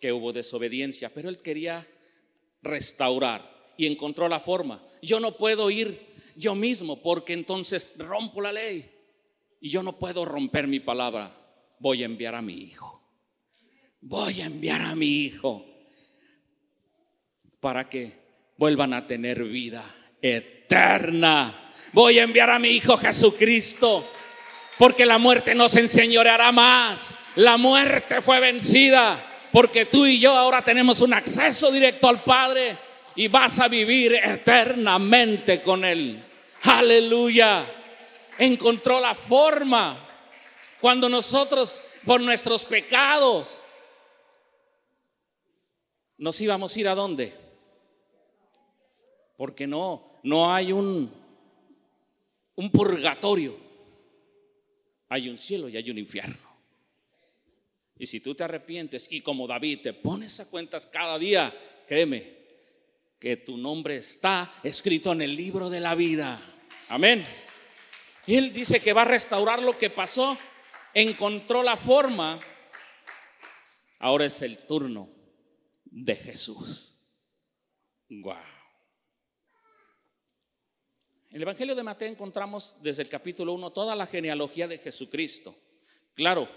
Que 0.00 0.12
hubo 0.12 0.32
desobediencia, 0.32 1.12
pero 1.12 1.28
él 1.28 1.38
quería 1.38 1.86
restaurar 2.62 3.72
y 3.76 3.86
encontró 3.86 4.28
la 4.28 4.40
forma. 4.40 4.82
Yo 5.02 5.20
no 5.20 5.36
puedo 5.36 5.70
ir 5.70 6.10
yo 6.36 6.54
mismo 6.54 7.02
porque 7.02 7.32
entonces 7.32 7.94
rompo 7.98 8.40
la 8.40 8.52
ley 8.52 8.90
y 9.60 9.68
yo 9.68 9.82
no 9.82 9.98
puedo 9.98 10.24
romper 10.24 10.66
mi 10.66 10.80
palabra. 10.80 11.36
Voy 11.78 12.02
a 12.02 12.06
enviar 12.06 12.34
a 12.34 12.42
mi 12.42 12.54
hijo. 12.54 13.02
Voy 14.00 14.40
a 14.40 14.46
enviar 14.46 14.80
a 14.80 14.94
mi 14.94 15.24
hijo 15.24 15.66
para 17.60 17.88
que 17.88 18.12
vuelvan 18.56 18.94
a 18.94 19.06
tener 19.06 19.44
vida 19.44 19.84
eterna. 20.20 20.59
Voy 21.92 22.18
a 22.18 22.22
enviar 22.22 22.50
a 22.50 22.58
mi 22.58 22.68
Hijo 22.68 22.96
Jesucristo, 22.96 24.08
porque 24.78 25.04
la 25.04 25.18
muerte 25.18 25.54
no 25.54 25.68
se 25.68 25.80
enseñoreará 25.80 26.52
más. 26.52 27.10
La 27.36 27.56
muerte 27.56 28.22
fue 28.22 28.38
vencida, 28.38 29.24
porque 29.52 29.86
tú 29.86 30.06
y 30.06 30.20
yo 30.20 30.36
ahora 30.36 30.62
tenemos 30.62 31.00
un 31.00 31.12
acceso 31.14 31.70
directo 31.72 32.08
al 32.08 32.22
Padre 32.22 32.76
y 33.16 33.28
vas 33.28 33.58
a 33.58 33.68
vivir 33.68 34.14
eternamente 34.14 35.60
con 35.62 35.84
Él. 35.84 36.20
Aleluya. 36.62 37.66
Encontró 38.38 39.00
la 39.00 39.14
forma. 39.14 40.06
Cuando 40.80 41.08
nosotros, 41.08 41.80
por 42.06 42.20
nuestros 42.20 42.64
pecados, 42.64 43.64
nos 46.16 46.40
íbamos 46.40 46.74
a 46.74 46.80
ir 46.80 46.88
a 46.88 46.94
dónde? 46.94 47.49
Porque 49.40 49.66
no, 49.66 50.04
no 50.24 50.52
hay 50.52 50.70
un, 50.70 51.10
un 52.56 52.70
purgatorio. 52.70 53.56
Hay 55.08 55.30
un 55.30 55.38
cielo 55.38 55.66
y 55.70 55.78
hay 55.78 55.90
un 55.90 55.96
infierno. 55.96 56.36
Y 57.96 58.04
si 58.04 58.20
tú 58.20 58.34
te 58.34 58.44
arrepientes 58.44 59.06
y 59.10 59.22
como 59.22 59.46
David 59.46 59.80
te 59.80 59.94
pones 59.94 60.40
a 60.40 60.50
cuentas 60.50 60.86
cada 60.86 61.18
día, 61.18 61.58
créeme 61.88 62.36
que 63.18 63.38
tu 63.38 63.56
nombre 63.56 63.96
está 63.96 64.52
escrito 64.62 65.12
en 65.12 65.22
el 65.22 65.34
libro 65.34 65.70
de 65.70 65.80
la 65.80 65.94
vida. 65.94 66.38
Amén. 66.90 67.24
Y 68.26 68.34
él 68.34 68.52
dice 68.52 68.80
que 68.80 68.92
va 68.92 69.02
a 69.02 69.06
restaurar 69.06 69.62
lo 69.62 69.78
que 69.78 69.88
pasó, 69.88 70.36
encontró 70.92 71.62
la 71.62 71.78
forma. 71.78 72.38
Ahora 74.00 74.26
es 74.26 74.42
el 74.42 74.58
turno 74.66 75.08
de 75.86 76.16
Jesús. 76.16 77.00
Wow. 78.10 78.59
En 81.30 81.36
el 81.36 81.42
Evangelio 81.42 81.76
de 81.76 81.84
Mateo 81.84 82.08
encontramos 82.08 82.74
desde 82.82 83.02
el 83.02 83.08
capítulo 83.08 83.52
1 83.52 83.70
toda 83.70 83.94
la 83.94 84.06
genealogía 84.06 84.66
de 84.66 84.78
Jesucristo. 84.78 85.54
Claro, 86.14 86.48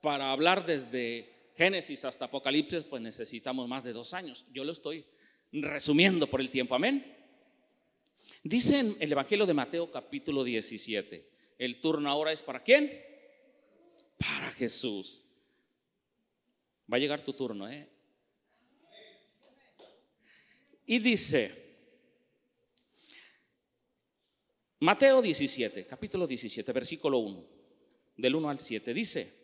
para 0.00 0.30
hablar 0.30 0.64
desde 0.64 1.50
Génesis 1.56 2.04
hasta 2.04 2.26
Apocalipsis, 2.26 2.84
pues 2.84 3.02
necesitamos 3.02 3.66
más 3.66 3.82
de 3.82 3.92
dos 3.92 4.14
años. 4.14 4.44
Yo 4.52 4.62
lo 4.62 4.70
estoy 4.70 5.04
resumiendo 5.50 6.28
por 6.28 6.40
el 6.40 6.50
tiempo. 6.50 6.76
Amén. 6.76 7.16
Dice 8.44 8.78
en 8.78 8.96
el 9.00 9.10
Evangelio 9.10 9.44
de 9.44 9.54
Mateo 9.54 9.90
capítulo 9.90 10.44
17, 10.44 11.28
el 11.58 11.80
turno 11.80 12.08
ahora 12.08 12.30
es 12.30 12.44
para 12.44 12.62
quién? 12.62 13.04
Para 14.18 14.52
Jesús. 14.52 15.24
Va 16.90 16.96
a 16.96 17.00
llegar 17.00 17.22
tu 17.22 17.32
turno, 17.32 17.68
¿eh? 17.68 17.88
Y 20.86 21.00
dice, 21.00 21.67
Mateo 24.80 25.20
17, 25.20 25.86
capítulo 25.86 26.24
17, 26.24 26.72
versículo 26.72 27.18
1, 27.18 27.44
del 28.16 28.36
1 28.36 28.48
al 28.48 28.58
7, 28.58 28.94
dice, 28.94 29.34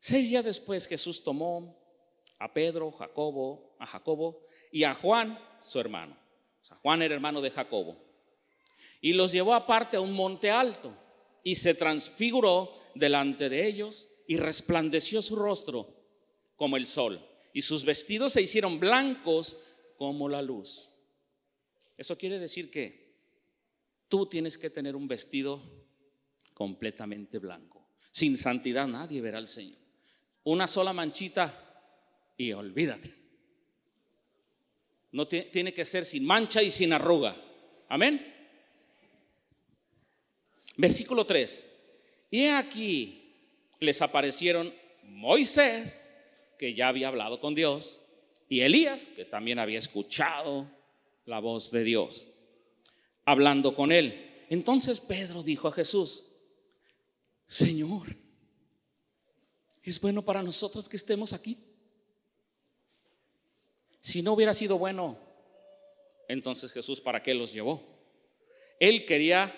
seis 0.00 0.30
días 0.30 0.42
después 0.42 0.86
Jesús 0.86 1.22
tomó 1.22 1.78
a 2.38 2.52
Pedro, 2.54 2.90
Jacobo, 2.92 3.76
a 3.78 3.86
Jacobo 3.86 4.46
y 4.72 4.84
a 4.84 4.94
Juan, 4.94 5.38
su 5.60 5.78
hermano. 5.78 6.16
O 6.62 6.64
sea, 6.64 6.78
Juan 6.78 7.02
era 7.02 7.14
hermano 7.14 7.42
de 7.42 7.50
Jacobo. 7.50 8.02
Y 9.02 9.12
los 9.12 9.32
llevó 9.32 9.54
aparte 9.54 9.98
a 9.98 10.00
un 10.00 10.14
monte 10.14 10.50
alto 10.50 10.96
y 11.42 11.56
se 11.56 11.74
transfiguró 11.74 12.72
delante 12.94 13.50
de 13.50 13.66
ellos 13.66 14.08
y 14.26 14.38
resplandeció 14.38 15.20
su 15.20 15.36
rostro 15.36 15.94
como 16.56 16.78
el 16.78 16.86
sol 16.86 17.20
y 17.52 17.62
sus 17.62 17.84
vestidos 17.84 18.32
se 18.32 18.42
hicieron 18.42 18.80
blancos 18.80 19.58
como 19.98 20.28
la 20.28 20.40
luz. 20.40 20.90
Eso 21.96 22.16
quiere 22.16 22.38
decir 22.38 22.70
que 22.70 23.05
Tú 24.08 24.26
tienes 24.26 24.56
que 24.56 24.70
tener 24.70 24.94
un 24.94 25.08
vestido 25.08 25.62
completamente 26.54 27.38
blanco. 27.38 27.88
Sin 28.12 28.36
santidad 28.36 28.86
nadie 28.86 29.20
verá 29.20 29.38
al 29.38 29.48
Señor. 29.48 29.78
Una 30.44 30.66
sola 30.66 30.92
manchita 30.92 32.32
y 32.36 32.52
olvídate. 32.52 33.10
No 35.12 35.26
tiene 35.26 35.72
que 35.72 35.84
ser 35.84 36.04
sin 36.04 36.24
mancha 36.24 36.62
y 36.62 36.70
sin 36.70 36.92
arruga. 36.92 37.36
Amén. 37.88 38.34
Versículo 40.76 41.24
3. 41.24 41.68
Y 42.30 42.46
aquí 42.46 43.34
les 43.80 44.00
aparecieron 44.02 44.72
Moisés, 45.04 46.10
que 46.58 46.74
ya 46.74 46.88
había 46.88 47.08
hablado 47.08 47.40
con 47.40 47.54
Dios, 47.54 48.02
y 48.48 48.60
Elías, 48.60 49.08
que 49.16 49.24
también 49.24 49.58
había 49.58 49.78
escuchado 49.78 50.70
la 51.24 51.40
voz 51.40 51.70
de 51.70 51.82
Dios 51.82 52.28
hablando 53.26 53.74
con 53.74 53.92
él. 53.92 54.46
Entonces 54.48 55.00
Pedro 55.00 55.42
dijo 55.42 55.68
a 55.68 55.72
Jesús, 55.72 56.24
Señor, 57.46 58.16
¿es 59.82 60.00
bueno 60.00 60.24
para 60.24 60.42
nosotros 60.42 60.88
que 60.88 60.96
estemos 60.96 61.32
aquí? 61.32 61.58
Si 64.00 64.22
no 64.22 64.32
hubiera 64.32 64.54
sido 64.54 64.78
bueno, 64.78 65.18
entonces 66.28 66.72
Jesús, 66.72 67.00
¿para 67.00 67.22
qué 67.22 67.34
los 67.34 67.52
llevó? 67.52 67.82
Él 68.78 69.04
quería 69.04 69.54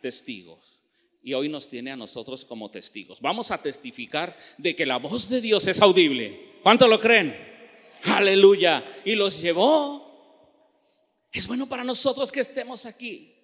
testigos 0.00 0.82
y 1.22 1.34
hoy 1.34 1.48
nos 1.48 1.68
tiene 1.68 1.90
a 1.90 1.96
nosotros 1.96 2.44
como 2.44 2.70
testigos. 2.70 3.20
Vamos 3.20 3.50
a 3.50 3.60
testificar 3.60 4.34
de 4.56 4.74
que 4.74 4.86
la 4.86 4.96
voz 4.96 5.28
de 5.28 5.40
Dios 5.40 5.66
es 5.66 5.82
audible. 5.82 6.58
¿Cuánto 6.62 6.88
lo 6.88 6.98
creen? 6.98 7.36
Aleluya. 8.04 8.84
Y 9.04 9.14
los 9.14 9.42
llevó 9.42 10.09
es 11.32 11.46
bueno 11.46 11.68
para 11.68 11.84
nosotros 11.84 12.32
que 12.32 12.40
estemos 12.40 12.86
aquí. 12.86 13.36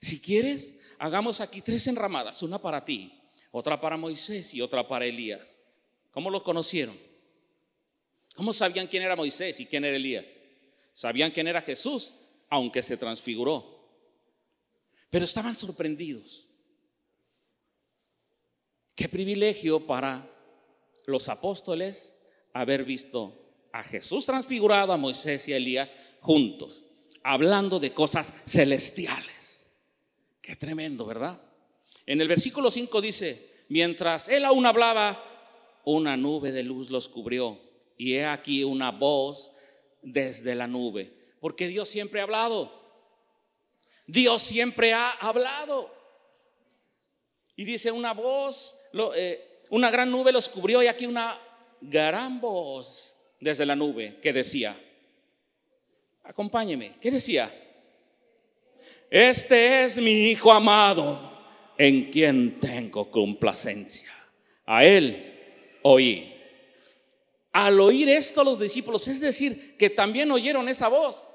Si 0.00 0.20
quieres, 0.20 0.78
hagamos 0.98 1.40
aquí 1.40 1.60
tres 1.60 1.86
enramadas, 1.86 2.42
una 2.42 2.58
para 2.58 2.84
ti, 2.84 3.20
otra 3.50 3.80
para 3.80 3.96
Moisés 3.96 4.54
y 4.54 4.60
otra 4.60 4.86
para 4.86 5.06
Elías. 5.06 5.58
¿Cómo 6.10 6.30
los 6.30 6.42
conocieron? 6.42 6.98
¿Cómo 8.34 8.52
sabían 8.52 8.86
quién 8.86 9.02
era 9.02 9.16
Moisés 9.16 9.60
y 9.60 9.66
quién 9.66 9.84
era 9.84 9.96
Elías? 9.96 10.40
Sabían 10.92 11.30
quién 11.30 11.46
era 11.46 11.60
Jesús, 11.60 12.12
aunque 12.48 12.82
se 12.82 12.96
transfiguró. 12.96 13.72
Pero 15.10 15.24
estaban 15.24 15.54
sorprendidos. 15.54 16.46
Qué 18.94 19.08
privilegio 19.08 19.86
para 19.86 20.30
los 21.06 21.28
apóstoles 21.28 22.16
haber 22.52 22.84
visto 22.84 23.40
a 23.72 23.82
Jesús 23.82 24.24
transfigurado, 24.24 24.92
a 24.92 24.96
Moisés 24.96 25.48
y 25.48 25.52
a 25.52 25.56
Elías 25.56 25.94
juntos 26.20 26.86
hablando 27.24 27.80
de 27.80 27.92
cosas 27.92 28.32
celestiales. 28.46 29.68
Qué 30.40 30.54
tremendo, 30.54 31.06
¿verdad? 31.06 31.40
En 32.06 32.20
el 32.20 32.28
versículo 32.28 32.70
5 32.70 33.00
dice, 33.00 33.64
mientras 33.70 34.28
él 34.28 34.44
aún 34.44 34.66
hablaba, 34.66 35.24
una 35.84 36.16
nube 36.16 36.52
de 36.52 36.62
luz 36.62 36.90
los 36.90 37.08
cubrió 37.08 37.58
y 37.96 38.14
he 38.14 38.26
aquí 38.26 38.62
una 38.62 38.90
voz 38.90 39.52
desde 40.02 40.54
la 40.54 40.66
nube. 40.66 41.12
Porque 41.40 41.66
Dios 41.66 41.88
siempre 41.88 42.20
ha 42.20 42.24
hablado. 42.24 42.72
Dios 44.06 44.42
siempre 44.42 44.92
ha 44.92 45.10
hablado. 45.10 45.94
Y 47.56 47.64
dice 47.64 47.90
una 47.90 48.12
voz, 48.12 48.76
eh, 49.16 49.62
una 49.70 49.90
gran 49.90 50.10
nube 50.10 50.30
los 50.30 50.48
cubrió 50.48 50.82
y 50.82 50.88
aquí 50.88 51.06
una 51.06 51.40
gran 51.80 52.40
voz 52.40 53.16
desde 53.40 53.64
la 53.64 53.76
nube 53.76 54.18
que 54.20 54.32
decía, 54.32 54.78
acompáñeme, 56.24 56.96
¿qué 57.00 57.10
decía? 57.10 57.52
Este 59.10 59.84
es 59.84 59.98
mi 59.98 60.30
Hijo 60.30 60.50
amado 60.50 61.20
en 61.78 62.10
quien 62.10 62.58
tengo 62.58 63.10
complacencia. 63.10 64.10
A 64.66 64.84
Él 64.84 65.78
oí. 65.82 66.32
Al 67.52 67.78
oír 67.78 68.08
esto 68.08 68.42
los 68.42 68.58
discípulos, 68.58 69.06
es 69.06 69.20
decir, 69.20 69.76
que 69.76 69.90
también 69.90 70.32
oyeron 70.32 70.68
esa 70.68 70.88
voz. 70.88 71.28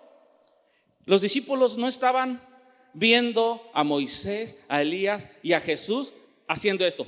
Los 1.05 1.21
discípulos 1.21 1.77
no 1.77 1.87
estaban 1.87 2.41
viendo 2.93 3.69
a 3.73 3.83
Moisés, 3.83 4.57
a 4.67 4.81
Elías 4.81 5.29
y 5.41 5.53
a 5.53 5.61
Jesús 5.61 6.13
haciendo 6.47 6.85
esto. 6.85 7.07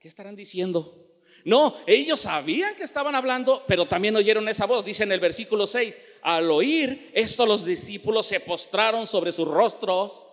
¿Qué 0.00 0.08
estarán 0.08 0.34
diciendo? 0.34 1.09
No, 1.44 1.74
ellos 1.86 2.20
sabían 2.20 2.74
que 2.74 2.82
estaban 2.82 3.14
hablando, 3.14 3.64
pero 3.66 3.86
también 3.86 4.16
oyeron 4.16 4.48
esa 4.48 4.66
voz. 4.66 4.84
Dice 4.84 5.04
en 5.04 5.12
el 5.12 5.20
versículo 5.20 5.66
6, 5.66 5.98
al 6.22 6.50
oír 6.50 7.10
esto 7.14 7.46
los 7.46 7.64
discípulos 7.64 8.26
se 8.26 8.40
postraron 8.40 9.06
sobre 9.06 9.32
sus 9.32 9.48
rostros 9.48 10.26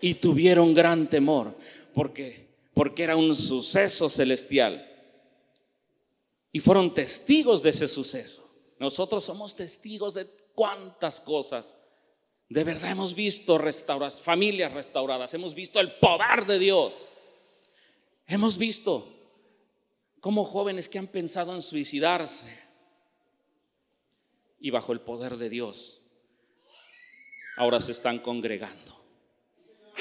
y 0.00 0.14
tuvieron 0.14 0.72
gran 0.72 1.08
temor, 1.08 1.56
porque 1.92 2.50
porque 2.80 3.02
era 3.02 3.14
un 3.16 3.34
suceso 3.34 4.08
celestial. 4.08 4.86
Y 6.52 6.60
fueron 6.60 6.94
testigos 6.94 7.62
de 7.62 7.68
ese 7.70 7.86
suceso. 7.86 8.48
Nosotros 8.78 9.22
somos 9.22 9.54
testigos 9.54 10.14
de 10.14 10.26
cuántas 10.54 11.20
cosas. 11.20 11.74
De 12.48 12.64
verdad 12.64 12.90
hemos 12.90 13.14
visto 13.14 13.58
restauradas, 13.58 14.18
familias 14.18 14.72
restauradas, 14.72 15.34
hemos 15.34 15.54
visto 15.54 15.78
el 15.78 15.92
poder 15.92 16.46
de 16.46 16.58
Dios. 16.58 17.06
Hemos 18.26 18.56
visto 18.56 19.19
como 20.20 20.44
jóvenes 20.44 20.88
que 20.88 20.98
han 20.98 21.06
pensado 21.06 21.54
en 21.54 21.62
suicidarse 21.62 22.46
y 24.60 24.70
bajo 24.70 24.92
el 24.92 25.00
poder 25.00 25.36
de 25.36 25.48
Dios 25.48 26.00
ahora 27.56 27.80
se 27.80 27.92
están 27.92 28.20
congregando. 28.20 28.98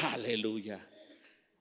Aleluya. 0.01 0.88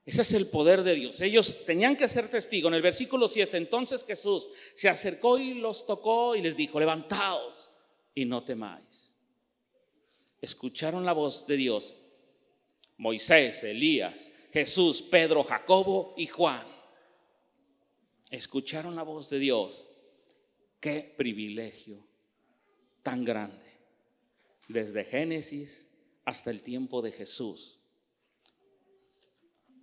Ese 0.05 0.21
es 0.21 0.33
el 0.33 0.47
poder 0.47 0.81
de 0.81 0.95
Dios. 0.95 1.19
Ellos 1.21 1.65
tenían 1.65 1.95
que 1.95 2.07
ser 2.07 2.29
testigos. 2.29 2.69
En 2.69 2.75
el 2.75 2.81
versículo 2.81 3.27
7, 3.27 3.57
entonces 3.57 4.05
Jesús 4.05 4.47
se 4.73 4.89
acercó 4.89 5.37
y 5.37 5.55
los 5.55 5.85
tocó 5.85 6.35
y 6.35 6.41
les 6.41 6.55
dijo, 6.55 6.79
levantaos 6.79 7.69
y 8.15 8.25
no 8.25 8.43
temáis. 8.43 9.13
Escucharon 10.41 11.05
la 11.05 11.13
voz 11.13 11.45
de 11.45 11.57
Dios. 11.57 11.95
Moisés, 12.97 13.61
Elías, 13.63 14.31
Jesús, 14.51 15.01
Pedro, 15.01 15.43
Jacobo 15.43 16.13
y 16.17 16.27
Juan. 16.27 16.65
Escucharon 18.29 18.95
la 18.95 19.03
voz 19.03 19.29
de 19.29 19.39
Dios. 19.39 19.89
Qué 20.79 21.13
privilegio 21.17 22.05
tan 23.03 23.25
grande. 23.25 23.65
Desde 24.67 25.03
Génesis 25.03 25.89
hasta 26.25 26.51
el 26.51 26.61
tiempo 26.61 27.01
de 27.01 27.11
Jesús. 27.11 27.79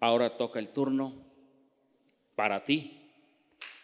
Ahora 0.01 0.37
toca 0.37 0.59
el 0.59 0.69
turno 0.69 1.27
para 2.35 2.65
ti 2.65 3.11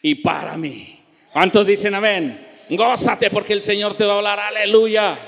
y 0.00 0.16
para 0.16 0.56
mí. 0.56 1.02
¿Cuántos 1.32 1.66
dicen 1.66 1.94
amén? 1.94 2.48
Gózate 2.70 3.30
porque 3.30 3.54
el 3.54 3.62
Señor 3.62 3.96
te 3.96 4.04
va 4.04 4.14
a 4.14 4.16
hablar. 4.18 4.38
Aleluya. 4.38 5.18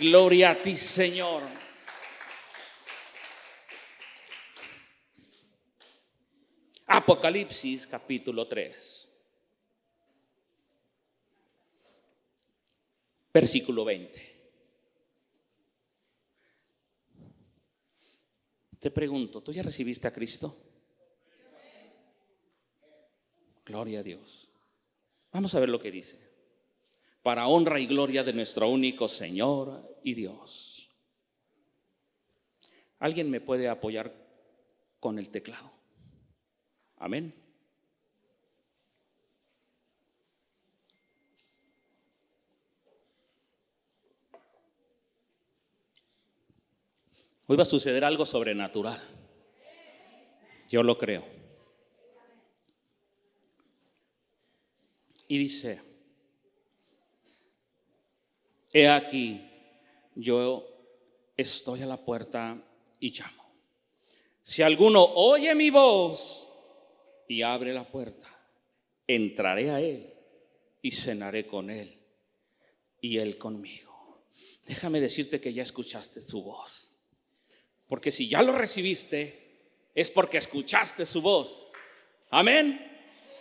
Gloria 0.00 0.50
a 0.50 0.54
ti, 0.56 0.74
Señor. 0.74 1.42
Apocalipsis 6.96 7.88
capítulo 7.88 8.46
3. 8.46 9.08
Versículo 13.32 13.84
20. 13.84 14.34
Te 18.78 18.90
pregunto, 18.92 19.42
¿tú 19.42 19.52
ya 19.52 19.64
recibiste 19.64 20.06
a 20.06 20.12
Cristo? 20.12 20.56
Gloria 23.66 23.98
a 23.98 24.02
Dios. 24.04 24.48
Vamos 25.32 25.52
a 25.56 25.58
ver 25.58 25.70
lo 25.70 25.80
que 25.80 25.90
dice. 25.90 26.20
Para 27.24 27.48
honra 27.48 27.80
y 27.80 27.86
gloria 27.86 28.22
de 28.22 28.34
nuestro 28.34 28.68
único 28.68 29.08
Señor 29.08 29.98
y 30.04 30.14
Dios. 30.14 30.88
¿Alguien 33.00 33.30
me 33.30 33.40
puede 33.40 33.68
apoyar 33.68 34.14
con 35.00 35.18
el 35.18 35.30
teclado? 35.30 35.73
Amén. 36.96 37.34
Hoy 47.46 47.56
va 47.56 47.62
a 47.62 47.66
suceder 47.66 48.04
algo 48.04 48.24
sobrenatural. 48.24 49.00
Yo 50.70 50.82
lo 50.82 50.96
creo. 50.96 51.24
Y 55.28 55.38
dice, 55.38 55.80
he 58.72 58.88
aquí, 58.88 59.50
yo 60.14 60.66
estoy 61.36 61.82
a 61.82 61.86
la 61.86 62.02
puerta 62.02 62.56
y 63.00 63.10
llamo. 63.10 63.44
Si 64.42 64.62
alguno 64.62 65.02
oye 65.02 65.54
mi 65.54 65.70
voz 65.70 66.48
y 67.34 67.42
abre 67.42 67.72
la 67.72 67.82
puerta, 67.82 68.28
entraré 69.08 69.70
a 69.70 69.80
él 69.80 70.08
y 70.80 70.92
cenaré 70.92 71.48
con 71.48 71.68
él 71.68 71.98
y 73.00 73.18
él 73.18 73.36
conmigo. 73.38 74.22
Déjame 74.64 75.00
decirte 75.00 75.40
que 75.40 75.52
ya 75.52 75.62
escuchaste 75.62 76.20
su 76.20 76.44
voz. 76.44 76.94
Porque 77.88 78.12
si 78.12 78.28
ya 78.28 78.40
lo 78.40 78.52
recibiste, 78.52 79.62
es 79.92 80.12
porque 80.12 80.38
escuchaste 80.38 81.04
su 81.04 81.22
voz. 81.22 81.66
Amén. 82.30 82.92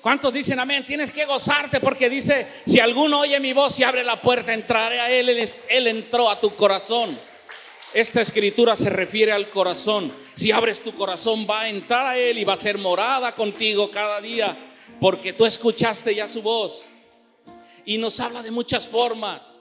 ¿Cuántos 0.02 0.34
dicen 0.34 0.58
amén? 0.58 0.84
Tienes 0.84 1.12
que 1.12 1.26
gozarte 1.26 1.80
porque 1.80 2.10
dice, 2.10 2.48
si 2.66 2.80
alguno 2.80 3.20
oye 3.20 3.40
mi 3.40 3.54
voz 3.54 3.78
y 3.78 3.84
abre 3.84 4.04
la 4.04 4.20
puerta, 4.20 4.56
entraré 4.56 5.00
a 5.00 5.12
él, 5.12 5.30
él, 5.70 5.88
entró 5.88 6.32
a 6.32 6.40
tu 6.40 6.50
corazón. 6.56 7.16
Esta 7.94 8.22
escritura 8.22 8.76
se 8.76 8.90
refiere 8.90 9.32
al 9.32 9.50
corazón. 9.50 10.12
Si 10.34 10.52
abres 10.52 10.82
tu 10.82 10.94
corazón, 10.94 11.46
va 11.48 11.62
a 11.62 11.70
entrar 11.70 12.08
a 12.08 12.18
Él 12.18 12.40
y 12.40 12.44
va 12.44 12.54
a 12.54 12.58
ser 12.58 12.80
morada 12.80 13.36
contigo 13.36 13.92
cada 13.92 14.20
día, 14.20 14.58
porque 15.00 15.34
tú 15.34 15.46
escuchaste 15.46 16.16
ya 16.16 16.28
su 16.28 16.42
voz. 16.42 16.86
Y 17.86 18.00
nos 18.00 18.20
habla 18.20 18.42
de 18.42 18.50
muchas 18.50 18.88
formas. 18.88 19.60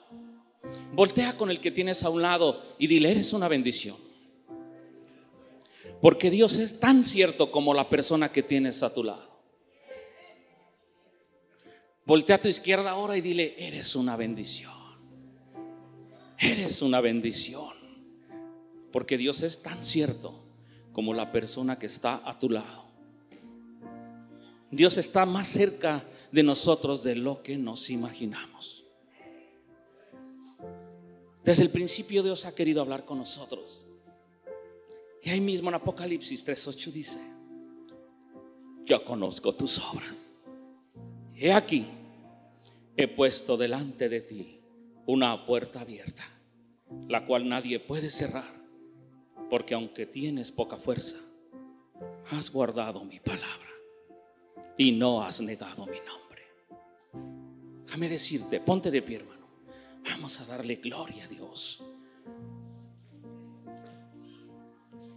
Voltea 0.92 1.36
con 1.36 1.50
el 1.50 1.60
que 1.60 1.70
tienes 1.70 2.02
a 2.04 2.08
un 2.08 2.22
lado 2.22 2.62
y 2.78 2.86
dile, 2.86 3.10
eres 3.10 3.32
una 3.34 3.48
bendición. 3.48 3.96
Porque 6.00 6.30
Dios 6.30 6.56
es 6.56 6.80
tan 6.80 7.04
cierto 7.04 7.50
como 7.50 7.74
la 7.74 7.88
persona 7.88 8.32
que 8.32 8.42
tienes 8.42 8.82
a 8.82 8.94
tu 8.94 9.04
lado. 9.04 9.30
Voltea 12.06 12.36
a 12.36 12.40
tu 12.40 12.48
izquierda 12.48 12.90
ahora 12.90 13.16
y 13.16 13.20
dile, 13.20 13.54
eres 13.58 13.94
una 13.94 14.16
bendición. 14.16 14.72
Eres 16.38 16.80
una 16.82 17.00
bendición. 17.00 17.81
Porque 18.92 19.16
Dios 19.16 19.42
es 19.42 19.62
tan 19.62 19.82
cierto 19.82 20.34
como 20.92 21.14
la 21.14 21.32
persona 21.32 21.78
que 21.78 21.86
está 21.86 22.22
a 22.28 22.38
tu 22.38 22.50
lado. 22.50 22.84
Dios 24.70 24.96
está 24.96 25.26
más 25.26 25.48
cerca 25.48 26.04
de 26.30 26.42
nosotros 26.42 27.02
de 27.02 27.14
lo 27.16 27.42
que 27.42 27.56
nos 27.56 27.90
imaginamos. 27.90 28.84
Desde 31.44 31.64
el 31.64 31.70
principio 31.70 32.22
Dios 32.22 32.44
ha 32.44 32.54
querido 32.54 32.80
hablar 32.80 33.04
con 33.04 33.18
nosotros. 33.18 33.86
Y 35.22 35.30
ahí 35.30 35.40
mismo 35.40 35.68
en 35.68 35.74
Apocalipsis 35.74 36.46
3.8 36.46 36.92
dice, 36.92 37.20
yo 38.84 39.04
conozco 39.04 39.52
tus 39.52 39.78
obras. 39.78 40.30
He 41.36 41.52
aquí, 41.52 41.86
he 42.96 43.08
puesto 43.08 43.56
delante 43.56 44.08
de 44.08 44.20
ti 44.20 44.60
una 45.06 45.44
puerta 45.44 45.80
abierta, 45.80 46.24
la 47.08 47.26
cual 47.26 47.48
nadie 47.48 47.78
puede 47.80 48.10
cerrar, 48.10 48.61
porque 49.50 49.74
aunque 49.74 50.06
tienes 50.06 50.50
poca 50.50 50.76
fuerza, 50.76 51.18
has 52.30 52.50
guardado 52.50 53.04
mi 53.04 53.20
palabra 53.20 53.70
y 54.76 54.92
no 54.92 55.22
has 55.22 55.40
negado 55.40 55.86
mi 55.86 55.98
nombre. 56.00 56.42
Déjame 57.84 58.08
decirte, 58.08 58.60
ponte 58.60 58.90
de 58.90 59.02
pie, 59.02 59.16
hermano. 59.16 59.46
Vamos 60.04 60.40
a 60.40 60.44
darle 60.46 60.76
gloria 60.76 61.24
a 61.24 61.28
Dios. 61.28 61.82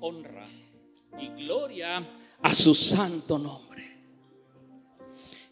honra 0.06 0.48
y 1.20 1.30
gloria 1.30 2.08
a 2.42 2.54
su 2.54 2.76
santo 2.76 3.38
nombre. 3.38 3.84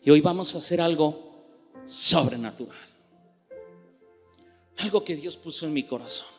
Y 0.03 0.09
hoy 0.09 0.21
vamos 0.21 0.53
a 0.53 0.57
hacer 0.59 0.81
algo 0.81 1.33
sobrenatural. 1.85 2.77
Algo 4.77 5.03
que 5.03 5.15
Dios 5.15 5.37
puso 5.37 5.65
en 5.65 5.73
mi 5.73 5.83
corazón. 5.83 6.32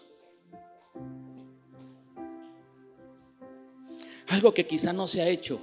Algo 4.29 4.55
que 4.55 4.67
quizá 4.67 4.93
no 4.93 5.07
se 5.07 5.23
ha 5.23 5.29
hecho 5.29 5.61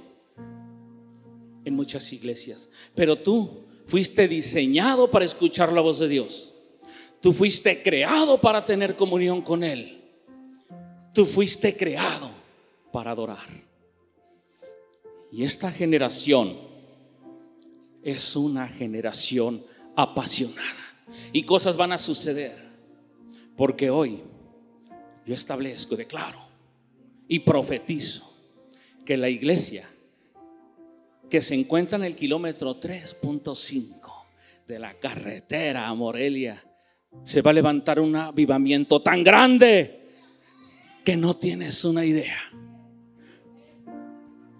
en 1.64 1.74
muchas 1.74 2.12
iglesias. 2.12 2.68
Pero 2.94 3.18
tú 3.18 3.64
fuiste 3.86 4.28
diseñado 4.28 5.10
para 5.10 5.24
escuchar 5.24 5.72
la 5.72 5.80
voz 5.80 5.98
de 5.98 6.08
Dios. 6.08 6.54
Tú 7.20 7.32
fuiste 7.32 7.82
creado 7.82 8.40
para 8.40 8.64
tener 8.64 8.96
comunión 8.96 9.42
con 9.42 9.62
Él. 9.62 10.00
Tú 11.14 11.24
fuiste 11.24 11.76
creado 11.76 12.30
para 12.92 13.12
adorar. 13.12 13.48
Y 15.30 15.44
esta 15.44 15.70
generación 15.70 16.58
es 18.02 18.36
una 18.36 18.68
generación 18.68 19.64
apasionada. 19.94 20.60
Y 21.32 21.44
cosas 21.44 21.76
van 21.76 21.92
a 21.92 21.98
suceder. 21.98 22.70
Porque 23.56 23.90
hoy 23.90 24.22
yo 25.26 25.34
establezco, 25.34 25.96
declaro 25.96 26.40
y 27.28 27.38
profetizo 27.40 28.31
que 29.04 29.16
la 29.16 29.28
iglesia 29.28 29.88
que 31.28 31.40
se 31.40 31.54
encuentra 31.54 31.96
en 31.96 32.04
el 32.04 32.14
kilómetro 32.14 32.78
3.5 32.78 34.02
de 34.66 34.78
la 34.78 34.92
carretera 34.94 35.88
a 35.88 35.94
Morelia, 35.94 36.62
se 37.24 37.42
va 37.42 37.50
a 37.50 37.54
levantar 37.54 38.00
un 38.00 38.14
avivamiento 38.16 39.00
tan 39.00 39.24
grande 39.24 40.08
que 41.04 41.16
no 41.16 41.34
tienes 41.34 41.84
una 41.84 42.04
idea. 42.04 42.38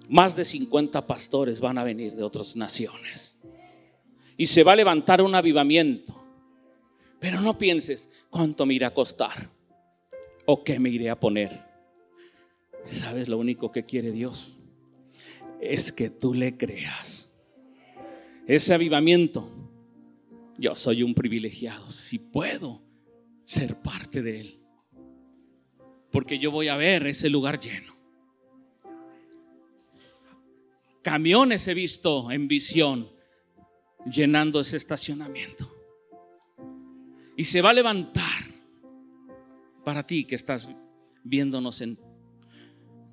Más 0.09 0.37
de 0.37 0.45
50 0.45 1.07
pastores 1.07 1.61
van 1.61 1.79
a 1.79 1.85
venir 1.85 2.15
de 2.15 2.23
otras 2.23 2.57
naciones. 2.57 3.39
Y 4.37 4.47
se 4.47 4.63
va 4.63 4.73
a 4.73 4.77
levantar 4.77 5.23
un 5.23 5.35
avivamiento. 5.35 6.15
Pero 7.19 7.41
no 7.41 7.57
pienses 7.57 8.11
cuánto 8.29 8.67
me 8.67 8.75
irá 8.75 8.89
a 8.89 8.95
costar 8.95 9.49
o 10.45 10.65
qué 10.65 10.79
me 10.79 10.91
iré 10.91 11.09
a 11.09 11.19
poner. 11.19 11.72
¿Sabes 12.87 13.29
lo 13.29 13.39
único 13.39 13.73
que 13.73 13.85
quiere 13.85 14.13
Dios? 14.13 14.63
es 15.63 15.93
que 15.93 16.11
tú 16.11 16.35
le 16.35 16.57
creas. 16.57 17.33
Ese 18.47 18.75
avivamiento, 18.75 19.49
yo 20.59 20.75
soy 20.75 21.05
un 21.05 21.15
privilegiado, 21.15 21.89
si 21.89 22.19
puedo 22.19 22.83
ser 23.45 23.81
parte 23.81 24.23
de 24.23 24.41
él. 24.41 24.59
Porque 26.11 26.41
yo 26.41 26.51
voy 26.51 26.67
a 26.67 26.77
ver 26.77 27.07
ese 27.07 27.31
lugar 27.31 27.61
lleno. 27.61 27.95
Camiones 31.01 31.67
he 31.69 31.75
visto 31.75 32.31
en 32.33 32.49
visión 32.49 33.09
llenando 34.05 34.61
ese 34.61 34.77
estacionamiento. 34.77 35.73
Y 37.37 37.45
se 37.45 37.63
va 37.63 37.71
a 37.71 37.75
levantar 37.75 38.43
para 39.85 40.05
ti 40.05 40.25
que 40.25 40.35
estás 40.35 40.69
viéndonos 41.23 41.81
en, 41.81 41.99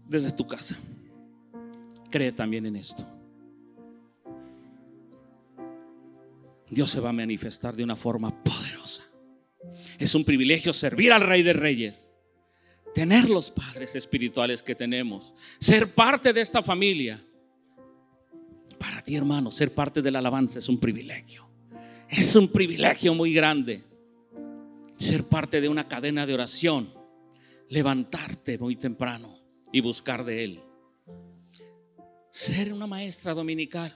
desde 0.09 0.31
tu 0.31 0.45
casa 0.45 0.75
cree 2.09 2.31
también 2.31 2.65
en 2.65 2.75
esto. 2.75 3.05
Dios 6.69 6.89
se 6.89 6.99
va 6.99 7.09
a 7.09 7.13
manifestar 7.13 7.75
de 7.75 7.83
una 7.83 7.95
forma 7.95 8.43
poderosa. 8.43 9.03
Es 9.97 10.15
un 10.15 10.25
privilegio 10.25 10.73
servir 10.73 11.11
al 11.11 11.21
Rey 11.21 11.43
de 11.43 11.53
Reyes, 11.53 12.11
tener 12.93 13.29
los 13.29 13.51
padres 13.51 13.95
espirituales 13.95 14.63
que 14.63 14.75
tenemos, 14.75 15.33
ser 15.59 15.93
parte 15.93 16.33
de 16.33 16.41
esta 16.41 16.61
familia. 16.61 17.23
Para 18.77 19.03
ti, 19.03 19.15
hermano, 19.15 19.51
ser 19.51 19.73
parte 19.73 20.01
de 20.01 20.11
la 20.11 20.19
alabanza 20.19 20.59
es 20.59 20.69
un 20.69 20.79
privilegio. 20.79 21.47
Es 22.07 22.35
un 22.35 22.51
privilegio 22.51 23.13
muy 23.13 23.33
grande. 23.33 23.83
Ser 24.97 25.23
parte 25.23 25.61
de 25.61 25.69
una 25.69 25.87
cadena 25.87 26.25
de 26.25 26.33
oración, 26.33 26.93
levantarte 27.69 28.57
muy 28.57 28.75
temprano 28.75 29.38
y 29.71 29.81
buscar 29.81 30.23
de 30.25 30.43
Él 30.43 30.63
ser 32.31 32.71
una 32.71 32.87
maestra 32.87 33.33
dominical, 33.33 33.91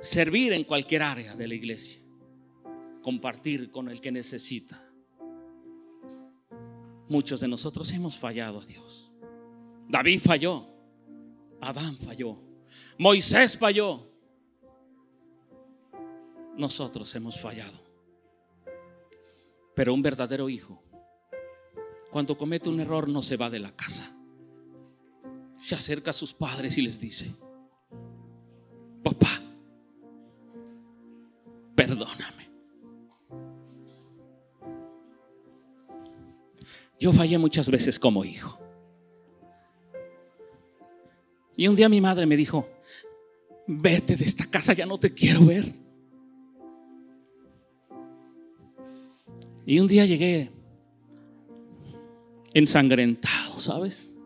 servir 0.00 0.52
en 0.52 0.64
cualquier 0.64 1.02
área 1.02 1.34
de 1.34 1.48
la 1.48 1.54
iglesia, 1.54 2.00
compartir 3.02 3.70
con 3.70 3.88
el 3.88 4.00
que 4.00 4.12
necesita. 4.12 4.84
Muchos 7.08 7.40
de 7.40 7.48
nosotros 7.48 7.90
hemos 7.92 8.16
fallado 8.16 8.60
a 8.60 8.64
Dios. 8.64 9.10
David 9.88 10.20
falló, 10.20 10.66
Adán 11.60 11.96
falló, 11.96 12.38
Moisés 12.98 13.56
falló. 13.58 14.06
Nosotros 16.56 17.12
hemos 17.14 17.40
fallado. 17.40 17.80
Pero 19.74 19.94
un 19.94 20.02
verdadero 20.02 20.48
hijo, 20.48 20.82
cuando 22.12 22.36
comete 22.38 22.68
un 22.68 22.80
error, 22.80 23.08
no 23.08 23.22
se 23.22 23.36
va 23.36 23.48
de 23.48 23.60
la 23.60 23.74
casa 23.74 24.17
se 25.58 25.74
acerca 25.74 26.10
a 26.10 26.14
sus 26.14 26.32
padres 26.32 26.78
y 26.78 26.82
les 26.82 26.98
dice, 26.98 27.26
papá, 29.02 29.42
perdóname. 31.74 32.48
Yo 37.00 37.12
fallé 37.12 37.38
muchas 37.38 37.70
veces 37.70 37.98
como 37.98 38.24
hijo. 38.24 38.58
Y 41.56 41.66
un 41.66 41.74
día 41.74 41.88
mi 41.88 42.00
madre 42.00 42.24
me 42.24 42.36
dijo, 42.36 42.68
vete 43.66 44.14
de 44.14 44.24
esta 44.24 44.46
casa, 44.46 44.72
ya 44.72 44.86
no 44.86 44.98
te 44.98 45.12
quiero 45.12 45.44
ver. 45.44 45.74
Y 49.66 49.80
un 49.80 49.88
día 49.88 50.06
llegué 50.06 50.50
ensangrentado, 52.54 53.58
¿sabes? 53.58 54.17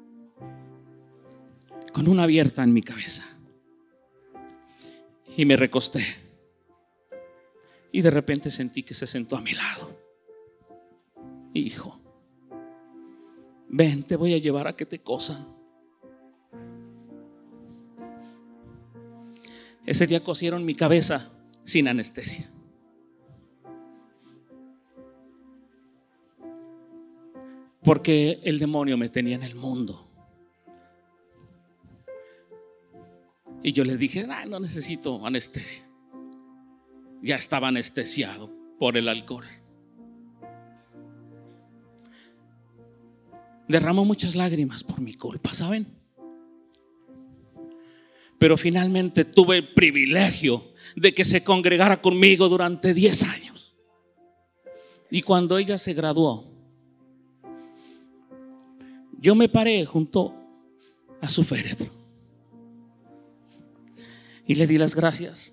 Con 1.93 2.09
una 2.09 2.25
abierta 2.25 2.63
en 2.63 2.73
mi 2.73 2.83
cabeza. 2.83 3.25
Y 5.37 5.45
me 5.45 5.57
recosté. 5.57 6.05
Y 7.93 8.01
de 8.01 8.11
repente 8.11 8.51
sentí 8.51 8.83
que 8.83 8.95
se 8.95 9.07
sentó 9.07 9.37
a 9.37 9.41
mi 9.41 9.53
lado. 9.53 9.99
Hijo, 11.55 12.01
ven, 13.69 14.03
te 14.05 14.17
voy 14.17 14.35
a 14.35 14.39
llevar 14.39 14.67
a 14.67 14.75
que 14.75 14.87
te 14.87 15.01
cosan. 15.01 15.47
Ese 19.85 20.07
día 20.07 20.23
cosieron 20.23 20.65
mi 20.65 20.75
cabeza 20.75 21.31
sin 21.65 21.89
anestesia. 21.89 22.49
Porque 27.83 28.41
el 28.45 28.59
demonio 28.59 28.97
me 28.97 29.09
tenía 29.09 29.35
en 29.35 29.43
el 29.43 29.57
mundo. 29.57 30.12
Y 33.63 33.73
yo 33.73 33.85
les 33.85 33.99
dije, 33.99 34.27
no 34.27 34.59
necesito 34.59 35.25
anestesia. 35.25 35.83
Ya 37.23 37.37
estaba 37.37 37.69
anestesiado 37.69 38.51
por 38.79 38.97
el 38.97 39.09
alcohol. 39.09 39.45
Derramó 43.69 44.05
muchas 44.05 44.35
lágrimas 44.35 44.83
por 44.83 45.01
mi 45.01 45.15
culpa, 45.15 45.55
¿saben? 45.55 45.87
Pero 48.39 48.57
finalmente 48.57 49.25
tuve 49.25 49.59
el 49.59 49.73
privilegio 49.73 50.73
de 50.97 51.15
que 51.15 51.25
se 51.25 51.45
congregara 51.45 52.03
conmigo 52.03 52.49
durante 52.49 52.93
10 52.93 53.23
años. 53.23 53.77
Y 55.11 55.23
cuando 55.23 55.59
ella 55.59 55.79
se 55.79 55.95
graduó, 55.95 56.51
yo 59.21 59.37
me 59.37 59.49
paré 59.49 59.87
junto 59.87 60.35
a 61.21 61.29
su 61.29 61.45
féretro 61.45 62.02
y 64.47 64.55
le 64.55 64.67
di 64.67 64.79
las 64.79 64.95
gracias. 64.95 65.53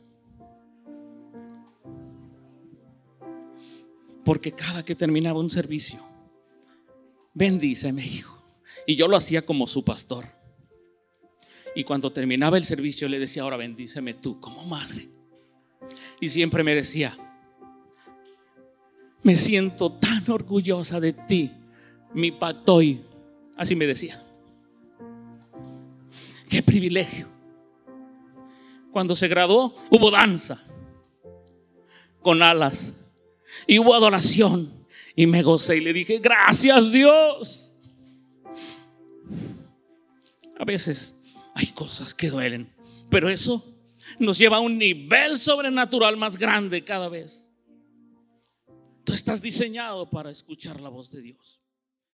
Porque 4.24 4.52
cada 4.52 4.84
que 4.84 4.96
terminaba 4.96 5.40
un 5.40 5.50
servicio, 5.50 6.00
bendíceme, 7.34 8.06
hijo. 8.06 8.38
Y 8.86 8.96
yo 8.96 9.08
lo 9.08 9.18
hacía 9.18 9.46
como 9.46 9.68
su 9.68 9.84
pastor. 9.84 10.26
Y 11.76 11.84
cuando 11.84 12.12
terminaba 12.12 12.58
el 12.58 12.64
servicio 12.64 13.08
le 13.08 13.20
decía, 13.20 13.44
ahora 13.44 13.58
bendíceme 13.58 14.14
tú 14.14 14.40
como 14.40 14.66
madre. 14.66 15.08
Y 16.20 16.28
siempre 16.28 16.64
me 16.64 16.76
decía, 16.76 17.18
me 19.24 19.36
siento 19.36 19.94
tan 19.94 20.30
orgullosa 20.30 21.00
de 21.00 21.14
ti, 21.14 21.52
mi 22.14 22.32
patoy. 22.32 23.02
Así 23.56 23.76
me 23.76 23.88
decía. 23.88 24.24
Qué 26.50 26.64
privilegio 26.64 27.39
cuando 28.92 29.16
se 29.16 29.28
graduó, 29.28 29.76
hubo 29.90 30.12
danza 30.12 30.64
con 32.22 32.42
alas 32.42 32.94
y 33.68 33.80
hubo 33.80 33.94
adoración. 33.94 34.78
Y 35.16 35.28
me 35.28 35.44
gocé 35.44 35.78
y 35.78 35.82
le 35.82 35.94
dije, 35.94 36.20
gracias 36.20 36.92
Dios. 36.92 37.74
A 40.58 40.66
veces 40.66 41.16
hay 41.56 41.68
cosas 41.68 42.14
que 42.14 42.30
duelen, 42.30 42.74
pero 43.10 43.30
eso 43.30 43.66
nos 44.18 44.38
lleva 44.38 44.58
a 44.58 44.62
un 44.62 44.78
nivel 44.78 45.38
sobrenatural 45.38 46.18
más 46.18 46.38
grande 46.38 46.84
cada 46.84 47.10
vez. 47.10 47.52
Tú 49.04 49.14
estás 49.14 49.42
diseñado 49.42 50.10
para 50.10 50.30
escuchar 50.30 50.80
la 50.80 50.90
voz 50.90 51.12
de 51.12 51.22
Dios. 51.22 51.59